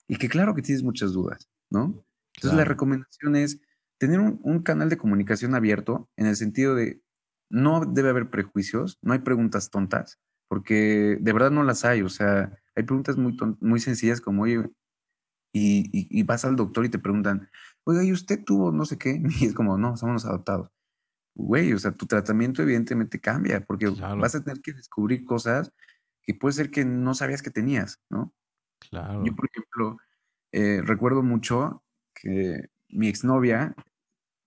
y 0.07 0.17
que 0.17 0.29
claro 0.29 0.55
que 0.55 0.63
tienes 0.63 0.83
muchas 0.83 1.13
dudas, 1.13 1.49
¿no? 1.71 2.05
Entonces 2.37 2.57
la 2.57 2.65
recomendación 2.65 3.37
es 3.37 3.61
tener 3.99 4.21
un, 4.21 4.39
un, 4.43 4.63
canal 4.63 4.89
de 4.89 4.97
comunicación 4.97 5.55
abierto 5.55 6.09
en 6.17 6.27
el 6.27 6.37
sentido 6.37 6.75
de 6.75 7.03
no 7.51 7.85
debe 7.85 8.11
haber 8.11 8.31
prejuicios, 8.31 8.99
no 9.03 9.13
hay 9.13 9.21
preguntas 9.21 9.71
tontas, 9.71 10.21
porque 10.49 11.19
de 11.21 11.33
verdad 11.33 11.51
no 11.51 11.63
las 11.65 11.85
hay, 11.85 12.03
o 12.03 12.09
sea, 12.09 12.57
hay 12.77 12.85
preguntas 12.85 13.17
muy, 13.17 13.37
muy 13.61 13.81
sencillas 13.81 14.21
como, 14.21 14.43
oye, 14.43 14.63
y, 15.53 16.23
vas 16.25 16.45
al 16.45 16.57
doctor 16.57 16.85
y 16.85 16.89
te 16.89 16.99
preguntan, 16.99 17.49
oiga, 17.85 18.05
¿y 18.05 18.13
usted 18.13 18.43
tuvo 18.45 18.73
no 18.73 18.85
sé 18.85 18.99
qué? 18.99 19.23
Y 19.43 19.47
es 19.47 19.55
como, 19.55 19.79
no, 19.79 19.97
somos 19.97 20.15
los 20.15 20.25
adoptados. 20.27 20.71
Güey, 21.35 21.73
o 21.73 21.79
sea, 21.79 21.93
tu 21.93 22.07
tratamiento 22.07 22.63
evidentemente 22.63 23.21
cambia 23.21 23.61
porque 23.61 23.89
vas 23.89 24.35
a 24.35 24.43
tener 24.43 24.61
que 24.61 24.73
descubrir 24.73 25.25
cosas 25.25 25.73
que 26.23 26.35
puede 26.35 26.53
ser 26.53 26.71
que 26.71 26.85
no 26.85 27.15
sabías 27.15 27.43
que 27.43 27.51
tenías, 27.51 28.01
¿no? 28.11 28.35
Claro. 28.91 29.25
Yo, 29.25 29.35
por 29.35 29.49
ejemplo, 29.49 29.99
eh, 30.53 30.83
recuerdo 30.85 31.23
mucho 31.23 31.83
que 32.15 32.69
mi 32.89 33.09
exnovia 33.09 33.75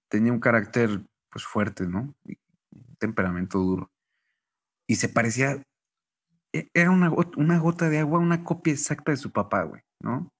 tenía 0.10 0.34
un 0.34 0.40
carácter, 0.40 1.02
pues, 1.30 1.46
fuerte, 1.46 1.88
¿no? 1.88 2.14
Un 2.26 2.96
temperamento 3.00 3.60
duro. 3.60 3.92
Y 4.86 4.96
se 4.96 5.08
parecía, 5.08 5.64
e, 6.54 6.70
era 6.74 6.92
una, 6.92 7.10
una 7.38 7.58
gota 7.60 7.90
de 7.90 8.00
agua, 8.00 8.20
una 8.20 8.44
copia 8.44 8.74
exacta 8.74 9.12
de 9.12 9.18
su 9.18 9.32
papá, 9.32 9.64
güey, 9.64 9.82
¿no? 10.02 10.32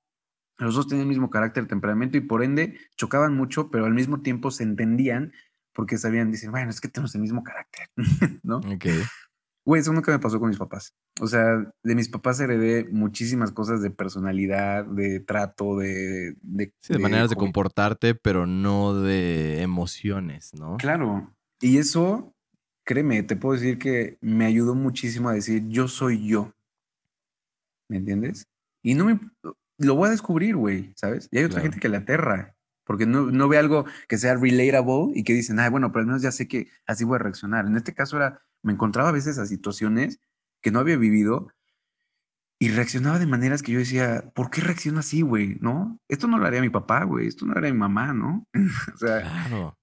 Los 0.62 0.76
dos 0.76 0.88
tenían 0.88 1.04
el 1.04 1.10
mismo 1.10 1.30
carácter, 1.30 1.68
temperamento 1.68 2.18
y 2.18 2.22
por 2.22 2.44
ende 2.44 2.78
chocaban 2.96 3.36
mucho, 3.36 3.72
pero 3.72 3.86
al 3.86 3.94
mismo 3.94 4.22
tiempo 4.22 4.52
se 4.52 4.64
entendían 4.64 5.34
porque 5.74 5.98
sabían, 5.98 6.32
dicen, 6.32 6.52
bueno, 6.52 6.70
es 6.70 6.82
que 6.82 6.88
tenemos 6.88 7.16
el 7.16 7.22
mismo 7.22 7.44
carácter, 7.44 7.90
¿no? 8.44 8.58
Ok. 8.58 8.86
Güey, 9.64 9.82
eso 9.82 9.94
nunca 9.94 10.12
me 10.12 10.20
pasó 10.20 10.40
con 10.40 10.50
mis 10.50 10.58
papás. 10.58 10.96
O 11.20 11.28
sea, 11.28 11.72
de 11.84 11.96
mis 11.96 12.10
papás 12.10 12.40
heredé 12.40 12.88
muchísimas 12.92 13.52
cosas 13.52 13.82
de 13.82 13.92
personalidad, 13.92 14.86
de 14.86 15.20
trato, 15.20 15.78
de... 15.78 16.36
De, 16.42 16.74
sí, 16.82 16.94
de, 16.94 17.00
maneras 17.00 17.30
de 17.30 17.36
comportarte, 17.36 18.16
pero 18.16 18.48
no 18.48 18.96
de 18.96 19.62
emociones, 19.62 20.52
¿no? 20.56 20.78
Claro. 20.78 21.32
Y 21.60 21.78
eso, 21.78 22.34
créeme, 22.84 23.22
te 23.22 23.36
puedo 23.36 23.54
decir 23.54 23.78
que 23.78 24.18
me 24.20 24.46
ayudó 24.46 24.74
muchísimo 24.74 25.30
a 25.30 25.34
decir, 25.34 25.68
yo 25.68 25.88
soy 25.88 26.28
yo. 26.28 26.54
¿Me 27.88 27.98
entiendes? 27.98 28.48
Y 28.84 28.96
no 28.96 29.06
me, 29.06 29.20
lo 29.86 29.96
voy 29.96 30.08
a 30.08 30.12
descubrir, 30.12 30.56
güey, 30.56 30.94
¿sabes? 30.96 31.28
Y 31.32 31.38
hay 31.38 31.44
otra 31.46 31.62
gente 31.62 31.80
que 31.80 31.90
le 31.90 31.98
aterra, 31.98 32.56
porque 32.86 33.06
no, 33.06 33.48
ve 33.48 33.58
algo 33.58 33.86
que 34.08 34.18
sea 34.18 34.36
relatable 34.36 35.12
y 35.14 35.24
que 35.24 35.34
dicen, 35.34 35.60
ah, 35.60 35.70
bueno, 35.70 35.92
pero 35.92 36.02
al 36.02 36.08
menos 36.08 36.22
ya 36.22 36.32
sé 36.32 36.48
que 36.48 36.68
así 36.86 37.04
voy 37.04 37.16
a 37.16 37.20
reaccionar. 37.20 37.66
En 37.66 37.76
este 37.76 37.94
caso 37.94 38.18
era, 38.18 38.42
me 38.64 38.74
encontraba 38.74 39.10
a 39.10 39.14
veces 39.14 39.38
a 39.38 39.46
situaciones 39.46 40.20
que 40.62 40.72
no 40.72 40.80
había 40.80 40.98
vivido 40.98 41.48
y 42.60 42.70
reaccionaba 42.70 43.18
de 43.18 43.26
maneras 43.26 43.64
que 43.64 43.72
yo 43.72 43.80
decía, 43.80 44.32
¿por 44.36 44.52
qué 44.52 44.62
reacciona 44.62 45.00
así, 45.00 45.22
güey? 45.22 45.58
¿No? 45.62 46.00
Esto 46.08 46.28
no 46.28 46.38
lo 46.38 46.46
haría 46.46 46.62
mi 46.62 46.70
papá, 46.70 47.04
güey, 47.06 47.28
esto 47.28 47.46
no 47.46 47.54
lo 47.54 47.60
haría 47.60 47.74
mi 47.74 47.80
mamá, 47.80 48.14
¿no? 48.14 48.48
o 48.94 48.98
sea, 48.98 49.22
claro. 49.22 49.78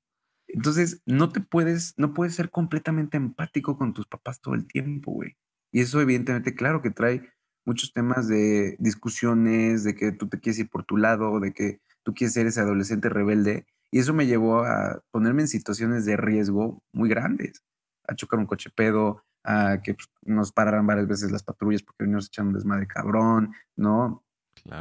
entonces 0.46 1.02
no 1.04 1.30
te 1.30 1.40
puedes, 1.40 1.94
no 1.96 2.14
puedes 2.14 2.34
ser 2.34 2.50
completamente 2.50 3.16
empático 3.16 3.76
con 3.76 3.94
tus 3.94 4.06
papás 4.06 4.40
todo 4.40 4.54
el 4.54 4.66
tiempo, 4.66 5.12
güey. 5.12 5.36
Y 5.72 5.80
eso 5.80 6.00
evidentemente, 6.00 6.54
claro 6.54 6.80
que 6.80 6.90
trae 6.90 7.28
muchos 7.68 7.92
temas 7.92 8.26
de 8.28 8.76
discusiones, 8.78 9.84
de 9.84 9.94
que 9.94 10.10
tú 10.10 10.26
te 10.26 10.40
quieres 10.40 10.58
ir 10.58 10.70
por 10.70 10.84
tu 10.84 10.96
lado, 10.96 11.38
de 11.38 11.52
que 11.52 11.82
tú 12.02 12.14
quieres 12.14 12.32
ser 12.32 12.46
ese 12.46 12.62
adolescente 12.62 13.10
rebelde. 13.10 13.66
Y 13.90 13.98
eso 13.98 14.14
me 14.14 14.26
llevó 14.26 14.64
a 14.64 15.02
ponerme 15.10 15.42
en 15.42 15.48
situaciones 15.48 16.06
de 16.06 16.16
riesgo 16.16 16.82
muy 16.92 17.10
grandes, 17.10 17.62
a 18.06 18.14
chocar 18.14 18.38
un 18.40 18.46
coche 18.46 18.70
pedo, 18.74 19.22
a 19.44 19.82
que 19.82 19.92
pues, 19.92 20.08
nos 20.22 20.50
pararan 20.50 20.86
varias 20.86 21.08
veces 21.08 21.30
las 21.30 21.42
patrullas 21.42 21.82
porque 21.82 22.04
veníamos 22.04 22.28
echando 22.28 22.48
un 22.48 22.54
desmadre 22.54 22.86
cabrón, 22.86 23.52
¿no? 23.76 24.24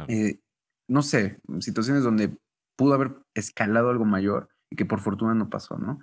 Eh, 0.08 0.40
no 0.88 1.02
sé, 1.02 1.40
situaciones 1.60 2.02
donde 2.02 2.38
pudo 2.74 2.94
haber 2.94 3.16
escalado 3.34 3.90
algo 3.90 4.06
mayor 4.06 4.48
y 4.70 4.76
que 4.76 4.86
por 4.86 5.00
fortuna 5.00 5.34
no 5.34 5.50
pasó, 5.50 5.76
¿no? 5.76 6.00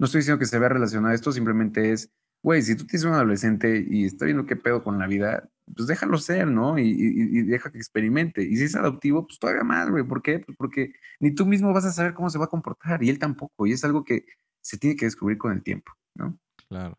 No 0.00 0.06
estoy 0.06 0.18
diciendo 0.18 0.40
que 0.40 0.46
se 0.46 0.58
vea 0.58 0.68
relacionado 0.68 1.12
a 1.12 1.14
esto, 1.14 1.30
simplemente 1.30 1.92
es, 1.92 2.10
güey, 2.42 2.60
si 2.62 2.74
tú 2.74 2.86
tienes 2.86 3.04
un 3.04 3.12
adolescente 3.12 3.86
y 3.88 4.06
está 4.06 4.24
viendo 4.24 4.46
qué 4.46 4.56
pedo 4.56 4.82
con 4.82 4.98
la 4.98 5.06
vida, 5.06 5.48
pues 5.74 5.86
déjalo 5.86 6.18
ser, 6.18 6.46
¿no? 6.46 6.78
Y, 6.78 7.42
deja 7.42 7.70
que 7.70 7.78
experimente. 7.78 8.42
Y 8.42 8.56
si 8.56 8.64
es 8.64 8.76
adoptivo, 8.76 9.26
pues 9.26 9.38
todavía 9.38 9.64
más, 9.64 9.90
güey. 9.90 10.04
¿Por 10.04 10.22
qué? 10.22 10.40
Pues 10.40 10.56
porque 10.56 10.92
ni 11.20 11.34
tú 11.34 11.46
mismo 11.46 11.72
vas 11.72 11.84
a 11.84 11.92
saber 11.92 12.14
cómo 12.14 12.30
se 12.30 12.38
va 12.38 12.46
a 12.46 12.48
comportar 12.48 13.02
y 13.02 13.10
él 13.10 13.18
tampoco. 13.18 13.66
Y 13.66 13.72
es 13.72 13.84
algo 13.84 14.04
que 14.04 14.26
se 14.60 14.78
tiene 14.78 14.96
que 14.96 15.06
descubrir 15.06 15.38
con 15.38 15.52
el 15.52 15.62
tiempo, 15.62 15.92
¿no? 16.14 16.38
Claro. 16.68 16.98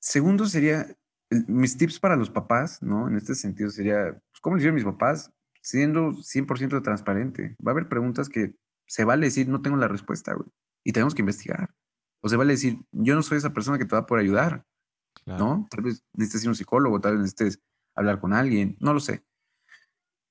Segundo 0.00 0.46
sería, 0.46 0.86
mis 1.46 1.76
tips 1.76 2.00
para 2.00 2.16
los 2.16 2.30
papás, 2.30 2.82
¿no? 2.82 3.08
En 3.08 3.16
este 3.16 3.34
sentido 3.34 3.70
sería, 3.70 4.12
pues, 4.12 4.40
¿cómo 4.40 4.56
le 4.56 4.60
hicieron 4.60 4.76
mis 4.76 4.84
papás? 4.84 5.32
Siendo 5.60 6.12
100% 6.12 6.82
transparente. 6.82 7.56
Va 7.64 7.70
a 7.70 7.74
haber 7.74 7.88
preguntas 7.88 8.28
que 8.28 8.54
se 8.86 9.04
vale 9.04 9.26
decir, 9.26 9.48
no 9.48 9.60
tengo 9.60 9.76
la 9.76 9.88
respuesta, 9.88 10.34
güey. 10.34 10.48
Y 10.84 10.92
tenemos 10.92 11.14
que 11.14 11.22
investigar. 11.22 11.74
O 12.20 12.28
se 12.28 12.36
vale 12.36 12.52
decir, 12.52 12.78
yo 12.92 13.14
no 13.14 13.22
soy 13.22 13.38
esa 13.38 13.52
persona 13.52 13.78
que 13.78 13.84
te 13.84 13.94
va 13.94 14.02
a 14.02 14.06
poder 14.06 14.24
ayudar. 14.24 14.64
¿No? 15.28 15.66
Tal 15.70 15.84
vez 15.84 16.02
necesites 16.14 16.42
ir 16.42 16.48
a 16.48 16.50
un 16.50 16.56
psicólogo, 16.56 17.00
tal 17.00 17.12
vez 17.12 17.22
necesites 17.22 17.60
hablar 17.94 18.20
con 18.20 18.32
alguien, 18.32 18.76
no 18.80 18.94
lo 18.94 19.00
sé. 19.00 19.24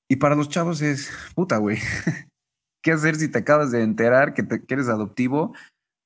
Y 0.08 0.16
para 0.16 0.34
los 0.34 0.48
chavos 0.48 0.80
es, 0.80 1.10
puta, 1.34 1.58
güey, 1.58 1.78
¿qué 2.82 2.92
hacer 2.92 3.16
si 3.16 3.28
te 3.28 3.38
acabas 3.38 3.70
de 3.70 3.82
enterar 3.82 4.34
que, 4.34 4.42
te, 4.42 4.62
eres 4.68 4.88
adoptivo? 4.88 5.54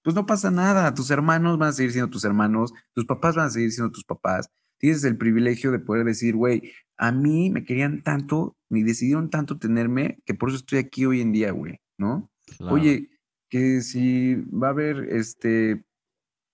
Pues 0.02 0.16
no 0.16 0.26
pasa 0.26 0.50
nada, 0.50 0.92
tus 0.94 1.10
hermanos 1.10 1.58
van 1.58 1.68
a 1.68 1.72
seguir 1.72 1.92
siendo 1.92 2.10
tus 2.10 2.24
hermanos, 2.24 2.72
tus 2.94 3.06
papás 3.06 3.36
van 3.36 3.46
a 3.46 3.50
seguir 3.50 3.70
siendo 3.70 3.92
tus 3.92 4.04
papás. 4.04 4.50
tienes 4.78 5.04
el 5.04 5.16
privilegio 5.16 5.70
de 5.70 5.78
poder 5.78 6.04
decir, 6.04 6.34
güey, 6.34 6.72
a 6.98 7.12
mí 7.12 7.50
me 7.50 7.64
querían 7.64 8.02
tanto, 8.02 8.56
me 8.68 8.82
decidieron 8.82 9.30
tanto 9.30 9.58
tenerme, 9.58 10.18
que 10.24 10.34
por 10.34 10.48
eso 10.48 10.58
estoy 10.58 10.80
aquí 10.80 11.06
hoy 11.06 11.20
en 11.20 11.32
día, 11.32 11.52
güey, 11.52 11.80
¿no? 11.98 12.28
Oye, 12.58 13.10
que 13.48 13.80
si 13.82 14.34
va 14.34 14.68
a 14.68 14.70
haber, 14.70 15.08
este, 15.10 15.84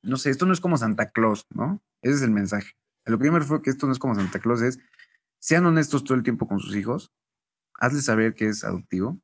no 0.02 0.18
sé, 0.18 0.30
esto 0.30 0.44
no 0.44 0.52
es 0.52 0.60
como 0.60 0.76
Santa 0.76 1.10
Claus, 1.10 1.46
¿no? 1.54 1.80
Ese 2.02 2.16
es 2.16 2.22
el 2.22 2.30
mensaje. 2.30 2.72
A 3.06 3.10
lo 3.10 3.18
que 3.18 3.26
yo 3.26 3.32
me 3.32 3.38
refiero 3.38 3.62
que 3.62 3.70
esto 3.70 3.86
no 3.86 3.92
es 3.92 3.98
como 3.98 4.14
Santa 4.14 4.38
Claus, 4.38 4.62
es, 4.62 4.78
sean 5.40 5.66
honestos 5.66 6.04
todo 6.04 6.14
el 6.16 6.22
tiempo 6.22 6.46
con 6.46 6.60
sus 6.60 6.74
hijos, 6.76 7.12
hazles 7.74 8.04
saber 8.04 8.34
que 8.34 8.48
es 8.48 8.64
adoptivo. 8.64 9.20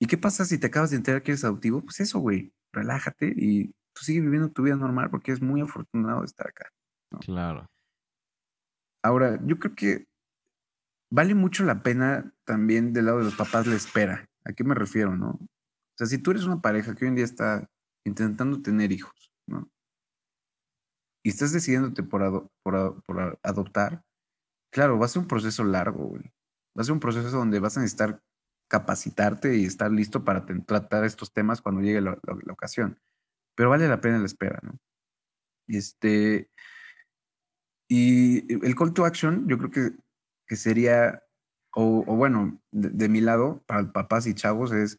¿Y 0.00 0.06
qué 0.06 0.18
pasa 0.18 0.44
si 0.44 0.58
te 0.58 0.68
acabas 0.68 0.90
de 0.90 0.96
enterar 0.96 1.22
que 1.22 1.32
eres 1.32 1.44
adoptivo? 1.44 1.82
Pues 1.82 2.00
eso, 2.00 2.18
güey, 2.18 2.52
relájate 2.72 3.32
y 3.36 3.68
tú 3.94 4.02
sigue 4.02 4.20
viviendo 4.20 4.50
tu 4.50 4.62
vida 4.62 4.76
normal 4.76 5.10
porque 5.10 5.32
es 5.32 5.40
muy 5.40 5.60
afortunado 5.60 6.20
de 6.20 6.26
estar 6.26 6.48
acá. 6.48 6.70
Claro. 7.20 7.66
Ahora, 9.04 9.38
yo 9.44 9.58
creo 9.58 9.74
que 9.74 10.06
vale 11.10 11.34
mucho 11.34 11.64
la 11.64 11.82
pena 11.82 12.32
también 12.44 12.92
del 12.92 13.06
lado 13.06 13.18
de 13.18 13.24
los 13.24 13.36
papás 13.36 13.66
la 13.66 13.76
espera. 13.76 14.28
¿A 14.44 14.52
qué 14.52 14.64
me 14.64 14.74
refiero, 14.74 15.16
no? 15.16 15.30
O 15.30 15.98
sea, 15.98 16.06
si 16.06 16.18
tú 16.18 16.30
eres 16.30 16.44
una 16.44 16.60
pareja 16.60 16.94
que 16.94 17.04
hoy 17.04 17.10
en 17.10 17.16
día 17.16 17.24
está 17.24 17.68
intentando 18.04 18.62
tener 18.62 18.92
hijos. 18.92 19.31
Y 21.22 21.30
estás 21.30 21.52
decidiéndote 21.52 22.02
por, 22.02 22.50
por, 22.62 23.38
adoptar, 23.42 24.02
claro, 24.72 24.98
va 24.98 25.06
a 25.06 25.08
ser 25.08 25.22
un 25.22 25.28
proceso 25.28 25.62
largo, 25.64 26.08
güey. 26.08 26.24
Va 26.76 26.82
a 26.82 26.84
ser 26.84 26.92
un 26.92 27.00
proceso 27.00 27.30
donde 27.30 27.60
vas 27.60 27.76
a 27.76 27.80
necesitar 27.80 28.20
capacitarte 28.68 29.56
y 29.56 29.66
estar 29.66 29.90
listo 29.90 30.24
para 30.24 30.46
tratar 30.66 31.04
estos 31.04 31.32
temas 31.32 31.60
cuando 31.60 31.82
llegue 31.82 32.00
la, 32.00 32.18
ocasión. 32.50 32.98
Pero 33.54 33.70
vale 33.70 33.86
la 33.86 34.00
pena 34.00 34.18
la 34.18 34.26
espera, 34.26 34.58
¿no? 34.62 34.78
Este, 35.68 36.50
y 37.88 38.52
el 38.64 38.74
call 38.74 38.94
to 38.94 39.04
action, 39.04 39.46
yo 39.48 39.58
creo 39.58 39.70
que, 39.70 39.96
que 40.46 40.56
sería, 40.56 41.22
o, 41.74 42.02
bueno, 42.16 42.60
de, 42.72 43.08
mi 43.08 43.20
lado, 43.20 43.62
para 43.66 43.92
papás 43.92 44.26
y 44.26 44.34
chavos, 44.34 44.72
es 44.72 44.98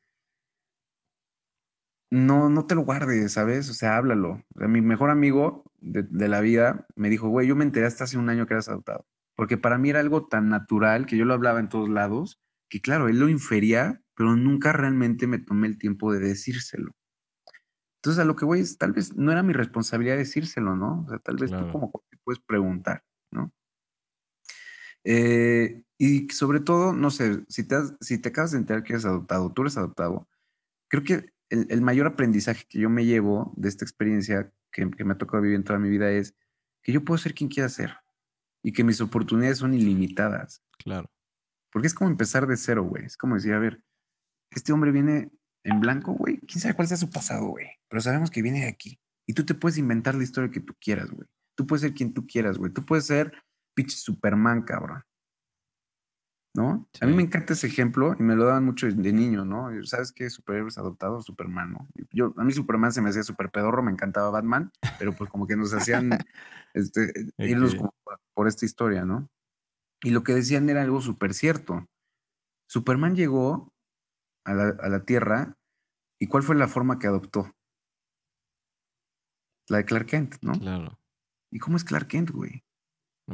no, 2.11 2.47
no 2.47 2.67
te 2.67 2.75
lo 2.75 2.81
guardes, 2.81 3.33
¿sabes? 3.33 3.69
O 3.71 3.73
sea, 3.73 3.97
háblalo. 3.97 4.43
mi 4.55 4.81
mejor 4.81 5.09
amigo 5.09 5.63
de, 5.83 6.03
de 6.03 6.27
la 6.27 6.41
vida 6.41 6.87
me 6.95 7.09
dijo, 7.09 7.29
güey, 7.29 7.47
yo 7.47 7.55
me 7.55 7.63
enteré 7.63 7.85
hasta 7.85 8.05
hace 8.05 8.17
un 8.17 8.29
año 8.29 8.47
que 8.47 8.53
eras 8.53 8.69
adoptado. 8.69 9.05
Porque 9.35 9.57
para 9.57 9.77
mí 9.77 9.89
era 9.89 9.99
algo 9.99 10.27
tan 10.27 10.49
natural 10.49 11.05
que 11.05 11.17
yo 11.17 11.25
lo 11.25 11.33
hablaba 11.33 11.59
en 11.59 11.69
todos 11.69 11.89
lados, 11.89 12.41
que 12.69 12.81
claro, 12.81 13.07
él 13.07 13.19
lo 13.19 13.29
infería, 13.29 14.01
pero 14.15 14.35
nunca 14.35 14.73
realmente 14.73 15.27
me 15.27 15.39
tomé 15.39 15.67
el 15.67 15.77
tiempo 15.77 16.11
de 16.13 16.19
decírselo. 16.19 16.95
Entonces, 17.97 18.21
a 18.21 18.25
lo 18.25 18.35
que 18.35 18.45
voy 18.45 18.59
es, 18.59 18.77
tal 18.77 18.91
vez 18.91 19.15
no 19.15 19.31
era 19.31 19.43
mi 19.43 19.53
responsabilidad 19.53 20.17
decírselo, 20.17 20.75
¿no? 20.75 21.03
O 21.05 21.09
sea, 21.09 21.19
tal 21.19 21.37
vez 21.37 21.51
tú 21.51 21.71
como 21.71 21.91
te 22.09 22.17
puedes 22.23 22.41
preguntar, 22.41 23.03
¿no? 23.31 23.53
Eh, 25.05 25.83
y 25.97 26.29
sobre 26.29 26.59
todo, 26.59 26.93
no 26.93 27.11
sé, 27.11 27.43
si 27.47 27.65
te, 27.65 27.77
si 28.01 28.17
te 28.17 28.29
acabas 28.29 28.51
de 28.51 28.57
enterar 28.57 28.83
que 28.83 28.93
eres 28.93 29.05
adoptado, 29.05 29.51
tú 29.53 29.61
eres 29.61 29.77
adoptado, 29.77 30.27
creo 30.89 31.03
que 31.03 31.33
el, 31.49 31.81
mayor 31.81 32.07
aprendizaje 32.07 32.65
que 32.67 32.79
yo 32.79 32.89
me 32.89 33.05
llevo 33.05 33.53
de 33.55 33.69
esta 33.69 33.85
experiencia 33.85 34.51
que, 34.73 34.89
que 34.91 35.05
me 35.05 35.13
ha 35.13 35.17
tocado 35.17 35.43
vivir 35.43 35.55
en 35.55 35.63
toda 35.63 35.79
mi 35.79 35.89
vida 35.89 36.11
es 36.11 36.35
que 36.81 36.91
yo 36.91 37.05
puedo 37.05 37.17
ser 37.17 37.33
quien 37.33 37.49
quiera 37.49 37.69
ser 37.69 37.95
y 38.63 38.73
que 38.73 38.83
mis 38.83 38.99
oportunidades 38.99 39.59
son 39.59 39.73
ilimitadas. 39.73 40.63
Claro. 40.79 41.09
Porque 41.71 41.87
es 41.87 41.93
como 41.93 42.09
empezar 42.09 42.47
de 42.47 42.57
cero, 42.57 42.83
güey. 42.83 43.05
Es 43.05 43.17
como 43.17 43.35
decir, 43.35 43.53
a 43.53 43.59
ver, 43.59 43.81
este 44.51 44.73
hombre 44.73 44.91
viene 44.91 45.31
en 45.63 45.79
blanco, 45.79 46.13
güey. 46.13 46.39
¿Quién 46.39 46.59
sabe 46.59 46.75
cuál 46.75 46.87
sea 46.87 46.97
su 46.97 47.09
pasado, 47.09 47.47
güey? 47.47 47.67
Pero 47.89 48.01
sabemos 48.01 48.29
que 48.29 48.41
viene 48.41 48.61
de 48.61 48.67
aquí. 48.67 48.99
Y 49.25 49.33
tú 49.33 49.45
te 49.45 49.55
puedes 49.55 49.77
inventar 49.77 50.15
la 50.15 50.23
historia 50.23 50.51
que 50.51 50.59
tú 50.59 50.75
quieras, 50.79 51.09
güey. 51.09 51.27
Tú 51.55 51.65
puedes 51.65 51.81
ser 51.81 51.93
quien 51.93 52.13
tú 52.13 52.25
quieras, 52.27 52.57
güey. 52.57 52.71
Tú 52.71 52.85
puedes 52.85 53.05
ser 53.05 53.33
pinche 53.73 53.97
Superman, 53.97 54.63
cabrón. 54.63 55.03
¿No? 56.55 56.87
A 57.01 57.05
mí 57.07 57.13
me 57.13 57.23
encanta 57.23 57.53
ese 57.53 57.65
ejemplo 57.65 58.15
y 58.19 58.21
me 58.21 58.35
lo 58.35 58.45
daban 58.45 58.63
mucho 58.63 58.85
de 58.85 59.11
niño, 59.11 59.43
¿no? 59.43 59.69
¿Sabes 59.85 60.11
qué 60.11 60.29
superhéroes 60.29 60.77
adoptados? 60.77 61.25
Superman, 61.25 61.73
¿no? 61.73 61.87
Yo, 62.11 62.33
a 62.37 62.43
mí 62.43 62.53
Superman 62.53 62.91
se 62.91 63.01
me 63.01 63.09
hacía 63.09 63.23
súper 63.23 63.49
pedorro, 63.49 63.81
me 63.81 63.91
encantaba 63.91 64.29
Batman, 64.29 64.71
pero 64.99 65.13
pues 65.13 65.31
como 65.31 65.47
que 65.47 65.55
nos 65.55 65.73
hacían 65.73 66.11
este, 66.75 67.11
irnos 67.39 67.73
como 67.73 67.91
por 68.35 68.47
esta 68.47 68.65
historia, 68.65 69.03
¿no? 69.03 69.29
Y 70.03 70.11
lo 70.11 70.23
que 70.23 70.35
decían 70.35 70.69
era 70.69 70.83
algo 70.83 71.01
súper 71.01 71.33
cierto. 71.33 71.87
Superman 72.67 73.15
llegó 73.15 73.73
a 74.45 74.53
la, 74.53 75.05
Tierra, 75.05 75.57
¿y 76.19 76.27
cuál 76.27 76.43
fue 76.43 76.55
la 76.55 76.67
forma 76.67 76.99
que 76.99 77.07
adoptó? 77.07 77.51
La 79.69 79.77
de 79.77 79.85
Clark 79.85 80.07
Kent, 80.07 80.35
¿no? 80.41 80.53
Claro. 80.53 80.99
¿Y 81.51 81.59
cómo 81.59 81.77
es 81.77 81.83
Clark 81.83 82.07
Kent, 82.07 82.31
güey? 82.31 82.63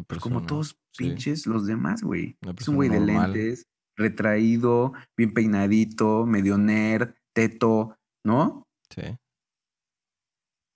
Pues 0.08 0.22
como 0.22 0.46
todos 0.46 0.80
pinches 0.98 1.48
los 1.48 1.66
demás, 1.66 2.04
güey. 2.04 2.38
Es 2.58 2.68
un 2.68 2.76
güey 2.76 2.90
de 2.90 3.00
lentes, 3.00 3.68
retraído, 3.96 4.94
bien 5.18 5.34
peinadito, 5.34 6.26
medio 6.26 6.58
nerd, 6.58 7.16
teto, 7.34 7.98
¿no? 8.24 8.68
Sí. 8.90 9.18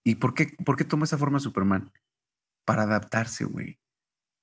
¿Y 0.06 0.16
por 0.16 0.34
qué, 0.34 0.56
por 0.66 0.76
qué 0.76 0.84
tomó 0.84 1.06
esa 1.06 1.18
forma 1.18 1.40
Superman? 1.40 1.92
Para 2.66 2.84
adaptarse, 2.84 3.46
güey. 3.46 3.80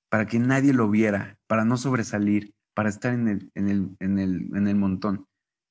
Para 0.09 0.25
que 0.25 0.39
nadie 0.39 0.73
lo 0.73 0.89
viera, 0.89 1.37
para 1.47 1.65
no 1.65 1.77
sobresalir, 1.77 2.53
para 2.73 2.89
estar 2.89 3.13
en 3.13 3.27
el, 3.27 3.51
en 3.55 3.69
el, 3.69 3.95
en 3.99 4.19
el, 4.19 4.55
en 4.55 4.67
el 4.67 4.75
montón. 4.75 5.27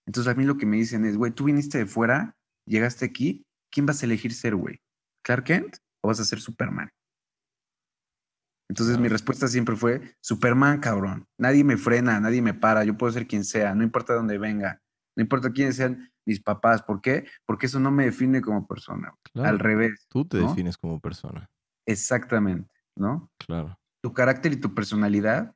Entonces 0.06 0.32
a 0.32 0.36
mí 0.36 0.44
lo 0.44 0.56
que 0.56 0.66
me 0.66 0.76
dicen 0.76 1.04
es, 1.04 1.16
güey, 1.16 1.32
tú 1.32 1.44
viniste 1.44 1.78
de 1.78 1.86
fuera, 1.86 2.36
llegaste 2.66 3.04
aquí, 3.04 3.44
¿quién 3.70 3.86
vas 3.86 4.02
a 4.02 4.06
elegir 4.06 4.32
ser, 4.32 4.54
güey? 4.54 4.80
¿Clark 5.24 5.44
Kent 5.44 5.76
o 6.02 6.08
vas 6.08 6.20
a 6.20 6.24
ser 6.24 6.40
Superman? 6.40 6.90
Entonces 8.70 9.00
mi 9.00 9.08
respuesta 9.08 9.48
siempre 9.48 9.74
fue, 9.74 10.14
Superman, 10.20 10.78
cabrón. 10.78 11.26
Nadie 11.36 11.64
me 11.64 11.76
frena, 11.76 12.20
nadie 12.20 12.40
me 12.40 12.54
para, 12.54 12.84
yo 12.84 12.96
puedo 12.96 13.12
ser 13.12 13.26
quien 13.26 13.42
sea, 13.42 13.74
no 13.74 13.82
importa 13.82 14.14
dónde 14.14 14.38
venga, 14.38 14.80
no 15.16 15.22
importa 15.22 15.50
quiénes 15.50 15.74
sean 15.74 16.12
mis 16.24 16.40
papás. 16.40 16.80
¿Por 16.84 17.00
qué? 17.00 17.26
Porque 17.46 17.66
eso 17.66 17.80
no 17.80 17.90
me 17.90 18.04
define 18.04 18.40
como 18.40 18.68
persona. 18.68 19.12
Al 19.34 19.58
revés. 19.58 20.06
Tú 20.08 20.24
te 20.24 20.38
defines 20.38 20.78
como 20.78 21.00
persona. 21.00 21.50
Exactamente, 21.84 22.72
¿no? 22.94 23.28
Claro. 23.44 23.76
Tu 24.04 24.12
carácter 24.12 24.52
y 24.52 24.56
tu 24.56 24.72
personalidad 24.72 25.52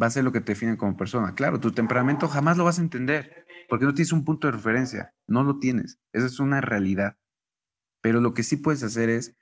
va 0.00 0.06
a 0.06 0.10
ser 0.10 0.24
lo 0.24 0.32
que 0.32 0.40
te 0.40 0.52
define 0.52 0.78
como 0.78 0.96
persona. 0.96 1.34
Claro, 1.34 1.60
tu 1.60 1.70
temperamento 1.72 2.28
jamás 2.28 2.56
lo 2.56 2.64
vas 2.64 2.78
a 2.78 2.82
entender 2.82 3.44
porque 3.68 3.84
no 3.84 3.92
tienes 3.92 4.12
un 4.12 4.24
punto 4.24 4.46
de 4.46 4.52
referencia, 4.52 5.14
no 5.26 5.44
lo 5.44 5.58
tienes, 5.58 5.98
esa 6.14 6.24
es 6.24 6.40
una 6.40 6.62
realidad. 6.62 7.18
Pero 8.00 8.22
lo 8.22 8.32
que 8.32 8.42
sí 8.42 8.56
puedes 8.56 8.82
hacer 8.82 9.10
es 9.10 9.36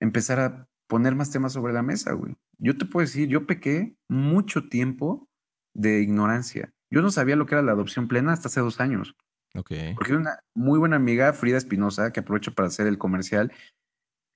empezar 0.00 0.38
a 0.38 0.68
poner 0.88 1.14
más 1.14 1.30
temas 1.30 1.52
sobre 1.52 1.72
la 1.72 1.82
mesa, 1.82 2.12
güey. 2.12 2.34
Yo 2.58 2.76
te 2.76 2.84
puedo 2.84 3.06
decir, 3.06 3.28
yo 3.28 3.46
pequé 3.46 3.96
mucho 4.08 4.68
tiempo 4.68 5.28
de 5.74 6.00
ignorancia. 6.00 6.72
Yo 6.90 7.02
no 7.02 7.10
sabía 7.10 7.36
lo 7.36 7.46
que 7.46 7.54
era 7.54 7.62
la 7.62 7.72
adopción 7.72 8.08
plena 8.08 8.32
hasta 8.32 8.48
hace 8.48 8.60
dos 8.60 8.80
años. 8.80 9.14
Ok. 9.54 9.72
Porque 9.94 10.14
una 10.14 10.40
muy 10.54 10.78
buena 10.78 10.96
amiga, 10.96 11.32
Frida 11.32 11.58
Espinosa, 11.58 12.12
que 12.12 12.20
aprovecho 12.20 12.54
para 12.54 12.68
hacer 12.68 12.86
el 12.86 12.98
comercial. 12.98 13.52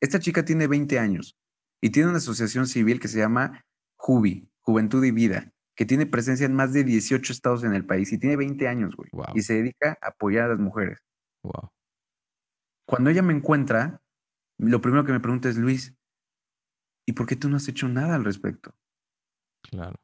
Esta 0.01 0.21
chica 0.21 0.45
tiene 0.45 0.67
20 0.67 0.99
años 0.99 1.37
y 1.81 1.91
tiene 1.91 2.11
una 2.11 2.19
asociación 2.19 2.67
civil 2.67 3.01
que 3.01 3.09
se 3.09 3.19
llama 3.19 3.65
Jubi, 3.97 4.49
Juventud 4.61 5.03
y 5.05 5.11
Vida 5.11 5.53
que 5.75 5.87
tiene 5.87 6.07
presencia 6.07 6.47
en 6.47 6.55
más 6.55 6.73
de 6.73 6.85
18 6.85 7.33
estados 7.33 7.65
en 7.65 7.75
el 7.75 7.85
país 7.85 8.12
y 8.12 8.19
tiene 8.19 8.37
20 8.37 8.69
años, 8.69 8.95
güey. 8.95 9.11
Y 9.35 9.43
se 9.43 9.55
dedica 9.55 9.99
a 10.01 10.09
apoyar 10.09 10.45
a 10.45 10.49
las 10.49 10.59
mujeres. 10.59 10.99
Wow. 11.43 11.71
Cuando 12.87 13.11
ella 13.11 13.23
me 13.23 13.33
encuentra, 13.33 14.03
lo 14.59 14.81
primero 14.81 15.05
que 15.05 15.12
me 15.12 15.21
pregunta 15.21 15.49
es, 15.49 15.57
Luis, 15.57 15.95
¿y 17.07 17.12
por 17.12 17.27
qué 17.27 17.37
tú 17.37 17.49
no 17.49 17.57
has 17.57 17.69
hecho 17.69 17.88
nada 17.88 18.15
al 18.15 18.25
respecto? 18.25 18.75
Claro. 19.62 20.01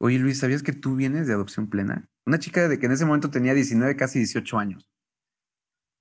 Oye, 0.00 0.18
Luis, 0.18 0.38
¿sabías 0.38 0.62
que 0.62 0.72
tú 0.72 0.96
vienes 0.96 1.26
de 1.26 1.34
adopción 1.34 1.68
plena? 1.68 2.08
Una 2.26 2.38
chica 2.38 2.68
de 2.68 2.78
que 2.78 2.86
en 2.86 2.92
ese 2.92 3.04
momento 3.04 3.30
tenía 3.30 3.54
19, 3.54 3.96
casi 3.96 4.18
18 4.18 4.58
años. 4.58 4.90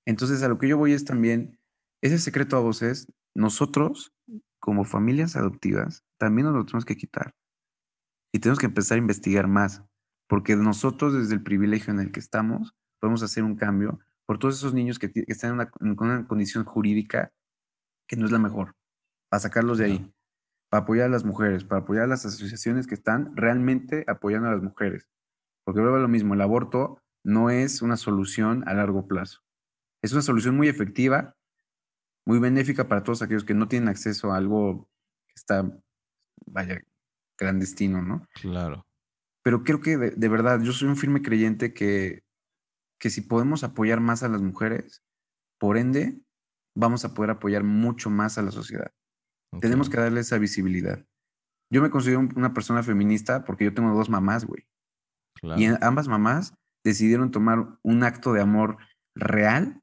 Entonces, 0.06 0.42
a 0.42 0.48
lo 0.48 0.58
que 0.58 0.68
yo 0.68 0.78
voy 0.78 0.94
es 0.94 1.06
también, 1.06 1.60
ese 2.02 2.18
secreto 2.18 2.58
a 2.58 2.62
voces, 2.62 3.12
nosotros, 3.36 4.14
como 4.60 4.86
familias 4.86 5.36
adoptivas, 5.36 6.04
también 6.18 6.48
nos 6.48 6.56
lo 6.56 6.66
tenemos 6.66 6.86
que 6.86 6.98
quitar. 6.98 7.36
Y 8.34 8.40
tenemos 8.40 8.60
que 8.60 8.66
empezar 8.66 8.96
a 8.96 9.00
investigar 9.00 9.48
más, 9.48 9.84
porque 10.28 10.56
nosotros 10.56 11.14
desde 11.14 11.36
el 11.36 11.44
privilegio 11.44 11.94
en 11.94 12.00
el 12.00 12.12
que 12.12 12.20
estamos 12.20 12.76
podemos 13.00 13.24
hacer 13.24 13.44
un 13.44 13.56
cambio 13.56 14.00
por 14.26 14.40
todos 14.40 14.56
esos 14.56 14.74
niños 14.74 14.98
que, 14.98 15.12
están 15.28 15.60
en 15.82 15.98
una, 16.00 16.28
condición 16.28 16.64
jurídica 16.64 17.34
que 18.08 18.16
no 18.16 18.26
es 18.26 18.32
la 18.32 18.40
mejor, 18.40 18.76
para 19.32 19.40
sacarlos 19.40 19.78
de 19.78 19.86
ahí, 19.86 20.14
para 20.70 20.84
apoyar 20.84 21.06
a 21.06 21.10
las 21.10 21.24
mujeres, 21.24 21.64
para 21.64 21.84
apoyar 21.84 22.04
a 22.04 22.08
las 22.08 22.26
asociaciones 22.26 22.86
que 22.86 22.96
están 22.96 23.34
realmente 23.38 24.04
apoyando 24.10 24.50
a 24.50 24.52
las 24.52 24.62
mujeres. 24.62 25.08
Porque 25.64 25.80
luego 25.80 26.00
lo 26.00 26.10
mismo, 26.10 26.34
el 26.34 26.42
aborto 26.42 27.02
no 27.24 27.50
es 27.50 27.82
una 27.82 27.96
solución 27.96 28.68
a 28.68 28.74
largo 28.74 29.08
plazo. 29.08 29.40
Es 30.02 30.12
una 30.12 30.22
solución 30.22 30.58
muy 30.58 30.68
efectiva, 30.68 31.38
muy 32.26 32.40
benéfica 32.40 32.90
para 32.90 33.04
todos 33.04 33.22
aquellos 33.22 33.46
que 33.46 33.54
no 33.54 33.70
tienen 33.70 33.88
acceso 33.88 34.34
a 34.34 34.38
algo 34.38 34.90
que 35.28 35.34
está, 35.36 35.80
vaya, 36.46 36.82
clandestino, 37.38 38.02
¿no? 38.02 38.28
Claro. 38.34 38.86
Pero 39.44 39.64
creo 39.64 39.80
que 39.80 39.96
de, 39.96 40.30
verdad, 40.30 40.60
yo 40.62 40.74
soy 40.74 40.90
un 40.90 40.98
firme 40.98 41.22
creyente 41.22 41.74
que, 41.74 42.26
que 43.00 43.10
si 43.10 43.22
podemos 43.22 43.64
apoyar 43.64 44.02
más 44.02 44.24
a 44.24 44.28
las 44.28 44.42
mujeres, 44.42 45.02
por 45.58 45.78
ende, 45.78 46.20
vamos 46.76 47.06
a 47.06 47.14
poder 47.14 47.30
apoyar 47.30 47.64
mucho 47.64 48.10
más 48.10 48.38
a 48.38 48.42
la 48.42 48.52
sociedad. 48.52 48.92
Tenemos 49.60 49.90
que 49.90 49.98
darle 49.98 50.22
esa 50.22 50.38
visibilidad. 50.38 51.06
Yo 51.72 51.82
me 51.82 51.90
considero 51.90 52.20
una 52.36 52.54
persona 52.54 52.84
feminista 52.84 53.44
porque 53.44 53.66
yo 53.66 53.74
tengo 53.74 53.94
dos 53.96 54.10
mamás, 54.10 54.46
güey. 54.46 54.66
Y 55.58 55.66
ambas 55.82 56.08
mamás 56.08 56.54
decidieron 56.84 57.32
tomar 57.32 57.78
un 57.84 58.04
acto 58.04 58.34
de 58.34 58.42
amor 58.42 58.78
real, 59.16 59.82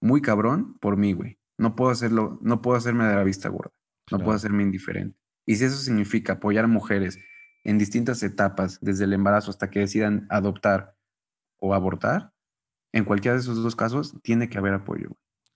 muy 0.00 0.22
cabrón, 0.22 0.76
por 0.78 0.96
mí, 0.96 1.12
güey. 1.12 1.38
No 1.58 1.76
puedo 1.76 1.90
hacerlo, 1.90 2.38
no 2.42 2.62
puedo 2.62 2.76
hacerme 2.76 3.04
de 3.04 3.14
la 3.14 3.24
vista 3.24 3.48
gorda. 3.48 3.72
No 4.10 4.18
puedo 4.18 4.32
hacerme 4.32 4.62
indiferente. 4.62 5.16
Y 5.46 5.56
si 5.56 5.64
eso 5.64 5.76
significa 5.76 6.34
apoyar 6.34 6.64
a 6.64 6.68
mujeres 6.68 7.18
en 7.64 7.78
distintas 7.78 8.22
etapas, 8.22 8.78
desde 8.80 9.04
el 9.04 9.12
embarazo 9.12 9.50
hasta 9.50 9.70
que 9.70 9.80
decidan 9.80 10.26
adoptar 10.30 10.96
o 11.58 11.74
abortar, 11.74 12.32
en 12.92 13.04
cualquiera 13.04 13.34
de 13.34 13.40
esos 13.40 13.62
dos 13.62 13.76
casos 13.76 14.16
tiene 14.22 14.48
que 14.48 14.58
haber 14.58 14.74
apoyo. 14.74 15.10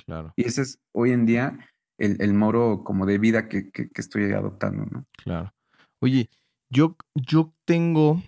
Claro. 0.07 0.33
Y 0.37 0.47
ese 0.47 0.63
es 0.63 0.81
hoy 0.93 1.13
en 1.13 1.27
día 1.27 1.59
el, 1.99 2.16
el 2.20 2.34
moro 2.34 2.82
como 2.84 3.07
de 3.07 3.18
vida 3.18 3.49
que, 3.49 3.70
que, 3.70 3.88
estoy 3.97 4.32
adoptando, 4.32 4.84
¿no? 4.86 5.07
Claro. 5.22 5.55
Oye, 6.01 6.28
yo, 6.70 6.97
yo 7.14 7.55
tengo, 7.64 8.22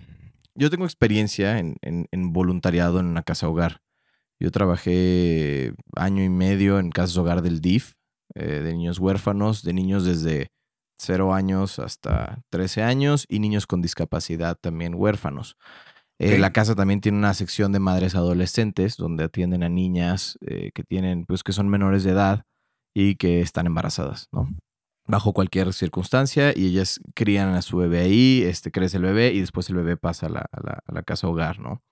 yo 0.55 0.71
tengo 0.71 0.85
experiencia 0.85 1.59
en, 1.59 1.77
en, 1.83 2.33
voluntariado 2.33 3.01
en 3.01 3.07
una 3.07 3.23
casa 3.23 3.49
hogar. 3.49 3.81
Yo 4.39 4.51
trabajé 4.51 5.75
año 5.97 6.23
y 6.23 6.29
medio 6.29 6.79
en 6.79 6.91
casas 6.91 7.17
hogar 7.17 7.43
del 7.43 7.61
DIF, 7.61 7.93
eh, 8.35 8.61
de 8.61 8.73
niños 8.73 8.99
huérfanos, 8.99 9.63
de 9.63 9.73
niños 9.73 10.05
desde 10.05 10.51
0 10.99 11.35
años 11.35 11.79
hasta 11.79 12.43
13 12.51 12.83
años 12.83 13.27
y 13.29 13.39
niños 13.39 13.67
con 13.67 13.83
discapacidad 13.83 14.57
también 14.61 14.95
huérfanos. 14.95 15.57
Eh, 16.19 16.39
la 16.39 16.53
casa 16.53 16.75
también 16.75 17.03
tiene 17.03 17.19
una 17.19 17.35
sección 17.35 17.73
de 17.73 17.79
madres 17.79 18.15
adolescentes 18.15 18.97
donde 18.97 19.25
atienden 19.25 19.63
a 19.63 19.69
niñas 19.69 20.39
eh, 20.41 20.71
que 20.75 20.83
tienen, 20.83 21.27
pues 21.27 21.43
que 21.43 21.53
son 21.53 21.69
menores 21.69 22.05
de 22.05 22.13
edad 22.13 22.47
y 22.99 23.17
que 23.17 23.43
están 23.43 23.67
embarazadas, 23.67 24.29
¿no? 24.33 24.49
Bajo 25.07 25.35
cualquier 25.35 25.75
circunstancia 25.75 26.53
y 26.57 26.69
ellas 26.69 26.99
crían 27.15 27.55
a 27.55 27.61
su 27.61 27.77
bebé 27.77 28.01
ahí, 28.01 28.43
este, 28.43 28.73
crece 28.73 28.97
el 28.97 29.03
bebé 29.03 29.33
y 29.35 29.41
después 29.41 29.69
el 29.69 29.77
bebé 29.77 29.99
pasa 29.99 30.27
a 30.27 30.31
la, 30.31 30.47
la, 30.91 31.03
casa 31.03 31.29
hogar, 31.29 31.61
¿no? 31.61 31.83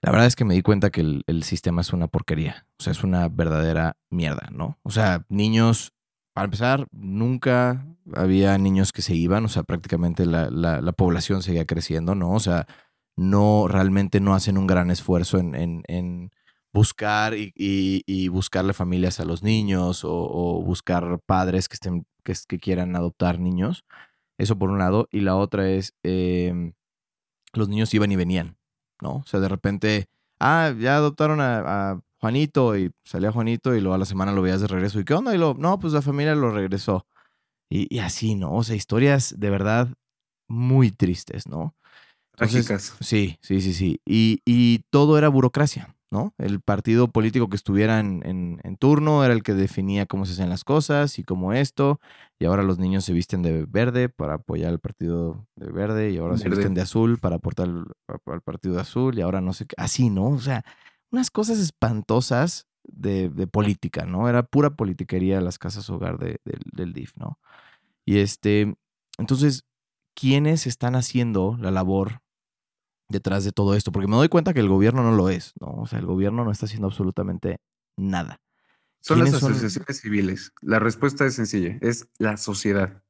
La 0.00 0.12
verdad 0.12 0.28
es 0.28 0.36
que 0.36 0.44
me 0.44 0.54
di 0.54 0.62
cuenta 0.62 0.90
que 0.90 1.00
el, 1.00 1.24
el, 1.26 1.42
sistema 1.42 1.80
es 1.80 1.92
una 1.92 2.06
porquería, 2.06 2.64
o 2.78 2.82
sea, 2.84 2.92
es 2.92 3.02
una 3.02 3.28
verdadera 3.28 3.96
mierda, 4.08 4.48
¿no? 4.52 4.78
O 4.84 4.90
sea, 4.90 5.26
niños 5.28 5.92
para 6.38 6.44
empezar, 6.44 6.86
nunca 6.92 7.84
había 8.14 8.56
niños 8.58 8.92
que 8.92 9.02
se 9.02 9.16
iban, 9.16 9.44
o 9.44 9.48
sea, 9.48 9.64
prácticamente 9.64 10.24
la, 10.24 10.48
la, 10.50 10.92
población 10.92 11.42
seguía 11.42 11.66
creciendo, 11.66 12.14
¿no? 12.14 12.30
O 12.30 12.38
sea, 12.38 12.68
no, 13.16 13.66
realmente 13.66 14.20
no 14.20 14.36
hacen 14.36 14.56
un 14.56 14.68
gran 14.68 14.92
esfuerzo 14.92 15.38
en, 15.38 15.82
en, 15.88 16.30
buscar 16.78 17.34
y, 17.34 17.52
y, 17.54 18.28
buscarle 18.28 18.72
familias 18.72 19.20
a 19.20 19.24
los 19.24 19.42
niños 19.42 20.02
o, 20.04 20.62
buscar 20.64 21.20
padres 21.26 21.68
que, 21.68 21.74
estén, 21.74 22.06
que, 22.24 22.34
que, 22.46 22.58
quieran 22.58 22.96
adoptar 22.96 23.38
niños. 23.38 23.84
Eso 24.38 24.58
por 24.58 24.70
un 24.70 24.78
lado. 24.78 25.08
Y 25.10 25.20
la 25.20 25.36
otra 25.36 25.68
es, 25.68 25.94
em, 26.02 26.72
los 27.52 27.68
niños 27.68 27.92
iban 27.94 28.12
y 28.12 28.16
venían, 28.16 28.56
¿no? 29.02 29.16
O 29.16 29.24
sea, 29.26 29.40
de 29.40 29.48
repente, 29.48 30.08
ah, 30.40 30.72
ya 30.78 30.96
adoptaron 30.96 31.40
a 31.40 32.00
Juanito 32.20 32.76
y 32.76 32.90
salía 33.04 33.32
Juanito 33.32 33.74
y 33.74 33.80
luego 33.80 33.94
a 33.94 33.98
la 33.98 34.04
semana 34.04 34.32
lo 34.32 34.42
veías 34.42 34.60
de 34.60 34.66
regreso. 34.66 35.00
¿Y 35.00 35.04
qué 35.04 35.14
onda? 35.14 35.34
Y 35.34 35.38
lo, 35.38 35.54
no, 35.54 35.78
pues 35.78 35.92
la 35.92 36.02
familia 36.02 36.34
lo 36.34 36.50
regresó. 36.50 37.06
Y, 37.70 37.98
así, 37.98 38.34
¿no? 38.34 38.54
O 38.54 38.64
sea, 38.64 38.76
historias 38.76 39.34
de 39.38 39.50
verdad 39.50 39.88
muy 40.48 40.90
tristes, 40.90 41.46
¿no? 41.46 41.76
Trágicas. 42.34 42.96
Sí, 43.00 43.38
sí, 43.42 43.60
sí, 43.60 43.74
sí. 43.74 44.00
Y, 44.06 44.40
y, 44.44 44.84
todo 44.90 45.18
era 45.18 45.28
burocracia, 45.28 45.94
¿no? 46.10 46.34
El 46.38 46.60
partido 46.60 47.08
político 47.08 47.48
que 47.48 47.56
estuviera 47.56 48.00
en, 48.00 48.22
en, 48.24 48.76
turno 48.76 49.24
era 49.24 49.34
el 49.34 49.42
que 49.42 49.54
definía 49.54 50.06
cómo 50.06 50.24
se 50.24 50.32
hacían 50.32 50.48
las 50.48 50.64
cosas 50.64 51.18
y 51.18 51.24
cómo 51.24 51.52
esto. 51.52 52.00
Y 52.38 52.46
ahora 52.46 52.62
los 52.62 52.78
niños 52.78 53.04
se 53.04 53.12
visten 53.12 53.42
de 53.42 53.66
verde 53.66 54.08
para 54.08 54.34
apoyar 54.34 54.70
al 54.70 54.80
partido 54.80 55.46
de 55.56 55.70
verde 55.70 56.10
y 56.10 56.18
ahora 56.18 56.38
se 56.38 56.48
visten 56.48 56.74
de 56.74 56.80
azul 56.80 57.18
para 57.18 57.36
aportar 57.36 57.68
al 57.68 58.40
partido 58.42 58.76
de 58.76 58.80
azul 58.80 59.18
y 59.18 59.20
ahora 59.20 59.40
no 59.40 59.52
sé 59.52 59.66
qué. 59.66 59.74
Así, 59.76 60.10
¿no? 60.10 60.28
O 60.28 60.40
sea, 60.40 60.64
unas 61.10 61.30
cosas 61.30 61.58
espantosas 61.58 62.66
de, 62.84 63.46
política, 63.46 64.06
¿no? 64.06 64.28
Era 64.28 64.42
pura 64.42 64.70
politiquería 64.70 65.40
las 65.40 65.58
casas 65.58 65.88
hogar 65.90 66.18
del 66.18 66.92
DIF, 66.92 67.12
¿no? 67.16 67.38
Y 68.04 68.18
este, 68.18 68.74
entonces, 69.18 69.66
¿quiénes 70.14 70.66
están 70.66 70.94
haciendo 70.94 71.56
la 71.60 71.70
labor 71.70 72.22
detrás 73.08 73.44
de 73.44 73.52
todo 73.52 73.74
esto? 73.74 73.92
Porque 73.92 74.08
me 74.08 74.16
doy 74.16 74.28
cuenta 74.28 74.54
que 74.54 74.60
el 74.60 74.68
gobierno 74.68 75.02
no 75.02 75.12
lo 75.12 75.28
es, 75.28 75.52
¿no? 75.60 75.68
O 75.68 75.86
sea, 75.86 75.98
el 75.98 76.06
gobierno 76.06 76.44
no 76.44 76.50
está 76.50 76.66
haciendo 76.66 76.86
absolutamente 76.86 77.58
nada. 77.96 78.40
Son 79.00 79.20
las 79.20 79.34
asociaciones 79.34 80.00
civiles. 80.00 80.52
La 80.60 80.78
respuesta 80.78 81.24
es 81.24 81.34
sencilla, 81.34 81.78
es 81.80 82.08
la 82.18 82.36
sociedad. 82.36 83.02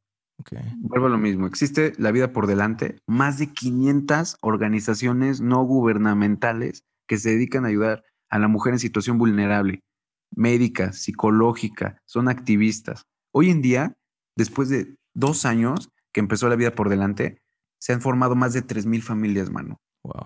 Vuelvo 0.76 1.06
a 1.06 1.10
lo 1.10 1.18
mismo. 1.18 1.46
Existe 1.46 1.92
la 1.98 2.12
vida 2.12 2.32
por 2.32 2.46
delante, 2.46 3.00
más 3.06 3.38
de 3.38 3.52
500 3.52 4.36
organizaciones 4.40 5.40
no 5.40 5.64
gubernamentales 5.64 6.84
que 7.06 7.18
se 7.18 7.30
dedican 7.30 7.64
a 7.64 7.68
ayudar 7.68 8.04
a 8.30 8.38
la 8.38 8.48
mujer 8.48 8.74
en 8.74 8.78
situación 8.78 9.18
vulnerable, 9.18 9.82
médica, 10.30 10.92
psicológica, 10.92 12.00
son 12.04 12.28
activistas. 12.28 13.06
Hoy 13.32 13.50
en 13.50 13.62
día, 13.62 13.96
después 14.36 14.68
de 14.68 14.96
dos 15.14 15.44
años 15.44 15.90
que 16.12 16.20
empezó 16.20 16.48
la 16.48 16.56
vida 16.56 16.74
por 16.74 16.88
delante, 16.88 17.42
se 17.80 17.92
han 17.92 18.00
formado 18.00 18.36
más 18.36 18.52
de 18.52 18.64
3.000 18.64 19.02
familias, 19.02 19.50
mano. 19.50 19.80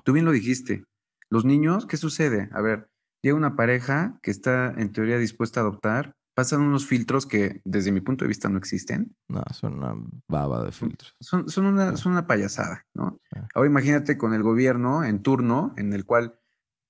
Tú 0.04 0.12
bien 0.12 0.24
lo 0.24 0.32
dijiste. 0.32 0.84
Los 1.30 1.44
niños, 1.44 1.86
¿qué 1.86 1.96
sucede? 1.96 2.48
A 2.52 2.60
ver, 2.60 2.90
llega 3.22 3.36
una 3.36 3.56
pareja 3.56 4.18
que 4.22 4.30
está 4.30 4.72
en 4.76 4.92
teoría 4.92 5.18
dispuesta 5.18 5.60
a 5.60 5.62
adoptar, 5.62 6.14
pasan 6.34 6.60
unos 6.60 6.86
filtros 6.86 7.26
que 7.26 7.60
desde 7.64 7.92
mi 7.92 8.00
punto 8.00 8.24
de 8.24 8.28
vista 8.28 8.48
no 8.48 8.58
existen. 8.58 9.16
No, 9.28 9.42
son 9.52 9.78
una 9.78 9.94
baba 10.28 10.64
de 10.64 10.72
filtros. 10.72 11.14
Son, 11.20 11.48
son, 11.48 11.66
una, 11.66 11.96
son 11.96 12.12
una 12.12 12.26
payasada, 12.26 12.86
¿no? 12.94 13.20
Ahora 13.54 13.68
imagínate 13.68 14.18
con 14.18 14.34
el 14.34 14.42
gobierno 14.42 15.04
en 15.04 15.22
turno 15.22 15.74
en 15.76 15.92
el 15.92 16.04
cual 16.04 16.38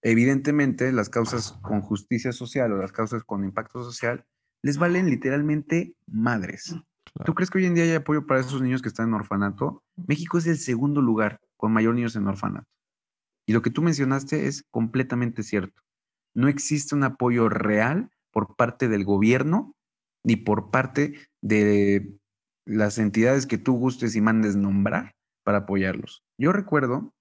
Evidentemente, 0.02 0.90
las 0.90 1.08
causas 1.08 1.52
con 1.62 1.80
justicia 1.80 2.32
social 2.32 2.72
o 2.72 2.76
las 2.76 2.90
causas 2.90 3.22
con 3.22 3.44
impacto 3.44 3.84
social 3.84 4.26
les 4.60 4.76
valen 4.76 5.08
literalmente 5.08 5.94
madres. 6.06 6.74
¿Tú 7.24 7.34
crees 7.34 7.50
que 7.50 7.58
hoy 7.58 7.66
en 7.66 7.74
día 7.74 7.84
hay 7.84 7.94
apoyo 7.94 8.26
para 8.26 8.40
esos 8.40 8.60
niños 8.60 8.82
que 8.82 8.88
están 8.88 9.08
en 9.08 9.14
orfanato? 9.14 9.84
México 9.96 10.38
es 10.38 10.46
el 10.48 10.58
segundo 10.58 11.00
lugar 11.00 11.40
con 11.56 11.72
mayor 11.72 11.94
niños 11.94 12.16
en 12.16 12.26
orfanato. 12.26 12.66
Y 13.46 13.52
lo 13.52 13.62
que 13.62 13.70
tú 13.70 13.82
mencionaste 13.82 14.46
es 14.46 14.64
completamente 14.70 15.42
cierto. 15.42 15.82
No 16.34 16.48
existe 16.48 16.94
un 16.94 17.04
apoyo 17.04 17.48
real 17.48 18.10
por 18.30 18.56
parte 18.56 18.88
del 18.88 19.04
gobierno 19.04 19.74
ni 20.24 20.36
por 20.36 20.70
parte 20.70 21.14
de 21.40 22.16
las 22.64 22.98
entidades 22.98 23.46
que 23.46 23.58
tú 23.58 23.74
gustes 23.74 24.14
y 24.14 24.20
mandes 24.20 24.56
nombrar 24.56 25.14
para 25.44 25.58
apoyarlos. 25.58 26.22
Yo 26.38 26.52
recuerdo 26.52 27.12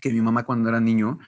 que 0.00 0.12
mi 0.12 0.20
mamá 0.20 0.44
cuando 0.44 0.68
era 0.68 0.80
niño 0.80 1.18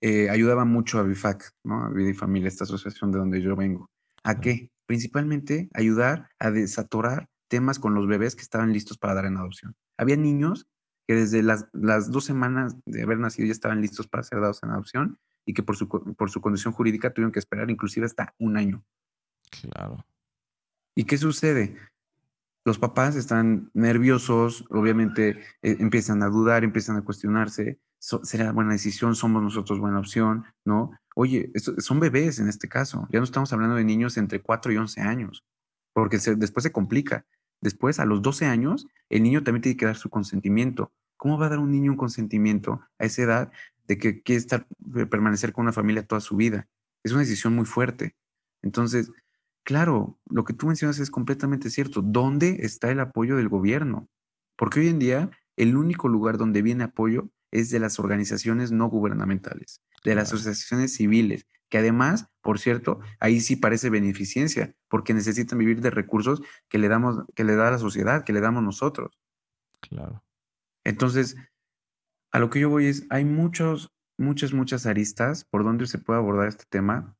eh, 0.00 0.30
ayudaba 0.30 0.64
mucho 0.64 0.98
a 0.98 1.02
BIFAC, 1.02 1.52
¿no? 1.64 1.84
a 1.84 1.90
Vida 1.90 2.10
y 2.10 2.14
Familia, 2.14 2.48
esta 2.48 2.64
asociación 2.64 3.10
de 3.10 3.18
donde 3.18 3.42
yo 3.42 3.56
vengo. 3.56 3.90
¿A 4.22 4.40
qué? 4.40 4.70
Principalmente 4.86 5.68
ayudar 5.74 6.28
a 6.38 6.50
desatorar 6.50 7.28
temas 7.48 7.78
con 7.78 7.94
los 7.94 8.06
bebés 8.06 8.36
que 8.36 8.42
estaban 8.42 8.72
listos 8.72 8.96
para 8.96 9.14
dar 9.14 9.26
en 9.26 9.36
adopción. 9.36 9.74
Había 9.98 10.16
niños 10.16 10.66
que 11.06 11.14
desde 11.14 11.42
las, 11.42 11.66
las 11.72 12.10
dos 12.10 12.24
semanas 12.24 12.76
de 12.84 13.02
haber 13.02 13.18
nacido 13.18 13.46
ya 13.46 13.52
estaban 13.52 13.80
listos 13.80 14.06
para 14.06 14.22
ser 14.22 14.40
dados 14.40 14.62
en 14.62 14.70
adopción 14.70 15.18
y 15.44 15.54
que 15.54 15.62
por 15.62 15.76
su, 15.76 15.88
por 15.88 16.30
su 16.30 16.40
condición 16.40 16.72
jurídica 16.72 17.12
tuvieron 17.12 17.32
que 17.32 17.38
esperar 17.38 17.70
inclusive 17.70 18.06
hasta 18.06 18.34
un 18.38 18.56
año. 18.56 18.84
Claro. 19.50 20.04
¿Y 20.94 21.04
qué 21.04 21.18
sucede? 21.18 21.76
Los 22.64 22.78
papás 22.78 23.16
están 23.16 23.70
nerviosos, 23.72 24.66
obviamente 24.70 25.40
eh, 25.62 25.76
empiezan 25.80 26.22
a 26.22 26.28
dudar, 26.28 26.62
empiezan 26.62 26.96
a 26.96 27.02
cuestionarse, 27.02 27.80
será 27.98 28.52
buena 28.52 28.72
decisión, 28.72 29.14
somos 29.14 29.42
nosotros 29.42 29.78
buena 29.78 29.98
opción, 29.98 30.44
¿no? 30.64 30.92
Oye, 31.14 31.50
son 31.78 32.00
bebés 32.00 32.38
en 32.38 32.48
este 32.48 32.68
caso, 32.68 33.08
ya 33.10 33.18
no 33.18 33.24
estamos 33.24 33.52
hablando 33.52 33.76
de 33.76 33.84
niños 33.84 34.16
entre 34.16 34.40
4 34.40 34.72
y 34.72 34.76
11 34.76 35.00
años, 35.00 35.44
porque 35.92 36.18
después 36.36 36.62
se 36.62 36.72
complica. 36.72 37.26
Después, 37.60 38.00
a 38.00 38.04
los 38.04 38.22
12 38.22 38.46
años, 38.46 38.86
el 39.08 39.22
niño 39.22 39.42
también 39.42 39.62
tiene 39.62 39.76
que 39.76 39.86
dar 39.86 39.96
su 39.96 40.08
consentimiento. 40.08 40.92
¿Cómo 41.16 41.38
va 41.38 41.46
a 41.46 41.50
dar 41.50 41.58
un 41.58 41.70
niño 41.70 41.92
un 41.92 41.96
consentimiento 41.96 42.80
a 42.98 43.04
esa 43.04 43.22
edad 43.22 43.52
de 43.86 43.98
que 43.98 44.22
quiere 44.22 44.38
estar, 44.38 44.66
eh, 44.96 45.06
permanecer 45.06 45.52
con 45.52 45.64
una 45.64 45.72
familia 45.72 46.06
toda 46.06 46.20
su 46.20 46.36
vida? 46.36 46.68
Es 47.02 47.12
una 47.12 47.20
decisión 47.20 47.54
muy 47.54 47.66
fuerte. 47.66 48.16
Entonces, 48.62 49.10
claro, 49.62 50.18
lo 50.28 50.44
que 50.44 50.54
tú 50.54 50.66
mencionas 50.66 50.98
es 50.98 51.10
completamente 51.10 51.70
cierto. 51.70 52.02
¿Dónde 52.02 52.58
está 52.60 52.90
el 52.90 53.00
apoyo 53.00 53.36
del 53.36 53.48
gobierno? 53.48 54.08
Porque 54.56 54.80
hoy 54.80 54.88
en 54.88 54.98
día, 54.98 55.30
el 55.56 55.76
único 55.76 56.08
lugar 56.08 56.38
donde 56.38 56.62
viene 56.62 56.84
apoyo 56.84 57.30
es 57.50 57.70
de 57.70 57.80
las 57.80 57.98
organizaciones 57.98 58.70
no 58.72 58.88
gubernamentales, 58.88 59.82
de 60.04 60.14
las 60.14 60.32
asociaciones 60.32 60.94
civiles, 60.94 61.46
que 61.70 61.78
además, 61.78 62.28
por 62.42 62.58
cierto, 62.58 63.00
ahí 63.20 63.40
sí 63.40 63.56
parece 63.56 63.88
beneficencia, 63.88 64.74
porque 64.88 65.14
necesitan 65.14 65.58
vivir 65.58 65.80
de 65.80 65.90
recursos 65.90 66.42
que 66.68 66.78
le 66.78 66.88
damos, 66.88 67.24
que 67.34 67.44
le 67.44 67.54
da 67.54 67.70
la 67.70 67.78
sociedad, 67.78 68.24
que 68.24 68.32
le 68.32 68.40
damos 68.40 68.62
nosotros. 68.62 69.18
Claro. 69.80 70.22
Entonces, 70.84 71.36
a 72.32 72.38
lo 72.38 72.50
que 72.50 72.60
yo 72.60 72.68
voy 72.68 72.86
es, 72.86 73.06
hay 73.08 73.24
muchos, 73.24 73.90
muchas, 74.18 74.52
muchas 74.52 74.84
aristas 74.86 75.44
por 75.44 75.64
donde 75.64 75.86
se 75.86 75.98
puede 75.98 76.18
abordar 76.18 76.48
este 76.48 76.64
tema, 76.68 77.16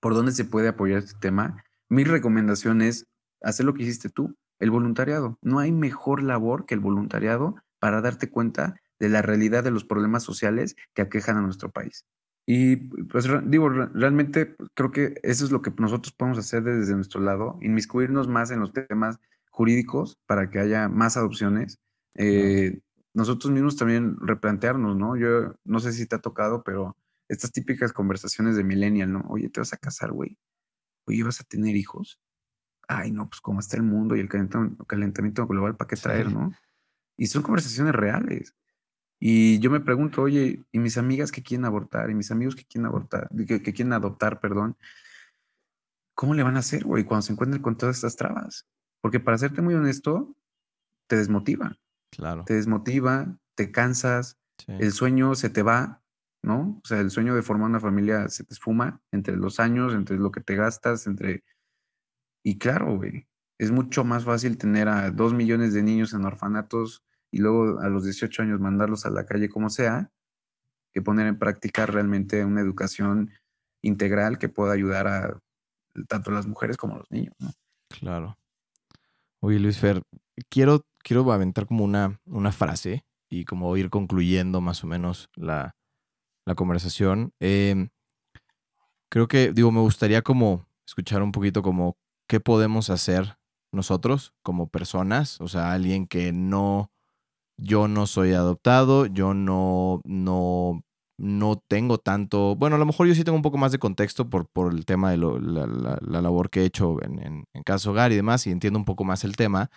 por 0.00 0.14
donde 0.14 0.32
se 0.32 0.44
puede 0.44 0.68
apoyar 0.68 0.98
este 0.98 1.18
tema. 1.20 1.62
Mi 1.88 2.04
recomendación 2.04 2.82
es 2.82 3.06
hacer 3.42 3.66
lo 3.66 3.74
que 3.74 3.82
hiciste 3.82 4.08
tú, 4.08 4.34
el 4.58 4.70
voluntariado. 4.70 5.38
No 5.42 5.58
hay 5.58 5.72
mejor 5.72 6.22
labor 6.22 6.64
que 6.64 6.74
el 6.74 6.80
voluntariado 6.80 7.56
para 7.78 8.00
darte 8.00 8.30
cuenta 8.30 8.80
de 8.98 9.08
la 9.10 9.20
realidad 9.20 9.62
de 9.62 9.70
los 9.70 9.84
problemas 9.84 10.22
sociales 10.22 10.74
que 10.94 11.02
aquejan 11.02 11.36
a 11.36 11.42
nuestro 11.42 11.70
país. 11.70 12.06
Y 12.46 12.76
pues 12.76 13.26
digo, 13.46 13.68
realmente 13.70 14.46
pues, 14.46 14.68
creo 14.74 14.90
que 14.90 15.14
eso 15.22 15.44
es 15.44 15.50
lo 15.50 15.62
que 15.62 15.72
nosotros 15.78 16.12
podemos 16.12 16.38
hacer 16.38 16.62
desde 16.62 16.94
nuestro 16.94 17.20
lado, 17.20 17.58
inmiscuirnos 17.62 18.28
más 18.28 18.50
en 18.50 18.60
los 18.60 18.72
temas 18.72 19.18
jurídicos 19.50 20.18
para 20.26 20.50
que 20.50 20.58
haya 20.58 20.88
más 20.88 21.16
adopciones. 21.16 21.78
Eh, 22.16 22.80
nosotros 23.14 23.52
mismos 23.52 23.76
también 23.76 24.16
replantearnos, 24.20 24.96
¿no? 24.96 25.16
Yo 25.16 25.54
no 25.64 25.78
sé 25.78 25.92
si 25.92 26.06
te 26.06 26.16
ha 26.16 26.20
tocado, 26.20 26.62
pero 26.64 26.96
estas 27.28 27.52
típicas 27.52 27.92
conversaciones 27.92 28.56
de 28.56 28.64
millennial, 28.64 29.12
¿no? 29.12 29.24
Oye, 29.28 29.48
te 29.48 29.60
vas 29.60 29.72
a 29.72 29.78
casar, 29.78 30.12
güey. 30.12 30.36
Oye, 31.06 31.22
vas 31.22 31.40
a 31.40 31.44
tener 31.44 31.76
hijos. 31.76 32.20
Ay, 32.88 33.12
no, 33.12 33.28
pues 33.28 33.40
cómo 33.40 33.60
está 33.60 33.76
el 33.76 33.84
mundo 33.84 34.16
y 34.16 34.20
el 34.20 34.28
calentamiento, 34.28 35.46
global, 35.46 35.76
¿para 35.76 35.88
qué 35.88 35.96
traer, 35.96 36.30
no? 36.30 36.52
Y 37.16 37.26
son 37.26 37.42
conversaciones 37.42 37.94
reales. 37.94 38.54
Y 39.26 39.58
yo 39.60 39.70
me 39.70 39.80
pregunto, 39.80 40.20
oye, 40.20 40.62
¿y 40.70 40.78
mis 40.78 40.98
amigas 40.98 41.32
que 41.32 41.42
quieren 41.42 41.64
abortar? 41.64 42.10
¿Y 42.10 42.14
mis 42.14 42.30
amigos 42.30 42.54
que 42.54 42.66
quieren 42.66 42.84
abortar? 42.84 43.30
Que, 43.48 43.62
que 43.62 43.72
quieren 43.72 43.94
adoptar, 43.94 44.38
perdón. 44.38 44.76
¿Cómo 46.14 46.34
le 46.34 46.42
van 46.42 46.56
a 46.56 46.58
hacer, 46.58 46.84
güey, 46.84 47.04
cuando 47.04 47.22
se 47.22 47.32
encuentren 47.32 47.62
con 47.62 47.78
todas 47.78 47.96
estas 47.96 48.16
trabas? 48.16 48.68
Porque 49.00 49.20
para 49.20 49.38
serte 49.38 49.62
muy 49.62 49.72
honesto, 49.72 50.36
te 51.06 51.16
desmotiva. 51.16 51.74
Claro. 52.10 52.44
Te 52.44 52.52
desmotiva, 52.52 53.38
te 53.54 53.72
cansas, 53.72 54.36
el 54.66 54.92
sueño 54.92 55.34
se 55.34 55.48
te 55.48 55.62
va, 55.62 56.02
¿no? 56.42 56.82
O 56.84 56.86
sea, 56.86 57.00
el 57.00 57.10
sueño 57.10 57.34
de 57.34 57.40
formar 57.40 57.70
una 57.70 57.80
familia 57.80 58.28
se 58.28 58.44
te 58.44 58.52
esfuma 58.52 59.00
entre 59.10 59.36
los 59.36 59.58
años, 59.58 59.94
entre 59.94 60.18
lo 60.18 60.32
que 60.32 60.42
te 60.42 60.54
gastas, 60.54 61.06
entre... 61.06 61.44
Y 62.42 62.58
claro, 62.58 62.94
güey, 62.98 63.26
es 63.56 63.70
mucho 63.70 64.04
más 64.04 64.26
fácil 64.26 64.58
tener 64.58 64.86
a 64.86 65.10
dos 65.10 65.32
millones 65.32 65.72
de 65.72 65.82
niños 65.82 66.12
en 66.12 66.26
orfanatos 66.26 67.02
y 67.34 67.38
luego 67.38 67.80
a 67.80 67.88
los 67.88 68.04
18 68.04 68.42
años 68.42 68.60
mandarlos 68.60 69.06
a 69.06 69.10
la 69.10 69.26
calle 69.26 69.48
como 69.48 69.68
sea, 69.68 70.08
que 70.92 71.02
poner 71.02 71.26
en 71.26 71.36
práctica 71.36 71.84
realmente 71.84 72.44
una 72.44 72.60
educación 72.60 73.32
integral 73.82 74.38
que 74.38 74.48
pueda 74.48 74.72
ayudar 74.72 75.08
a 75.08 75.40
tanto 76.06 76.30
las 76.30 76.46
mujeres 76.46 76.76
como 76.76 76.96
los 76.96 77.10
niños. 77.10 77.34
Claro. 77.88 78.38
Oye, 79.40 79.58
Luis 79.58 79.80
Fer, 79.80 80.00
quiero, 80.48 80.86
quiero 81.02 81.32
aventar 81.32 81.66
como 81.66 81.82
una, 81.82 82.20
una 82.24 82.52
frase 82.52 83.04
y 83.28 83.44
como 83.44 83.76
ir 83.76 83.90
concluyendo 83.90 84.60
más 84.60 84.84
o 84.84 84.86
menos 84.86 85.28
la, 85.34 85.74
conversación. 86.54 87.32
Em, 87.40 87.88
creo 89.08 89.26
que, 89.26 89.50
digo, 89.50 89.72
me 89.72 89.80
gustaría 89.80 90.22
como 90.22 90.68
escuchar 90.86 91.20
un 91.20 91.32
poquito 91.32 91.62
como 91.62 91.96
qué 92.28 92.38
podemos 92.38 92.90
hacer 92.90 93.38
nosotros 93.72 94.34
como 94.44 94.68
personas, 94.68 95.40
o 95.40 95.48
sea, 95.48 95.72
alguien 95.72 96.06
que 96.06 96.32
no, 96.32 96.92
yo 97.56 97.88
no 97.88 98.06
soy 98.06 98.32
adoptado, 98.32 99.06
yo 99.06 99.34
no, 99.34 100.00
no, 100.04 100.82
no 101.18 101.62
tengo 101.68 101.98
tanto, 101.98 102.56
bueno, 102.56 102.76
a 102.76 102.78
lo 102.78 102.86
mejor 102.86 103.06
yo 103.06 103.14
sí 103.14 103.24
tengo 103.24 103.36
un 103.36 103.42
poco 103.42 103.58
más 103.58 103.72
de 103.72 103.78
contexto 103.78 104.28
por, 104.28 104.48
por 104.48 104.72
el 104.72 104.84
tema 104.84 105.10
de 105.10 105.18
la, 105.18 105.98
labor 106.20 106.50
que 106.50 106.62
he 106.62 106.64
hecho 106.64 107.02
en, 107.02 107.18
en, 107.20 107.44
en 107.52 107.62
caso 107.62 107.90
hogar 107.90 108.12
y 108.12 108.16
demás, 108.16 108.46
y 108.46 108.50
entiendo 108.50 108.78
un 108.78 108.84
poco 108.84 109.04
más 109.04 109.24
el 109.24 109.36
tema, 109.36 109.70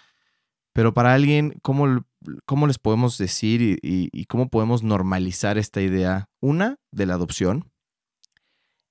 pero 0.77 0.93
para 0.93 1.15
alguien, 1.15 1.57
¿cómo, 1.63 2.05
cómo 2.45 2.67
les 2.67 2.77
podemos 2.77 3.17
decir 3.17 3.63
y, 3.63 3.79
y, 3.81 4.25
cómo 4.25 4.47
podemos 4.47 4.83
normalizar 4.83 5.57
esta 5.57 5.81
idea? 5.81 6.29
Una, 6.39 6.75
de 6.91 7.07
la 7.07 7.15
adopción. 7.15 7.71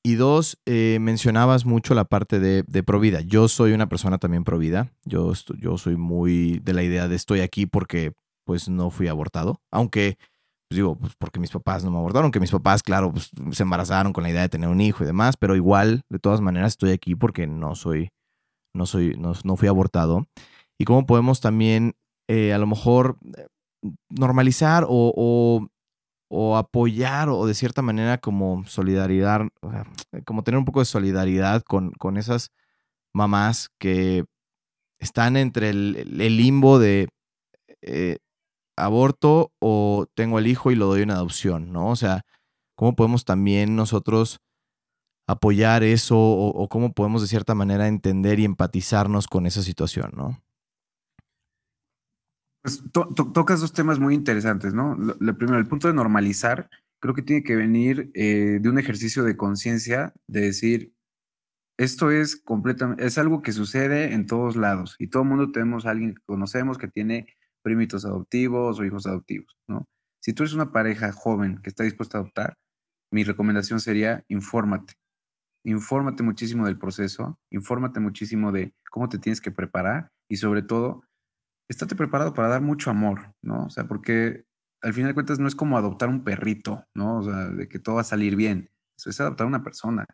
Y 0.03 0.17
dos, 0.17 0.59
eh, 0.67 0.99
mencionabas 1.01 1.65
mucho 1.65 1.95
la 1.95 2.05
parte 2.05 2.41
de, 2.41 2.65
de 2.67 2.83
provida. 2.83 3.21
Yo 3.21 3.47
soy 3.47 3.71
una 3.71 3.89
persona 3.89 4.19
también 4.19 4.43
provida. 4.43 4.91
Yo, 5.05 5.33
yo 5.61 5.79
soy 5.79 5.97
muy 5.97 6.59
de 6.59 6.73
la 6.73 6.83
idea 6.83 7.07
de 7.07 7.15
estoy 7.15 7.39
aquí 7.39 7.67
porque 7.67 8.15
pues 8.47 8.69
no 8.69 8.91
fui 8.91 9.09
abortado. 9.09 9.61
Aunque, 9.71 10.17
pues 10.69 10.77
digo, 10.77 10.97
pues 10.97 11.15
porque 11.19 11.41
mis 11.41 11.51
papás 11.51 11.85
no 11.85 11.91
me 11.91 11.99
abortaron, 11.99 12.31
que 12.31 12.41
mis 12.41 12.53
papás, 12.53 12.83
claro, 12.83 13.13
pues 13.13 13.31
se 13.51 13.63
embarazaron 13.63 14.13
con 14.13 14.23
la 14.23 14.31
idea 14.31 14.43
de 14.43 14.49
tener 14.49 14.71
un 14.71 14.81
hijo 14.81 15.05
y 15.05 15.07
demás, 15.07 15.37
pero 15.37 15.57
igual, 15.57 16.05
de 16.09 16.19
todas 16.19 16.41
maneras, 16.41 16.73
estoy 16.73 16.93
aquí 16.93 17.15
porque 17.15 17.47
no 17.47 17.75
soy, 17.75 18.11
no 18.73 18.87
soy, 18.87 19.17
no, 19.19 19.35
no 19.45 19.57
fui 19.57 19.69
abortado 19.69 20.27
y 20.79 20.85
cómo 20.85 21.07
podemos 21.07 21.41
también 21.41 21.95
eh, 22.29 22.53
a 22.53 22.59
lo 22.59 22.67
mejor 22.67 23.19
eh, 23.37 23.47
normalizar 24.09 24.87
o, 24.89 25.69
apoyar 26.57 27.29
o 27.29 27.47
de 27.47 27.55
cierta 27.55 27.83
manera 27.83 28.19
como 28.19 28.65
solidaridad, 28.67 29.43
como 30.25 30.43
tener 30.43 30.59
un 30.59 30.65
poco 30.65 30.81
de 30.81 30.87
solidaridad 30.87 31.63
con, 31.63 31.93
con 31.93 32.17
esas 32.17 32.51
mamás 33.15 33.71
que 33.79 34.25
están 34.99 35.37
entre 35.37 35.71
el, 35.71 36.37
limbo 36.37 36.79
de 36.79 37.09
eh, 37.83 38.19
aborto 38.77 39.53
o 39.61 40.07
tengo 40.15 40.39
el 40.39 40.47
hijo 40.47 40.71
y 40.71 40.75
lo 40.75 40.87
doy 40.87 41.03
en 41.03 41.11
adopción, 41.11 41.73
¿no? 41.73 41.89
O 41.89 41.97
sea, 41.97 42.23
¿cómo 42.77 42.95
podemos 42.95 43.25
también 43.25 43.77
nosotros 43.77 44.41
apoyar 45.27 45.83
eso 45.83 46.17
o, 46.17 46.69
cómo 46.69 46.93
podemos 46.93 47.21
de 47.21 47.29
cierta 47.29 47.55
manera 47.55 47.89
entender 47.89 48.39
y 48.39 48.45
empatizarnos 48.45 49.27
con 49.27 49.47
esa 49.47 49.63
situación, 49.63 50.13
¿no? 50.17 50.41
Pues 52.63 52.83
tocas 52.93 53.61
dos 53.61 53.73
temas 53.73 53.99
muy 53.99 54.15
interesantes, 54.15 54.75
¿no? 54.75 54.97
Lo, 54.97 55.37
primero, 55.37 55.59
el 55.59 55.69
punto 55.69 55.89
de 55.89 55.95
normalizar, 55.95 56.69
creo 57.01 57.15
que 57.15 57.23
tiene 57.23 57.45
que 57.45 57.55
venir 57.55 58.11
eh, 58.15 58.59
de 58.61 58.69
un 58.69 58.79
ejercicio 58.79 59.23
de 59.23 59.37
conciencia, 59.37 60.13
de 60.27 60.41
decir, 60.41 60.93
esto 61.79 62.11
es 62.11 62.37
completamente, 62.37 63.07
es 63.07 63.19
algo 63.19 63.43
que 63.43 63.53
sucede 63.53 64.15
en 64.15 64.27
todos 64.27 64.57
lados 64.57 64.97
y 64.99 65.09
todo 65.09 65.23
el 65.23 65.29
mundo 65.29 65.53
tenemos 65.53 65.87
a 65.87 65.91
alguien 65.91 66.15
que 66.15 66.23
conocemos 66.25 66.79
que 66.79 66.89
tiene 66.89 67.36
primitos 67.67 68.05
adoptivos 68.05 68.79
o 68.79 68.85
hijos 68.85 69.09
adoptivos, 69.09 69.59
¿no? 69.67 69.89
Si 70.23 70.33
tú 70.33 70.45
eres 70.45 70.55
una 70.55 70.71
pareja 70.71 71.11
joven 71.11 71.59
que 71.61 71.69
está 71.69 71.83
dispuesta 71.83 72.17
a 72.17 72.21
adoptar, 72.21 72.55
mi 73.13 73.25
recomendación 73.25 73.81
sería 73.81 74.25
infórmate. 74.29 74.95
Infórmate 75.65 76.23
muchísimo 76.23 76.65
del 76.65 76.79
proceso, 76.79 77.41
infórmate 77.51 77.99
muchísimo 77.99 78.53
de 78.53 78.73
cómo 78.89 79.09
te 79.09 79.19
tienes 79.19 79.41
que 79.41 79.51
preparar 79.51 80.13
y 80.31 80.37
sobre 80.37 80.63
todo 80.63 81.03
estate 81.69 81.97
preparado 81.97 82.35
para 82.35 82.47
dar 82.47 82.63
mucho 82.63 82.89
amor, 82.89 83.35
¿no? 83.43 83.65
O 83.65 83.71
sea, 83.71 83.89
porque 83.89 84.45
al 84.81 84.95
final 84.95 85.11
de 85.11 85.15
cuentas 85.15 85.41
no 85.41 85.49
es 85.49 85.57
como 85.57 85.77
adoptar 85.77 86.09
un 86.09 86.23
perrito, 86.23 86.85
¿no? 86.95 87.19
O 87.19 87.25
sea, 87.25 87.49
de 87.49 87.69
que 87.69 87.81
todo 87.81 87.97
va 87.97 88.03
a 88.03 88.05
salir 88.05 88.37
bien. 88.37 88.71
Eso 88.97 89.11
es 89.11 89.21
adoptar 89.21 89.47
a 89.47 89.49
una 89.49 89.65
persona. 89.65 90.07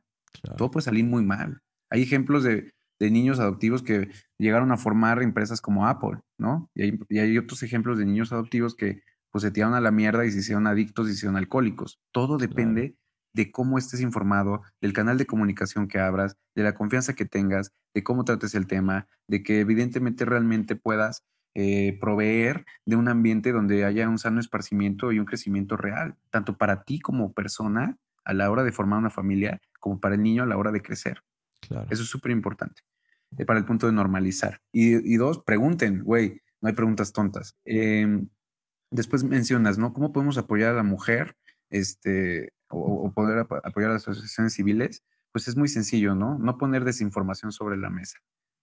Todo 0.56 0.70
puede 0.70 0.84
salir 0.84 1.04
muy 1.04 1.22
mal. 1.22 1.60
Hay 1.90 2.00
ejemplos 2.00 2.44
de, 2.44 2.72
niños 3.10 3.40
adoptivos 3.40 3.82
que 3.82 4.10
llegaron 4.38 4.72
a 4.72 4.76
formar 4.76 5.22
empresas 5.22 5.60
como 5.60 5.86
Apple, 5.86 6.20
¿no? 6.38 6.70
Y 6.74 6.82
hay, 6.82 7.00
y 7.08 7.18
hay, 7.18 7.38
otros 7.38 7.62
ejemplos 7.62 7.98
de 7.98 8.04
niños 8.04 8.32
adoptivos 8.32 8.74
que 8.74 9.02
pues 9.32 9.42
se 9.42 9.50
tiraron 9.50 9.74
a 9.74 9.80
la 9.80 9.90
mierda 9.90 10.26
y 10.26 10.30
se 10.30 10.40
hicieron 10.40 10.66
adictos 10.66 11.06
y 11.06 11.10
se 11.10 11.16
hicieron 11.16 11.36
alcohólicos. 11.36 11.98
Todo 12.12 12.36
depende 12.36 12.96
de 13.34 13.50
cómo 13.50 13.78
estés 13.78 14.00
informado, 14.00 14.62
del 14.80 14.92
canal 14.92 15.16
de 15.16 15.26
comunicación 15.26 15.88
que 15.88 15.98
abras, 15.98 16.36
de 16.54 16.62
la 16.62 16.74
confianza 16.74 17.14
que 17.14 17.24
tengas, 17.24 17.72
de 17.94 18.04
cómo 18.04 18.24
trates 18.24 18.54
el 18.54 18.66
tema, 18.66 19.08
de 19.26 19.42
que 19.42 19.60
evidentemente 19.60 20.26
realmente 20.26 20.76
puedas 20.76 21.24
eh, 21.54 21.98
proveer 21.98 22.66
de 22.86 22.96
un 22.96 23.08
ambiente 23.08 23.52
donde 23.52 23.84
haya 23.84 24.08
un 24.08 24.18
sano 24.18 24.38
esparcimiento 24.38 25.12
y 25.12 25.18
un 25.18 25.24
crecimiento 25.24 25.76
real, 25.76 26.16
tanto 26.30 26.56
para 26.56 26.82
ti 26.82 27.00
como 27.00 27.32
persona 27.32 27.96
a 28.24 28.34
la 28.34 28.50
hora 28.50 28.64
de 28.64 28.72
formar 28.72 28.98
una 28.98 29.10
familia, 29.10 29.60
como 29.80 29.98
para 29.98 30.14
el 30.14 30.22
niño 30.22 30.42
a 30.42 30.46
la 30.46 30.56
hora 30.56 30.72
de 30.72 30.82
crecer. 30.82 31.22
Eso 31.88 32.02
es 32.02 32.08
súper 32.08 32.32
importante 32.32 32.82
eh, 33.38 33.44
para 33.44 33.58
el 33.58 33.64
punto 33.64 33.86
de 33.86 33.92
normalizar. 33.92 34.60
Y, 34.72 35.16
dos, 35.16 35.42
pregunten, 35.44 36.02
güey, 36.02 36.40
no 36.60 36.68
hay 36.68 36.74
preguntas 36.74 37.12
tontas. 37.12 37.56
Em, 37.64 38.28
después 38.90 39.24
mencionas, 39.24 39.78
¿no? 39.78 39.92
¿Cómo 39.92 40.12
podemos 40.12 40.38
apoyar 40.38 40.72
a 40.72 40.76
la 40.76 40.82
mujer 40.82 41.36
este, 41.70 42.52
o, 42.68 43.06
o 43.06 43.12
poder 43.12 43.38
apoyar 43.38 43.90
a 43.90 43.94
las 43.94 44.08
asociaciones 44.08 44.54
civiles? 44.54 45.02
Pues 45.32 45.48
es 45.48 45.56
muy 45.56 45.68
sencillo, 45.68 46.14
¿no? 46.14 46.38
No 46.38 46.58
poner 46.58 46.84
desinformación 46.84 47.52
sobre 47.52 47.76
la 47.76 47.90
mesa. 47.90 48.18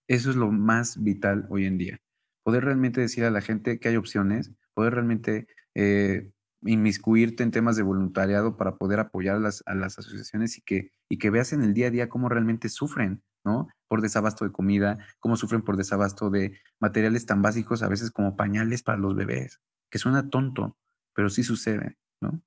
Eso 0.08 0.30
es 0.30 0.36
lo 0.36 0.50
más 0.52 1.02
vital 1.02 1.46
hoy 1.50 1.66
en 1.66 1.78
día 1.78 2.00
poder 2.42 2.64
realmente 2.64 3.00
decir 3.00 3.24
a 3.24 3.30
la 3.30 3.40
gente 3.40 3.78
que 3.78 3.88
hay 3.88 3.96
opciones, 3.96 4.52
poder 4.74 4.94
realmente 4.94 5.46
eh, 5.74 6.30
inmiscuirte 6.62 7.42
en 7.42 7.50
temas 7.50 7.76
de 7.76 7.82
voluntariado 7.82 8.56
para 8.56 8.76
poder 8.76 9.00
apoyar 9.00 9.36
a 9.36 9.40
las, 9.40 9.62
a 9.66 9.74
las 9.74 9.98
asociaciones 9.98 10.58
y 10.58 10.62
que, 10.62 10.92
y 11.08 11.18
que 11.18 11.30
veas 11.30 11.52
en 11.52 11.62
el 11.62 11.74
día 11.74 11.88
a 11.88 11.90
día 11.90 12.08
cómo 12.08 12.28
realmente 12.28 12.68
sufren, 12.68 13.22
¿no? 13.44 13.68
Por 13.90 14.02
desabasto 14.02 14.44
de 14.44 14.52
comida, 14.52 14.98
cómo 15.18 15.36
sufren 15.36 15.62
por 15.62 15.76
desabasto 15.76 16.30
de 16.30 16.58
materiales 16.78 17.26
tan 17.26 17.42
básicos 17.42 17.82
a 17.82 17.88
veces 17.88 18.12
como 18.12 18.36
pañales 18.36 18.84
para 18.84 18.98
los 18.98 19.16
bebés, 19.16 19.60
que 19.90 19.98
suena 19.98 20.30
tonto, 20.30 20.76
pero 21.12 21.28
sí 21.28 21.42
sucede, 21.42 21.98
¿no? 22.22 22.40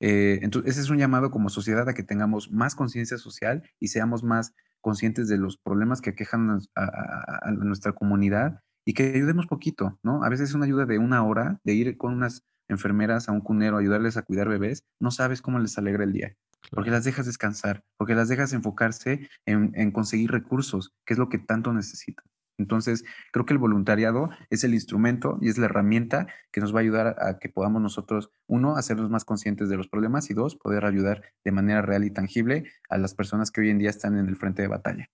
Eh, 0.00 0.38
entonces, 0.42 0.70
ese 0.70 0.82
es 0.82 0.90
un 0.90 0.98
llamado 0.98 1.32
como 1.32 1.48
sociedad 1.48 1.88
a 1.88 1.94
que 1.94 2.04
tengamos 2.04 2.52
más 2.52 2.76
conciencia 2.76 3.18
social 3.18 3.68
y 3.80 3.88
seamos 3.88 4.22
más 4.22 4.54
conscientes 4.80 5.26
de 5.26 5.38
los 5.38 5.58
problemas 5.58 6.00
que 6.00 6.10
aquejan 6.10 6.60
a 6.76 7.50
nuestra 7.50 7.92
comunidad 7.92 8.62
y 8.86 8.94
que 8.94 9.12
ayudemos 9.14 9.46
poquito, 9.46 9.98
¿no? 10.04 10.22
A 10.22 10.28
veces 10.28 10.54
una 10.54 10.66
ayuda 10.66 10.86
de 10.86 10.98
una 10.98 11.24
hora, 11.24 11.60
de 11.64 11.74
ir 11.74 11.98
con 11.98 12.14
unas 12.14 12.44
enfermeras 12.68 13.28
a 13.28 13.32
un 13.32 13.40
cunero, 13.40 13.78
ayudarles 13.78 14.16
a 14.16 14.22
cuidar 14.22 14.48
bebés, 14.48 14.84
no 15.00 15.10
sabes 15.10 15.42
cómo 15.42 15.58
les 15.58 15.76
alegra 15.76 16.04
el 16.04 16.12
día. 16.12 16.36
Porque 16.70 16.90
las 16.90 17.04
dejas 17.04 17.26
descansar, 17.26 17.84
porque 17.96 18.14
las 18.14 18.28
dejas 18.28 18.52
enfocarse 18.52 19.28
en, 19.46 19.90
conseguir 19.92 20.30
recursos, 20.30 20.94
que 21.06 21.14
es 21.14 21.18
lo 21.18 21.28
que 21.28 21.38
tanto 21.38 21.72
necesitan. 21.72 22.24
Entonces, 22.58 23.04
creo 23.32 23.46
que 23.46 23.52
el 23.52 23.58
voluntariado 23.58 24.30
es 24.50 24.64
el 24.64 24.74
instrumento 24.74 25.38
y 25.40 25.48
es 25.48 25.58
la 25.58 25.66
herramienta 25.66 26.26
que 26.50 26.60
nos 26.60 26.74
va 26.74 26.78
a 26.78 26.82
ayudar 26.82 27.16
a 27.20 27.38
que 27.38 27.48
podamos 27.48 27.80
nosotros, 27.80 28.30
uno, 28.48 28.76
hacernos 28.76 29.10
más 29.10 29.24
conscientes 29.24 29.68
de 29.68 29.76
los 29.76 29.88
problemas 29.88 30.28
y 30.30 30.34
dos, 30.34 30.56
poder 30.56 30.84
ayudar 30.84 31.22
de 31.44 31.52
manera 31.52 31.82
real 31.82 32.04
y 32.04 32.10
tangible 32.10 32.64
a 32.88 32.98
las 32.98 33.14
personas 33.14 33.52
que 33.52 33.60
hoy 33.60 33.70
en 33.70 33.78
día 33.78 33.90
están 33.90 34.18
en 34.18 34.28
el 34.28 34.36
frente 34.36 34.62
de 34.62 34.68
batalla. 34.68 35.08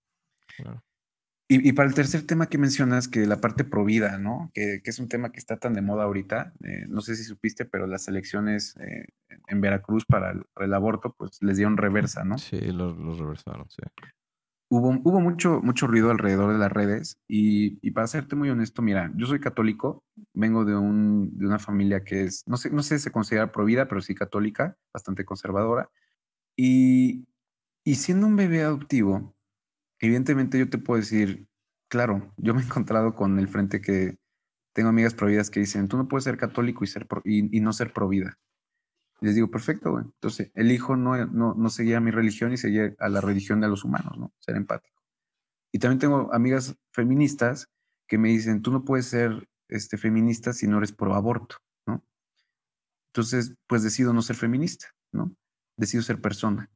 Y, 1.47 1.73
para 1.73 1.87
el 1.87 1.93
tercer 1.93 2.25
tema 2.25 2.47
que 2.47 2.57
mencionas, 2.57 3.07
que 3.07 3.27
la 3.27 3.39
parte 3.39 3.63
provida, 3.63 4.17
¿no? 4.17 4.49
Que, 4.55 4.81
es 4.83 4.97
un 4.97 5.07
tema 5.07 5.31
que 5.31 5.37
está 5.37 5.57
tan 5.57 5.73
de 5.73 5.83
moda 5.83 6.05
ahorita. 6.05 6.53
Eh, 6.63 6.85
no 6.87 7.01
sé 7.01 7.15
si 7.15 7.23
supiste, 7.23 7.65
pero 7.65 7.85
las 7.85 8.07
elecciones 8.07 8.75
eh, 8.77 9.05
en 9.47 9.61
Veracruz 9.61 10.05
para 10.05 10.31
el, 10.31 10.73
aborto, 10.73 11.13
pues 11.15 11.37
les 11.43 11.57
dieron 11.57 11.77
reversa, 11.77 12.23
¿no? 12.23 12.39
Sí, 12.39 12.59
los, 12.71 12.97
reversaron, 13.19 13.69
sí. 13.69 13.83
Hubo, 14.69 14.99
hubo 15.03 15.21
mucho, 15.21 15.61
mucho 15.61 15.85
ruido 15.85 16.09
alrededor 16.09 16.51
de 16.51 16.57
las 16.57 16.71
redes 16.71 17.19
y, 17.27 17.77
y, 17.87 17.91
para 17.91 18.07
serte 18.07 18.35
muy 18.35 18.49
honesto, 18.49 18.81
mira, 18.81 19.11
yo 19.15 19.27
soy 19.27 19.39
católico, 19.39 20.03
vengo 20.33 20.65
de, 20.65 20.75
un, 20.75 21.37
de 21.37 21.45
una 21.45 21.59
familia 21.59 22.03
que 22.03 22.23
es, 22.23 22.41
no 22.47 22.57
sé, 22.57 22.71
no 22.71 22.81
sé 22.81 22.97
si 22.97 23.03
se 23.03 23.11
considera 23.11 23.51
provida, 23.51 23.87
pero 23.87 24.01
sí 24.01 24.15
católica, 24.15 24.75
bastante 24.91 25.23
conservadora. 25.23 25.91
Y, 26.57 27.27
y 27.83 27.95
siendo 27.95 28.25
un 28.25 28.35
bebé 28.35 28.63
adoptivo, 28.63 29.35
evidentemente 29.99 30.59
yo 30.59 30.69
te 30.69 30.77
puedo 30.77 30.99
decir, 30.99 31.47
claro, 31.87 32.33
yo 32.37 32.53
me 32.53 32.61
he 32.61 32.65
encontrado 32.65 33.15
con 33.15 33.39
el 33.39 33.47
frente 33.47 33.81
que 33.81 34.17
tengo 34.73 34.89
amigas 34.89 35.13
providas 35.13 35.49
que 35.49 35.61
dicen, 35.61 35.87
tú 35.87 35.97
no 35.97 36.07
puedes 36.07 36.25
ser 36.25 36.37
católico 36.37 36.83
y, 36.83 36.87
ser 36.87 37.07
y, 37.23 37.59
no 37.61 37.71
ser 37.71 37.93
provida. 37.93 38.37
Les 39.21 39.33
digo, 39.33 39.49
perfecto, 39.49 39.91
güey. 39.91 40.03
Entonces, 40.03 40.51
el 40.53 40.71
hijo 40.71 40.97
no, 40.97 41.25
no, 41.27 41.53
no 41.53 41.69
seguía 41.69 42.01
mi 42.01 42.11
religión 42.11 42.51
y 42.51 42.57
seguía 42.57 42.93
a 42.99 43.07
la 43.07 43.21
religión 43.21 43.61
de 43.61 43.69
los 43.69 43.85
humanos, 43.85 44.17
¿no? 44.17 44.33
Ser 44.39 44.57
empático. 44.57 45.01
Y 45.71 45.79
también 45.79 45.99
tengo 45.99 46.33
amigas 46.33 46.75
feministas 46.91 47.69
que 48.07 48.17
me 48.17 48.29
dicen, 48.29 48.61
tú 48.61 48.71
no 48.71 48.83
puedes 48.83 49.07
ser 49.07 49.47
este, 49.69 49.97
feminista 49.97 50.53
si 50.53 50.67
no 50.67 50.77
eres 50.77 50.91
pro 50.91 51.15
aborto, 51.15 51.57
¿no? 51.85 52.03
Entonces, 53.13 53.55
pues 53.67 53.83
decido 53.83 54.13
no 54.13 54.21
ser 54.21 54.35
feminista, 54.35 54.87
¿no? 55.13 55.35
Decido 55.77 56.03
ser 56.03 56.21
persona. 56.21 56.69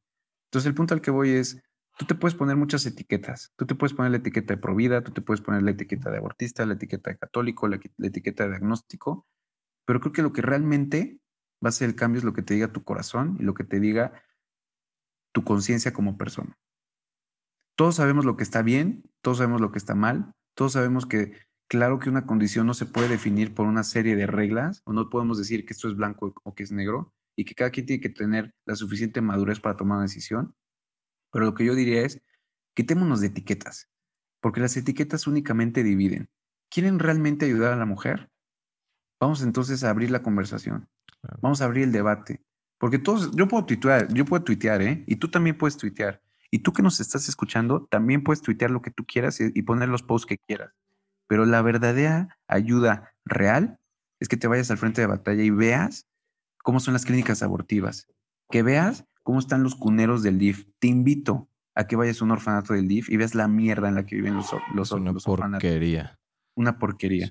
Entonces, 0.48 0.68
el 0.68 0.76
punto 0.76 0.94
al 0.94 1.02
que 1.02 1.12
voy 1.12 1.32
es, 1.32 1.62
tú 2.00 2.06
te 2.06 2.16
puedes 2.16 2.34
poner 2.34 2.56
muchas 2.56 2.86
etiquetas. 2.86 3.52
Tú 3.58 3.66
te 3.66 3.76
puedes 3.76 3.94
poner 3.94 4.12
la 4.12 4.20
etiqueta 4.20 4.56
de 4.56 4.62
provida, 4.62 5.04
tú 5.04 5.12
te 5.12 5.22
puedes 5.22 5.42
poner 5.42 5.64
la 5.64 5.72
etiqueta 5.72 6.10
de 6.10 6.18
abortista, 6.18 6.66
la 6.66 6.76
etiqueta 6.76 7.12
de 7.12 7.18
católico, 7.18 7.68
la, 7.68 7.78
etiqueta 8.02 8.46
de 8.46 8.52
diagnóstico, 8.52 9.28
pero 9.86 10.00
creo 10.00 10.14
que 10.14 10.22
lo 10.22 10.32
que 10.32 10.42
realmente 10.42 11.20
va 11.64 11.68
a 11.68 11.74
ser 11.74 11.90
el 11.90 11.96
cambio 11.96 12.20
es 12.20 12.24
lo 12.24 12.32
que 12.32 12.42
te 12.42 12.54
diga 12.54 12.72
tu 12.72 12.86
corazón 12.86 13.36
y 13.38 13.44
lo 13.44 13.54
que 13.54 13.66
te 13.66 13.82
diga 13.82 14.14
tu 15.34 15.44
conciencia 15.44 15.92
como 15.92 16.18
persona. 16.18 16.58
Todos 17.76 17.96
sabemos 17.96 18.24
lo 18.24 18.38
que 18.38 18.44
está 18.44 18.62
bien, 18.62 19.04
todos 19.22 19.40
sabemos 19.40 19.60
lo 19.60 19.74
que 19.74 19.78
está 19.78 19.94
mal, 19.94 20.32
todos 20.56 20.72
sabemos 20.74 21.06
que 21.06 21.34
claro 21.68 22.00
que 22.00 22.10
una 22.10 22.26
condición 22.26 22.66
no 22.66 22.76
se 22.76 22.86
puede 22.86 23.10
definir 23.10 23.54
por 23.54 23.66
una 23.66 23.84
serie 23.84 24.16
de 24.16 24.26
reglas, 24.26 24.82
o 24.86 24.94
no 24.94 25.10
podemos 25.10 25.38
decir 25.38 25.66
que 25.66 25.74
esto 25.74 25.90
es 25.90 25.98
blanco 25.98 26.34
o 26.44 26.56
que 26.56 26.64
es 26.64 26.72
negro, 26.72 27.14
y 27.36 27.44
que 27.44 27.56
cada 27.56 27.72
quien 27.72 27.86
tiene 27.86 28.02
que 28.02 28.10
tener 28.10 28.54
la 28.66 28.76
suficiente 28.76 29.20
madurez 29.20 29.60
para 29.60 29.76
tomar 29.76 29.98
una 29.98 30.06
decisión. 30.06 30.56
Pero 31.32 31.46
lo 31.46 31.54
que 31.54 31.66
yo 31.66 31.76
diría 31.76 32.02
es, 32.02 32.22
quitémonos 32.74 33.22
de 33.22 33.28
etiquetas, 33.28 33.90
porque 34.42 34.62
las 34.62 34.76
etiquetas 34.78 35.28
únicamente 35.28 35.84
dividen. 35.84 36.30
¿Quieren 36.70 37.00
realmente 37.00 37.46
ayudar 37.46 37.74
a 37.74 37.78
la 37.78 37.86
mujer? 37.86 38.30
Vamos 39.20 39.42
entonces 39.42 39.84
a 39.84 39.90
abrir 39.90 40.12
la 40.12 40.22
conversación. 40.22 40.88
Vamos 41.42 41.62
a 41.62 41.66
abrir 41.66 41.84
el 41.84 41.92
debate. 41.92 42.42
Porque 42.78 43.00
todos, 43.00 43.32
yo 43.36 43.48
puedo 43.48 43.66
tuitear, 43.66 44.14
yo 44.14 44.24
puedo 44.26 44.44
tuitear, 44.44 44.82
¿eh? 44.82 45.04
Y 45.08 45.18
tú 45.18 45.30
también 45.30 45.58
puedes 45.58 45.78
tuitear. 45.78 46.22
Y 46.52 46.60
tú 46.60 46.72
que 46.72 46.82
nos 46.82 47.00
estás 47.00 47.28
escuchando, 47.28 47.86
también 47.92 48.24
puedes 48.24 48.42
tuitear 48.42 48.72
lo 48.72 48.82
que 48.82 48.92
tú 48.92 49.06
quieras 49.06 49.40
y, 49.42 49.52
y 49.54 49.62
poner 49.64 49.90
los 49.90 50.04
posts 50.04 50.26
que 50.26 50.38
quieras. 50.38 50.74
Pero 51.28 51.46
la 51.46 51.62
verdadera 51.62 52.40
ayuda 52.48 53.14
real 53.26 53.80
es 54.20 54.30
que 54.30 54.38
te 54.38 54.48
vayas 54.48 54.72
al 54.72 54.78
frente 54.78 55.02
de 55.02 55.08
batalla 55.08 55.44
y 55.44 55.50
veas 55.50 56.08
cómo 56.64 56.80
son 56.80 56.94
las 56.94 57.06
clínicas 57.06 57.44
abortivas. 57.44 58.08
Que 58.50 58.64
veas 58.64 59.06
cómo 59.24 59.40
están 59.40 59.64
los 59.64 59.76
cuneros 59.76 60.24
del 60.24 60.40
DIF. 60.40 60.68
Te 60.80 60.88
invito 60.88 61.50
a 61.76 61.88
que 61.88 61.96
vayas 61.96 62.22
a 62.22 62.26
un 62.26 62.32
orfanato 62.32 62.74
del 62.74 62.88
DIF 62.88 63.10
y 63.10 63.18
veas 63.18 63.36
la 63.36 63.48
mierda 63.48 63.88
en 63.90 63.96
la 63.96 64.06
que 64.06 64.16
viven 64.16 64.36
los, 64.36 64.52
los, 64.74 64.92
Una 64.92 65.14
porquería. 65.14 66.20
Una 66.56 66.80
porquería. 66.80 67.28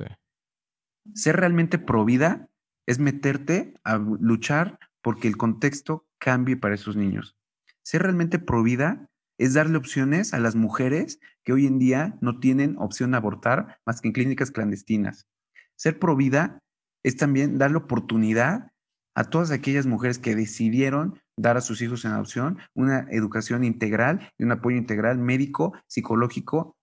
Ser 1.15 1.37
realmente 1.37 1.79
pro 1.79 2.05
vida 2.05 2.49
es 2.87 2.99
meterte 2.99 3.75
a 3.85 3.99
luchar 3.99 4.79
porque 5.03 5.29
el 5.29 5.37
contexto 5.37 6.07
cambie 6.19 6.57
para 6.57 6.75
esos 6.75 6.97
niños. 6.97 7.37
Ser 7.83 8.03
realmente 8.03 8.39
pro 8.39 8.63
vida 8.63 9.09
es 9.39 9.55
darle 9.55 9.79
opciones 9.79 10.35
a 10.35 10.39
las 10.39 10.57
mujeres 10.57 11.21
que 11.45 11.53
hoy 11.53 11.67
en 11.67 11.79
día 11.79 12.19
no 12.21 12.41
tienen 12.41 12.77
opción 12.79 13.13
de 13.13 13.17
abortar 13.17 13.79
más 13.87 14.01
que 14.01 14.09
en 14.09 14.13
clínicas 14.13 14.51
clandestinas. 14.51 15.29
Ser 15.77 15.99
pro 15.99 16.17
vida 16.17 16.59
es 17.05 17.17
también 17.17 17.57
darle 17.57 17.79
oportunidad 17.79 18.73
a 19.15 19.25
todas 19.25 19.51
aquellas 19.51 19.87
mujeres 19.87 20.19
que 20.19 20.35
decidieron 20.35 21.21
dar 21.39 21.57
a 21.57 21.61
sus 21.61 21.81
hijos 21.81 22.05
en 22.05 22.13
adopción 22.13 22.59
una 22.75 23.07
educación 23.11 23.65
integral 23.65 24.33
y 24.37 24.45
un 24.45 24.53
apoyo 24.53 24.77
integral 24.77 25.19
médico, 25.19 25.73
psicológico, 25.87 26.77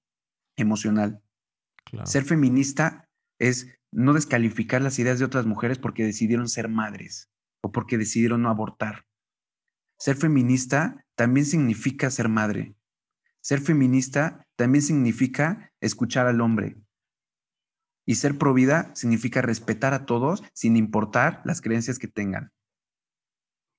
emocional. 0.55 1.21
Ser 2.05 2.23
feminista 2.23 3.07
es 3.37 3.67
no 3.91 4.13
descalificar 4.13 4.81
las 4.81 4.97
ideas 4.97 5.19
de 5.19 5.25
otras 5.25 5.45
mujeres 5.45 5.77
porque 5.77 6.03
decidieron 6.03 6.49
ser 6.49 6.69
madres 6.69 7.29
o 7.61 7.71
porque 7.71 7.97
decidieron 7.97 8.41
no 8.41 8.49
abortar. 8.49 9.05
Ser 9.97 10.15
feminista 10.15 11.05
también 11.15 11.45
significa 11.45 12.09
ser 12.09 12.29
madre. 12.29 12.75
Ser 13.41 13.61
feminista 13.61 14.47
también 14.55 14.81
significa 14.81 15.71
escuchar 15.79 16.27
al 16.27 16.41
hombre. 16.41 16.77
Y 18.05 18.15
ser 18.15 18.37
provida 18.37 18.93
significa 18.95 19.41
respetar 19.41 19.93
a 19.93 20.05
todos 20.05 20.43
sin 20.53 20.77
importar 20.77 21.41
las 21.45 21.61
creencias 21.61 21.99
que 21.99 22.07
tengan. 22.07 22.51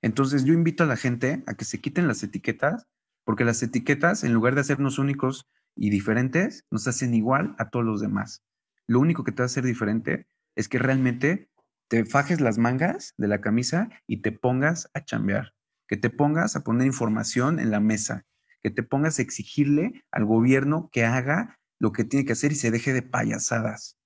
Entonces 0.07 0.44
yo 0.44 0.54
invito 0.54 0.84
a 0.84 0.86
la 0.86 0.96
gente 0.96 1.42
a 1.48 1.54
que 1.54 1.64
se 1.64 1.80
quiten 1.80 2.07
las 2.07 2.22
etiquetas, 2.22 2.86
porque 3.24 3.44
las 3.44 3.61
etiquetas, 3.64 4.22
en 4.22 4.32
lugar 4.32 4.54
de 4.54 4.61
hacernos 4.61 5.00
únicos 5.00 5.48
y 5.74 5.90
diferentes, 5.90 6.64
nos 6.70 6.86
hacen 6.86 7.12
igual 7.12 7.57
a 7.59 7.70
todos 7.70 7.84
los 7.84 8.00
demás. 8.00 8.44
Lo 8.86 9.00
único 9.00 9.24
que 9.24 9.32
te 9.32 9.42
va 9.42 9.46
a 9.46 9.46
hacer 9.46 9.64
diferente 9.64 10.28
es 10.54 10.68
que 10.68 10.78
realmente 10.78 11.50
te 11.88 12.04
fajes 12.04 12.40
las 12.40 12.57
mangas 12.57 13.14
de 13.16 13.26
la 13.26 13.40
camisa 13.40 13.88
y 14.07 14.18
te 14.18 14.30
pongas 14.30 14.88
a 14.94 15.04
chambear, 15.04 15.54
que 15.88 15.96
te 15.96 16.09
pongas 16.09 16.54
a 16.54 16.62
poner 16.62 16.86
información 16.86 17.59
en 17.59 17.72
la 17.72 17.80
mesa, 17.80 18.24
que 18.62 18.70
te 18.70 18.84
pongas 18.84 19.18
a 19.18 19.22
exigirle 19.22 20.04
al 20.12 20.24
gobierno 20.24 20.88
que 20.92 21.04
haga 21.04 21.59
lo 21.80 21.90
que 21.90 22.04
tiene 22.04 22.24
que 22.24 22.34
hacer 22.34 22.52
y 22.52 22.54
se 22.54 22.70
deje 22.70 22.92
de 22.92 23.02
payasadas. 23.02 23.98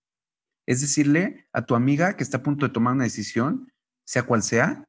Es 0.66 0.80
decirle 0.80 1.46
a 1.52 1.66
tu 1.66 1.74
amiga 1.74 2.16
que 2.16 2.22
está 2.22 2.38
a 2.38 2.42
punto 2.42 2.66
de 2.66 2.72
tomar 2.72 2.94
una 2.94 3.04
decisión, 3.04 3.70
sea 4.06 4.22
cual 4.22 4.42
sea, 4.42 4.86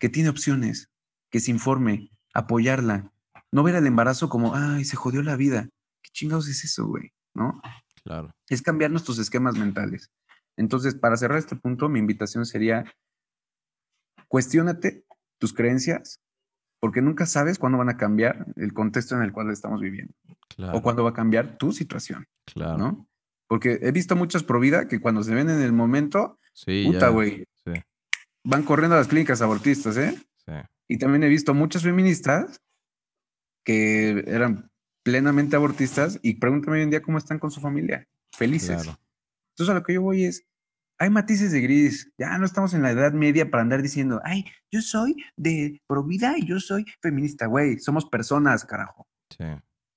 que 0.00 0.08
tiene 0.08 0.28
opciones, 0.28 0.90
que 1.30 1.40
se 1.40 1.50
informe, 1.50 2.10
apoyarla, 2.34 3.12
no 3.52 3.62
ver 3.62 3.74
el 3.74 3.86
embarazo 3.86 4.28
como, 4.28 4.54
ay, 4.54 4.84
se 4.84 4.96
jodió 4.96 5.22
la 5.22 5.36
vida. 5.36 5.68
¿Qué 6.02 6.10
chingados 6.12 6.48
es 6.48 6.64
eso, 6.64 6.86
güey? 6.86 7.12
¿No? 7.34 7.60
Claro. 8.04 8.34
Es 8.48 8.62
cambiar 8.62 8.90
nuestros 8.90 9.18
esquemas 9.18 9.56
mentales. 9.56 10.10
Entonces, 10.56 10.94
para 10.94 11.16
cerrar 11.16 11.38
este 11.38 11.56
punto, 11.56 11.88
mi 11.88 11.98
invitación 11.98 12.46
sería, 12.46 12.84
cuestiónate 14.28 15.04
tus 15.38 15.52
creencias, 15.52 16.20
porque 16.80 17.00
nunca 17.00 17.26
sabes 17.26 17.58
cuándo 17.58 17.78
van 17.78 17.88
a 17.88 17.96
cambiar 17.96 18.46
el 18.56 18.72
contexto 18.72 19.14
en 19.14 19.22
el 19.22 19.32
cual 19.32 19.50
estamos 19.50 19.80
viviendo. 19.80 20.14
O 20.72 20.82
cuándo 20.82 21.04
va 21.04 21.10
a 21.10 21.14
cambiar 21.14 21.56
tu 21.56 21.72
situación. 21.72 22.26
Claro. 22.46 22.76
¿no? 22.76 23.08
Porque 23.48 23.78
he 23.82 23.92
visto 23.92 24.16
muchas 24.16 24.42
pro 24.42 24.60
vida 24.60 24.88
que 24.88 25.00
cuando 25.00 25.22
se 25.22 25.34
ven 25.34 25.48
en 25.48 25.60
el 25.60 25.72
momento, 25.72 26.38
puta, 26.84 27.08
güey, 27.08 27.46
van 28.44 28.62
corriendo 28.62 28.96
a 28.96 28.98
las 28.98 29.08
clínicas 29.08 29.42
abortistas, 29.42 29.96
¿eh? 29.96 30.16
Sí. 30.46 30.52
Y 30.88 30.98
también 30.98 31.22
he 31.22 31.28
visto 31.28 31.54
muchas 31.54 31.82
feministas 31.82 32.60
que 33.64 34.24
eran 34.26 34.70
plenamente 35.02 35.56
abortistas 35.56 36.18
y 36.22 36.34
pregúntame 36.34 36.78
hoy 36.78 36.82
en 36.82 36.90
día 36.90 37.02
cómo 37.02 37.18
están 37.18 37.38
con 37.38 37.50
su 37.50 37.60
familia. 37.60 38.06
Felices. 38.32 38.88
Entonces 39.50 39.68
a 39.70 39.74
lo 39.74 39.82
que 39.82 39.94
yo 39.94 40.02
voy 40.02 40.24
es, 40.24 40.44
hay 40.98 41.10
matices 41.10 41.52
de 41.52 41.60
gris. 41.60 42.12
Ya 42.18 42.36
no 42.38 42.44
estamos 42.44 42.74
en 42.74 42.82
la 42.82 42.90
edad 42.90 43.12
media 43.12 43.50
para 43.50 43.62
andar 43.62 43.82
diciendo, 43.82 44.20
ay, 44.24 44.44
yo 44.70 44.80
soy 44.80 45.16
de 45.36 45.80
pro 45.86 46.04
vida 46.04 46.34
y 46.38 46.46
yo 46.46 46.60
soy 46.60 46.84
feminista. 47.00 47.46
Güey, 47.46 47.78
somos 47.78 48.06
personas, 48.06 48.64
carajo. 48.64 49.06
Sí. 49.36 49.44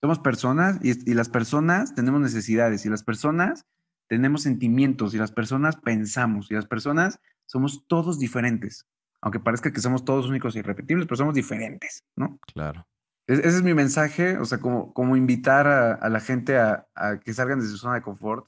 Somos 0.02 0.20
personas 0.20 0.80
y, 0.84 1.10
y 1.10 1.14
las 1.14 1.30
personas 1.30 1.96
tenemos 1.96 2.22
necesidades 2.22 2.86
y 2.86 2.90
las 2.90 3.04
personas 3.04 3.66
tenemos 4.08 4.44
sentimientos 4.44 5.14
y 5.14 5.18
las 5.18 5.32
personas 5.32 5.78
pensamos 5.78 6.52
y 6.52 6.54
las 6.54 6.68
personas 6.68 7.20
somos 7.46 7.86
todos 7.88 8.20
diferentes. 8.20 8.86
Aunque 9.22 9.40
parezca 9.40 9.72
que 9.72 9.82
somos 9.82 10.06
todos 10.06 10.28
únicos 10.28 10.56
y 10.56 10.60
irrepetibles, 10.60 11.08
pero 11.08 11.18
somos 11.18 11.34
diferentes, 11.34 12.04
¿no? 12.16 12.40
Claro. 12.54 12.86
ese 13.28 13.48
es 13.48 13.64
mi 13.64 13.74
mensaje, 13.74 14.38
o 14.38 14.46
sea, 14.46 14.60
como, 14.60 14.94
como 14.94 15.16
invitar 15.16 15.68
a, 15.68 16.10
la 16.10 16.20
gente 16.20 16.58
a, 16.58 16.88
que 17.24 17.34
salgan 17.34 17.60
de 17.60 17.66
su 17.66 17.78
zona 17.78 17.96
de 17.96 18.02
confort, 18.02 18.48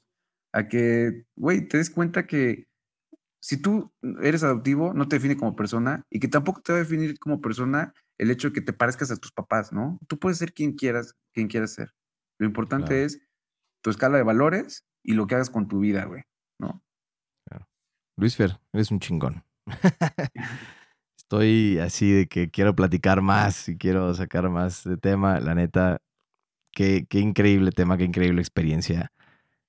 a 0.54 0.68
que, 0.68 1.26
güey, 1.36 1.68
te 1.68 1.78
des 1.78 1.90
cuenta 1.90 2.28
que 2.28 2.68
si 3.40 3.58
tú 3.58 3.92
eres 4.22 4.44
adoptivo, 4.44 4.94
no 4.94 5.08
te 5.08 5.16
define 5.16 5.38
como 5.38 5.56
persona 5.56 6.06
y 6.10 6.20
que 6.20 6.28
tampoco 6.28 6.62
te 6.62 6.74
va 6.74 6.80
a 6.80 6.82
definir 6.82 7.18
como 7.20 7.42
persona 7.42 7.94
el 8.18 8.32
hecho 8.32 8.50
de 8.50 8.54
que 8.54 8.62
te 8.62 8.74
parezcas 8.74 9.12
a 9.12 9.18
tus 9.18 9.32
papás, 9.32 9.72
¿no? 9.72 10.00
Tú 10.08 10.20
puedes 10.20 10.38
ser 10.38 10.54
quien 10.54 10.74
quieras, 10.74 11.16
quien 11.34 11.48
quieras 11.48 11.72
ser. 11.74 11.94
Lo 12.40 12.46
importante 12.46 13.04
es 13.04 13.22
tu 13.82 13.90
escala 13.90 14.18
de 14.18 14.24
valores 14.24 14.86
y 15.04 15.14
lo 15.14 15.28
que 15.28 15.36
hagas 15.36 15.50
con 15.50 15.68
tu 15.68 15.80
vida, 15.80 16.06
güey. 16.06 16.24
Luis 18.18 18.36
Fer, 18.36 18.60
eres 18.74 18.90
un 18.90 19.00
chingón. 19.00 19.44
Estoy 21.18 21.78
así 21.78 22.12
de 22.12 22.28
que 22.28 22.50
quiero 22.50 22.76
platicar 22.76 23.22
más 23.22 23.70
y 23.70 23.78
quiero 23.78 24.12
sacar 24.16 24.50
más 24.50 24.84
de 24.84 24.98
tema. 24.98 25.40
La 25.40 25.54
neta, 25.54 26.02
qué, 26.72 27.06
qué 27.08 27.20
increíble 27.20 27.72
tema, 27.72 27.96
qué 27.96 28.06
increíble 28.06 28.42
experiencia. 28.42 29.12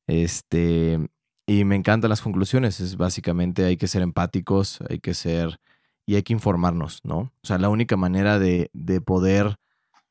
Este, 0.06 0.98
y 1.46 1.64
me 1.64 1.76
encantan 1.76 2.08
las 2.08 2.22
conclusiones. 2.22 2.80
Es 2.80 2.96
básicamente 2.96 3.66
hay 3.66 3.76
que 3.76 3.86
ser 3.86 4.00
empáticos, 4.00 4.78
hay 4.88 4.98
que 5.00 5.12
ser 5.12 5.60
y 6.06 6.14
hay 6.14 6.22
que 6.22 6.32
informarnos, 6.32 7.00
¿no? 7.04 7.18
O 7.18 7.46
sea, 7.46 7.58
la 7.58 7.68
única 7.68 7.98
manera 7.98 8.38
de, 8.38 8.70
de 8.72 9.02
poder 9.02 9.56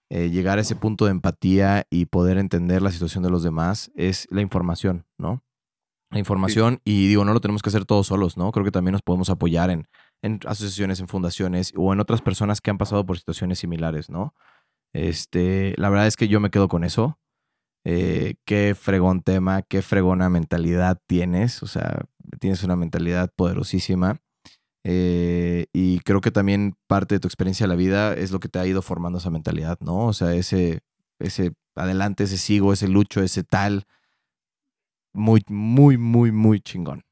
eh, 0.10 0.30
llegar 0.30 0.60
a 0.60 0.62
ese 0.62 0.76
punto 0.76 1.06
de 1.06 1.12
empatía 1.12 1.88
y 1.90 2.06
poder 2.06 2.38
entender 2.38 2.84
la 2.84 2.92
situación 2.92 3.24
de 3.24 3.32
los 3.32 3.42
demás 3.42 3.92
es 3.96 4.28
la 4.30 4.42
información, 4.42 5.08
¿no? 5.18 5.42
La 6.10 6.20
información, 6.20 6.80
y 6.86 7.08
digo, 7.08 7.26
no 7.26 7.34
lo 7.34 7.42
tenemos 7.42 7.62
que 7.62 7.70
hacer 7.70 7.86
todos 7.86 8.08
solos, 8.08 8.38
¿no? 8.38 8.52
Creo 8.52 8.64
que 8.64 8.72
también 8.72 8.94
nos 8.94 9.02
podemos 9.02 9.30
apoyar 9.30 9.70
en, 9.70 9.88
en 10.22 10.40
asociaciones, 10.46 11.00
en 11.02 11.08
fundaciones 11.08 11.74
o 11.76 11.92
en 11.92 12.00
otras 12.00 12.22
personas 12.22 12.62
que 12.62 12.70
han 12.70 12.78
pasado 12.78 13.06
por 13.06 13.18
situaciones 13.18 13.60
similares, 13.60 14.10
¿no? 14.10 14.34
Este, 14.94 15.74
la 15.78 15.90
verdad 15.90 16.08
es 16.08 16.16
que 16.16 16.28
yo 16.28 16.40
me 16.40 16.50
quedo 16.50 16.68
con 16.70 16.84
eso. 16.84 17.20
Eh, 17.86 18.36
qué 18.46 18.76
fregón 18.76 19.22
tema, 19.22 19.62
qué 19.62 19.82
fregona 19.82 20.30
mentalidad 20.30 21.00
tienes. 21.08 21.62
O 21.64 21.68
sea, 21.68 22.06
tienes 22.40 22.64
una 22.64 22.76
mentalidad 22.76 23.32
poderosísima. 23.36 24.20
Eh, 24.84 25.68
y 25.74 26.00
creo 26.00 26.22
que 26.22 26.32
también 26.32 26.76
parte 26.88 27.16
de 27.16 27.20
tu 27.20 27.28
experiencia 27.28 27.66
de 27.66 27.70
la 27.70 27.76
vida 27.76 28.14
es 28.14 28.32
lo 28.32 28.40
que 28.40 28.48
te 28.48 28.60
ha 28.60 28.66
ido 28.66 28.82
formando 28.82 29.20
esa 29.20 29.30
mentalidad, 29.30 29.78
¿no? 29.82 30.06
O 30.06 30.14
sea, 30.14 30.34
ese, 30.34 30.80
ese 31.20 31.54
adelante, 31.76 32.24
ese 32.24 32.38
sigo, 32.38 32.74
ese 32.74 32.88
lucho, 32.88 33.22
ese 33.22 33.44
tal. 33.44 33.86
Muy, 35.18 35.42
muy, 35.50 35.98
muy, 35.98 36.32
muy 36.32 36.62
chingón. 36.62 37.04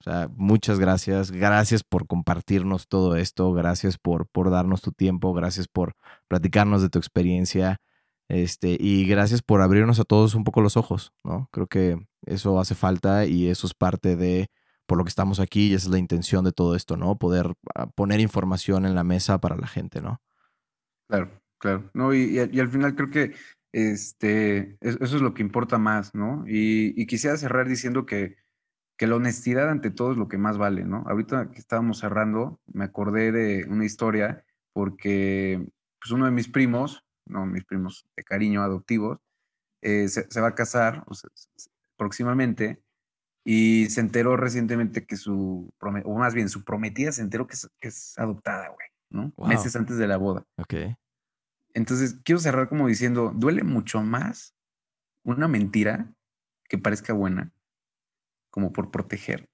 O 0.00 0.04
sea, 0.04 0.28
muchas 0.36 0.78
gracias. 0.78 1.30
Gracias 1.32 1.82
por 1.82 2.06
compartirnos 2.06 2.86
todo 2.88 3.16
esto. 3.16 3.52
Gracias 3.52 3.98
por, 3.98 4.28
por 4.28 4.50
darnos 4.50 4.80
tu 4.80 4.92
tiempo. 4.92 5.34
Gracias 5.34 5.66
por 5.68 5.94
platicarnos 6.28 6.82
de 6.82 6.88
tu 6.88 6.98
experiencia. 6.98 7.78
Este, 8.28 8.76
y 8.78 9.06
gracias 9.06 9.42
por 9.42 9.62
abrirnos 9.62 10.00
a 10.00 10.04
todos 10.04 10.34
un 10.34 10.44
poco 10.44 10.60
los 10.60 10.76
ojos, 10.76 11.12
¿no? 11.24 11.48
Creo 11.52 11.66
que 11.68 11.98
eso 12.22 12.58
hace 12.58 12.74
falta 12.74 13.26
y 13.26 13.48
eso 13.48 13.66
es 13.66 13.74
parte 13.74 14.16
de 14.16 14.48
por 14.86 14.98
lo 14.98 15.04
que 15.04 15.10
estamos 15.10 15.40
aquí 15.40 15.68
y 15.68 15.74
esa 15.74 15.86
es 15.86 15.92
la 15.92 15.98
intención 15.98 16.44
de 16.44 16.52
todo 16.52 16.74
esto, 16.74 16.96
¿no? 16.96 17.18
Poder 17.18 17.52
ah, 17.74 17.86
poner 17.88 18.20
información 18.20 18.86
en 18.86 18.94
la 18.94 19.04
mesa 19.04 19.40
para 19.40 19.56
la 19.56 19.66
gente, 19.66 20.00
¿no? 20.00 20.20
Claro, 21.08 21.40
claro. 21.58 21.90
No, 21.94 22.14
y, 22.14 22.38
al 22.38 22.68
final 22.68 22.94
creo 22.94 23.10
que 23.10 23.34
este, 23.76 24.78
eso 24.80 25.04
es 25.04 25.20
lo 25.20 25.34
que 25.34 25.42
importa 25.42 25.76
más, 25.76 26.14
¿no? 26.14 26.44
Y, 26.46 27.06
quisiera 27.06 27.36
cerrar 27.36 27.68
diciendo 27.68 28.06
que, 28.06 28.36
que, 28.96 29.06
la 29.06 29.16
honestidad 29.16 29.68
ante 29.68 29.90
todo 29.90 30.12
es 30.12 30.16
lo 30.16 30.28
que 30.28 30.38
más 30.38 30.56
vale, 30.56 30.86
¿no? 30.86 31.04
Ahorita 31.06 31.50
que 31.50 31.58
estábamos 31.58 31.98
cerrando, 31.98 32.58
me 32.72 32.84
acordé 32.84 33.32
de 33.32 33.66
una 33.68 33.84
historia 33.84 34.46
porque 34.72 35.68
pues 36.00 36.10
uno 36.10 36.24
de 36.24 36.30
mis 36.30 36.48
primos, 36.48 37.04
no, 37.26 37.44
mis 37.44 37.64
primos 37.64 38.06
de 38.16 38.24
cariño 38.24 38.62
adoptivos, 38.62 39.18
eh, 39.82 40.08
se, 40.08 40.40
va 40.40 40.48
a 40.48 40.54
casar 40.54 41.04
próximamente 41.98 42.80
y 43.44 43.90
se 43.90 44.00
enteró 44.00 44.38
recientemente 44.38 45.04
que 45.04 45.16
su, 45.16 45.70
o 45.78 46.18
más 46.18 46.32
bien 46.32 46.48
su 46.48 46.64
prometida 46.64 47.12
se 47.12 47.20
enteró 47.20 47.46
que 47.46 47.56
es, 47.80 48.18
adoptada, 48.18 48.68
güey, 48.68 48.88
¿no? 49.10 49.34
Meses 49.46 49.76
antes 49.76 49.98
de 49.98 50.08
la 50.08 50.16
boda. 50.16 50.46
Ok. 50.56 50.74
Entonces, 51.76 52.18
quiero 52.24 52.38
cerrar 52.38 52.70
como 52.70 52.88
diciendo, 52.88 53.32
duele 53.36 53.62
mucho 53.62 54.00
más 54.00 54.56
una 55.24 55.46
mentira 55.46 56.10
que 56.70 56.78
parezca 56.78 57.12
buena, 57.12 57.52
como 58.48 58.72
por 58.72 58.90
proteger, 58.90 59.50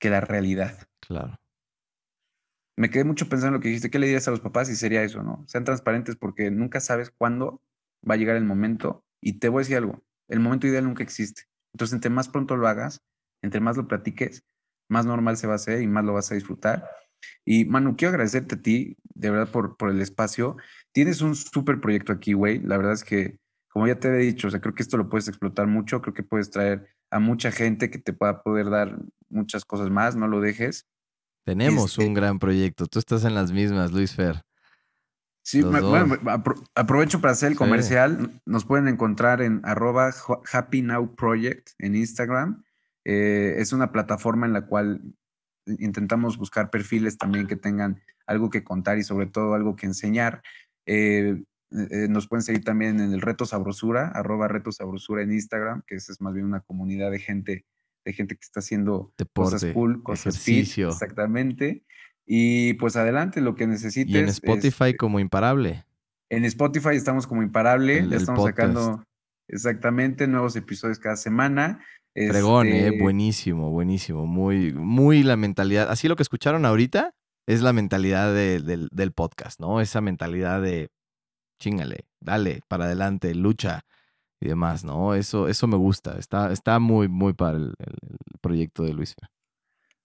que 0.00 0.10
la 0.10 0.20
realidad. 0.20 0.88
Claro. 0.98 1.36
Me 2.76 2.90
quedé 2.90 3.04
mucho 3.04 3.28
pensando 3.28 3.50
en 3.50 3.54
lo 3.54 3.60
que 3.60 3.68
dijiste, 3.68 3.88
¿qué 3.88 4.00
le 4.00 4.06
dirías 4.06 4.26
a 4.26 4.32
los 4.32 4.40
papás? 4.40 4.68
Y 4.68 4.74
sería 4.74 5.04
eso, 5.04 5.22
¿no? 5.22 5.44
Sean 5.46 5.62
transparentes 5.62 6.16
porque 6.16 6.50
nunca 6.50 6.80
sabes 6.80 7.10
cuándo 7.10 7.62
va 8.02 8.14
a 8.14 8.16
llegar 8.16 8.34
el 8.34 8.44
momento. 8.44 9.04
Y 9.20 9.34
te 9.34 9.48
voy 9.48 9.60
a 9.60 9.62
decir 9.62 9.76
algo, 9.76 10.02
el 10.26 10.40
momento 10.40 10.66
ideal 10.66 10.82
nunca 10.82 11.04
existe. 11.04 11.44
Entonces, 11.72 11.94
entre 11.94 12.10
más 12.10 12.28
pronto 12.28 12.56
lo 12.56 12.66
hagas, 12.66 13.00
entre 13.42 13.60
más 13.60 13.76
lo 13.76 13.86
platiques, 13.86 14.42
más 14.88 15.06
normal 15.06 15.36
se 15.36 15.46
va 15.46 15.52
a 15.52 15.56
hacer 15.56 15.82
y 15.82 15.86
más 15.86 16.04
lo 16.04 16.14
vas 16.14 16.32
a 16.32 16.34
disfrutar. 16.34 16.90
Y 17.44 17.64
Manu, 17.64 17.94
quiero 17.96 18.10
agradecerte 18.10 18.56
a 18.56 18.60
ti, 18.60 18.96
de 19.14 19.30
verdad, 19.30 19.52
por, 19.52 19.76
por 19.76 19.90
el 19.90 20.00
espacio. 20.00 20.56
Tienes 20.94 21.20
un 21.22 21.34
súper 21.34 21.80
proyecto 21.80 22.12
aquí, 22.12 22.34
güey. 22.34 22.60
La 22.60 22.76
verdad 22.76 22.92
es 22.92 23.02
que, 23.02 23.40
como 23.68 23.88
ya 23.88 23.98
te 23.98 24.08
he 24.08 24.16
dicho, 24.16 24.46
o 24.46 24.50
sea, 24.50 24.60
creo 24.60 24.76
que 24.76 24.84
esto 24.84 24.96
lo 24.96 25.08
puedes 25.08 25.26
explotar 25.26 25.66
mucho. 25.66 26.00
Creo 26.00 26.14
que 26.14 26.22
puedes 26.22 26.50
traer 26.50 26.86
a 27.10 27.18
mucha 27.18 27.50
gente 27.50 27.90
que 27.90 27.98
te 27.98 28.12
pueda 28.12 28.44
poder 28.44 28.70
dar 28.70 28.96
muchas 29.28 29.64
cosas 29.64 29.90
más. 29.90 30.14
No 30.14 30.28
lo 30.28 30.40
dejes. 30.40 30.86
Tenemos 31.44 31.98
un 31.98 32.14
gran 32.14 32.38
proyecto. 32.38 32.86
Tú 32.86 33.00
estás 33.00 33.24
en 33.24 33.34
las 33.34 33.50
mismas, 33.50 33.90
Luis 33.90 34.14
Fer. 34.14 34.42
Sí, 35.42 35.62
bueno, 35.62 36.16
aprovecho 36.76 37.20
para 37.20 37.32
hacer 37.32 37.50
el 37.50 37.58
comercial. 37.58 38.40
Nos 38.46 38.64
pueden 38.64 38.86
encontrar 38.86 39.42
en 39.42 39.62
arroba 39.64 40.14
Happy 40.52 40.80
Now 40.80 41.16
Project 41.16 41.70
en 41.80 41.96
Instagram. 41.96 42.62
Eh, 43.04 43.56
es 43.58 43.72
una 43.72 43.90
plataforma 43.90 44.46
en 44.46 44.52
la 44.52 44.64
cual 44.64 45.02
intentamos 45.66 46.38
buscar 46.38 46.70
perfiles 46.70 47.18
también 47.18 47.48
que 47.48 47.56
tengan 47.56 48.00
algo 48.26 48.48
que 48.48 48.64
contar 48.64 48.96
y 48.98 49.02
sobre 49.02 49.26
todo 49.26 49.54
algo 49.54 49.76
que 49.76 49.86
enseñar. 49.86 50.42
Eh, 50.86 51.42
eh, 51.70 52.06
nos 52.08 52.28
pueden 52.28 52.42
seguir 52.42 52.62
también 52.62 53.00
en 53.00 53.12
el 53.12 53.20
Reto 53.20 53.46
Sabrosura, 53.46 54.08
arroba 54.08 54.48
Reto 54.48 54.70
Sabrosura 54.70 55.22
en 55.22 55.32
Instagram, 55.32 55.82
que 55.86 55.96
es 55.96 56.20
más 56.20 56.34
bien 56.34 56.46
una 56.46 56.60
comunidad 56.60 57.10
de 57.10 57.18
gente, 57.18 57.64
de 58.04 58.12
gente 58.12 58.36
que 58.36 58.42
está 58.42 58.60
haciendo 58.60 59.12
cosas 59.32 59.66
cool, 59.72 60.02
cosas 60.02 60.34
ejercicio. 60.36 60.90
exactamente. 60.90 61.82
Y 62.26 62.74
pues 62.74 62.96
adelante, 62.96 63.40
lo 63.40 63.54
que 63.54 63.66
necesites. 63.66 64.14
Y 64.14 64.18
en 64.18 64.28
Spotify 64.28 64.94
como 64.96 65.20
imparable. 65.20 65.84
En 66.30 66.44
Spotify 66.44 66.94
estamos 66.94 67.26
como 67.26 67.42
imparable, 67.42 68.06
ya 68.08 68.16
estamos 68.16 68.44
sacando 68.44 69.04
exactamente 69.48 70.26
nuevos 70.26 70.56
episodios 70.56 70.98
cada 70.98 71.16
semana. 71.16 71.84
Fregón, 72.14 72.68
eh, 72.68 72.88
este 72.88 73.02
buenísimo, 73.02 73.70
buenísimo. 73.70 74.26
Muy, 74.26 74.72
muy 74.72 75.22
la 75.22 75.36
mentalidad. 75.36 75.90
Así 75.90 76.08
lo 76.08 76.16
que 76.16 76.22
escucharon 76.22 76.64
ahorita 76.64 77.14
es 77.46 77.62
la 77.62 77.72
mentalidad 77.72 78.34
del 78.34 79.12
podcast, 79.12 79.60
¿no? 79.60 79.80
Esa 79.80 80.00
mentalidad 80.00 80.62
de 80.62 80.90
chingale, 81.58 82.06
dale, 82.20 82.60
para 82.68 82.84
adelante, 82.84 83.34
lucha 83.34 83.84
y 84.40 84.48
demás, 84.48 84.84
¿no? 84.84 85.14
Eso, 85.14 85.48
eso 85.48 85.66
me 85.66 85.76
gusta. 85.76 86.18
Está, 86.18 86.52
está 86.52 86.78
muy, 86.78 87.08
muy 87.08 87.32
para 87.32 87.56
el, 87.58 87.74
proyecto 88.40 88.82
de 88.82 88.92
Luis. 88.92 89.14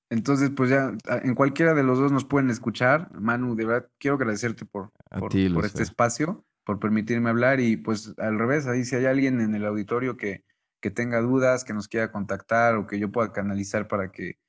Entonces, 0.10 0.50
pues 0.56 0.70
ya 0.70 0.94
en 1.24 1.36
cualquiera 1.36 1.74
de 1.74 1.84
los 1.84 2.00
dos 2.00 2.12
nos 2.12 2.26
pueden 2.26 2.50
escuchar. 2.50 3.12
Manu, 3.20 3.56
de 3.56 3.66
verdad, 3.66 3.90
quiero 4.00 4.16
agradecerte 4.16 4.66
por, 4.66 4.92
por, 5.12 5.30
por 5.54 5.66
este 5.66 5.84
espacio, 5.84 6.46
por 6.64 6.80
permitirme 6.80 7.30
hablar 7.30 7.60
y 7.60 7.78
pues 7.78 8.14
al 8.18 8.40
revés, 8.40 8.66
ahí 8.68 8.86
si 8.86 8.96
hay 8.96 9.06
alguien 9.06 9.42
en 9.42 9.54
el 9.56 9.66
auditorio 9.66 10.18
que, 10.18 10.44
que 10.80 10.90
tenga 10.90 11.22
dudas, 11.22 11.64
que 11.64 11.74
nos 11.74 11.88
quiera 11.88 12.12
contactar 12.12 12.76
o 12.76 12.88
que 12.88 12.98
yo 12.98 13.12
pueda 13.12 13.32
canalizar 13.34 13.88
para 13.88 14.12
que 14.12 14.40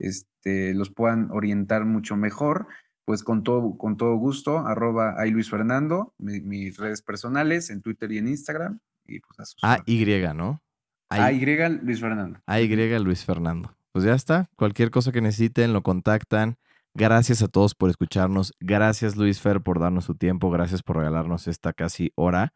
este, 0.00 0.74
los 0.74 0.90
puedan 0.90 1.30
orientar 1.30 1.84
mucho 1.84 2.16
mejor, 2.16 2.66
pues 3.04 3.22
con 3.22 3.42
todo, 3.42 3.76
con 3.76 3.96
todo 3.96 4.16
gusto, 4.16 4.58
arroba 4.58 5.14
ahí 5.18 5.30
Luis 5.30 5.50
Fernando, 5.50 6.14
mis 6.18 6.76
redes 6.76 7.02
personales 7.02 7.70
en 7.70 7.82
Twitter 7.82 8.10
y 8.12 8.18
en 8.18 8.28
Instagram. 8.28 8.80
Y 9.06 9.20
pues 9.20 9.56
a 9.62 9.82
y 9.86 10.04
¿no? 10.34 10.62
A 11.08 11.32
Y 11.32 11.44
Luis 11.82 12.00
Fernando. 12.00 12.40
A 12.46 12.60
Y 12.60 12.98
Luis 12.98 13.24
Fernando. 13.24 13.74
Pues 13.92 14.04
ya 14.04 14.14
está. 14.14 14.48
Cualquier 14.56 14.90
cosa 14.90 15.10
que 15.10 15.20
necesiten, 15.20 15.72
lo 15.72 15.82
contactan. 15.82 16.56
Gracias 16.94 17.42
a 17.42 17.48
todos 17.48 17.74
por 17.74 17.90
escucharnos. 17.90 18.54
Gracias 18.60 19.16
Luis 19.16 19.40
Fer 19.40 19.60
por 19.60 19.80
darnos 19.80 20.04
su 20.04 20.14
tiempo. 20.14 20.50
Gracias 20.50 20.82
por 20.82 20.96
regalarnos 20.96 21.48
esta 21.48 21.72
casi 21.72 22.12
hora. 22.14 22.52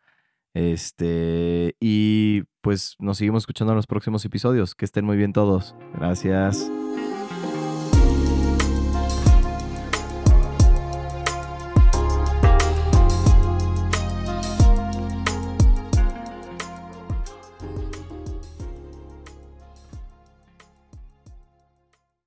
Este, 0.55 1.75
y 1.81 2.45
pues 2.61 2.95
nos 3.01 3.19
seguimos 3.19 3.43
escuchando 3.43 3.73
en 3.73 3.77
los 3.77 3.89
próximos 3.89 4.25
episodios. 4.25 4.75
Que 4.75 4.85
estén 4.85 5.05
muy 5.05 5.17
bien 5.17 5.33
todos. 5.33 5.75
Gracias. 5.95 6.71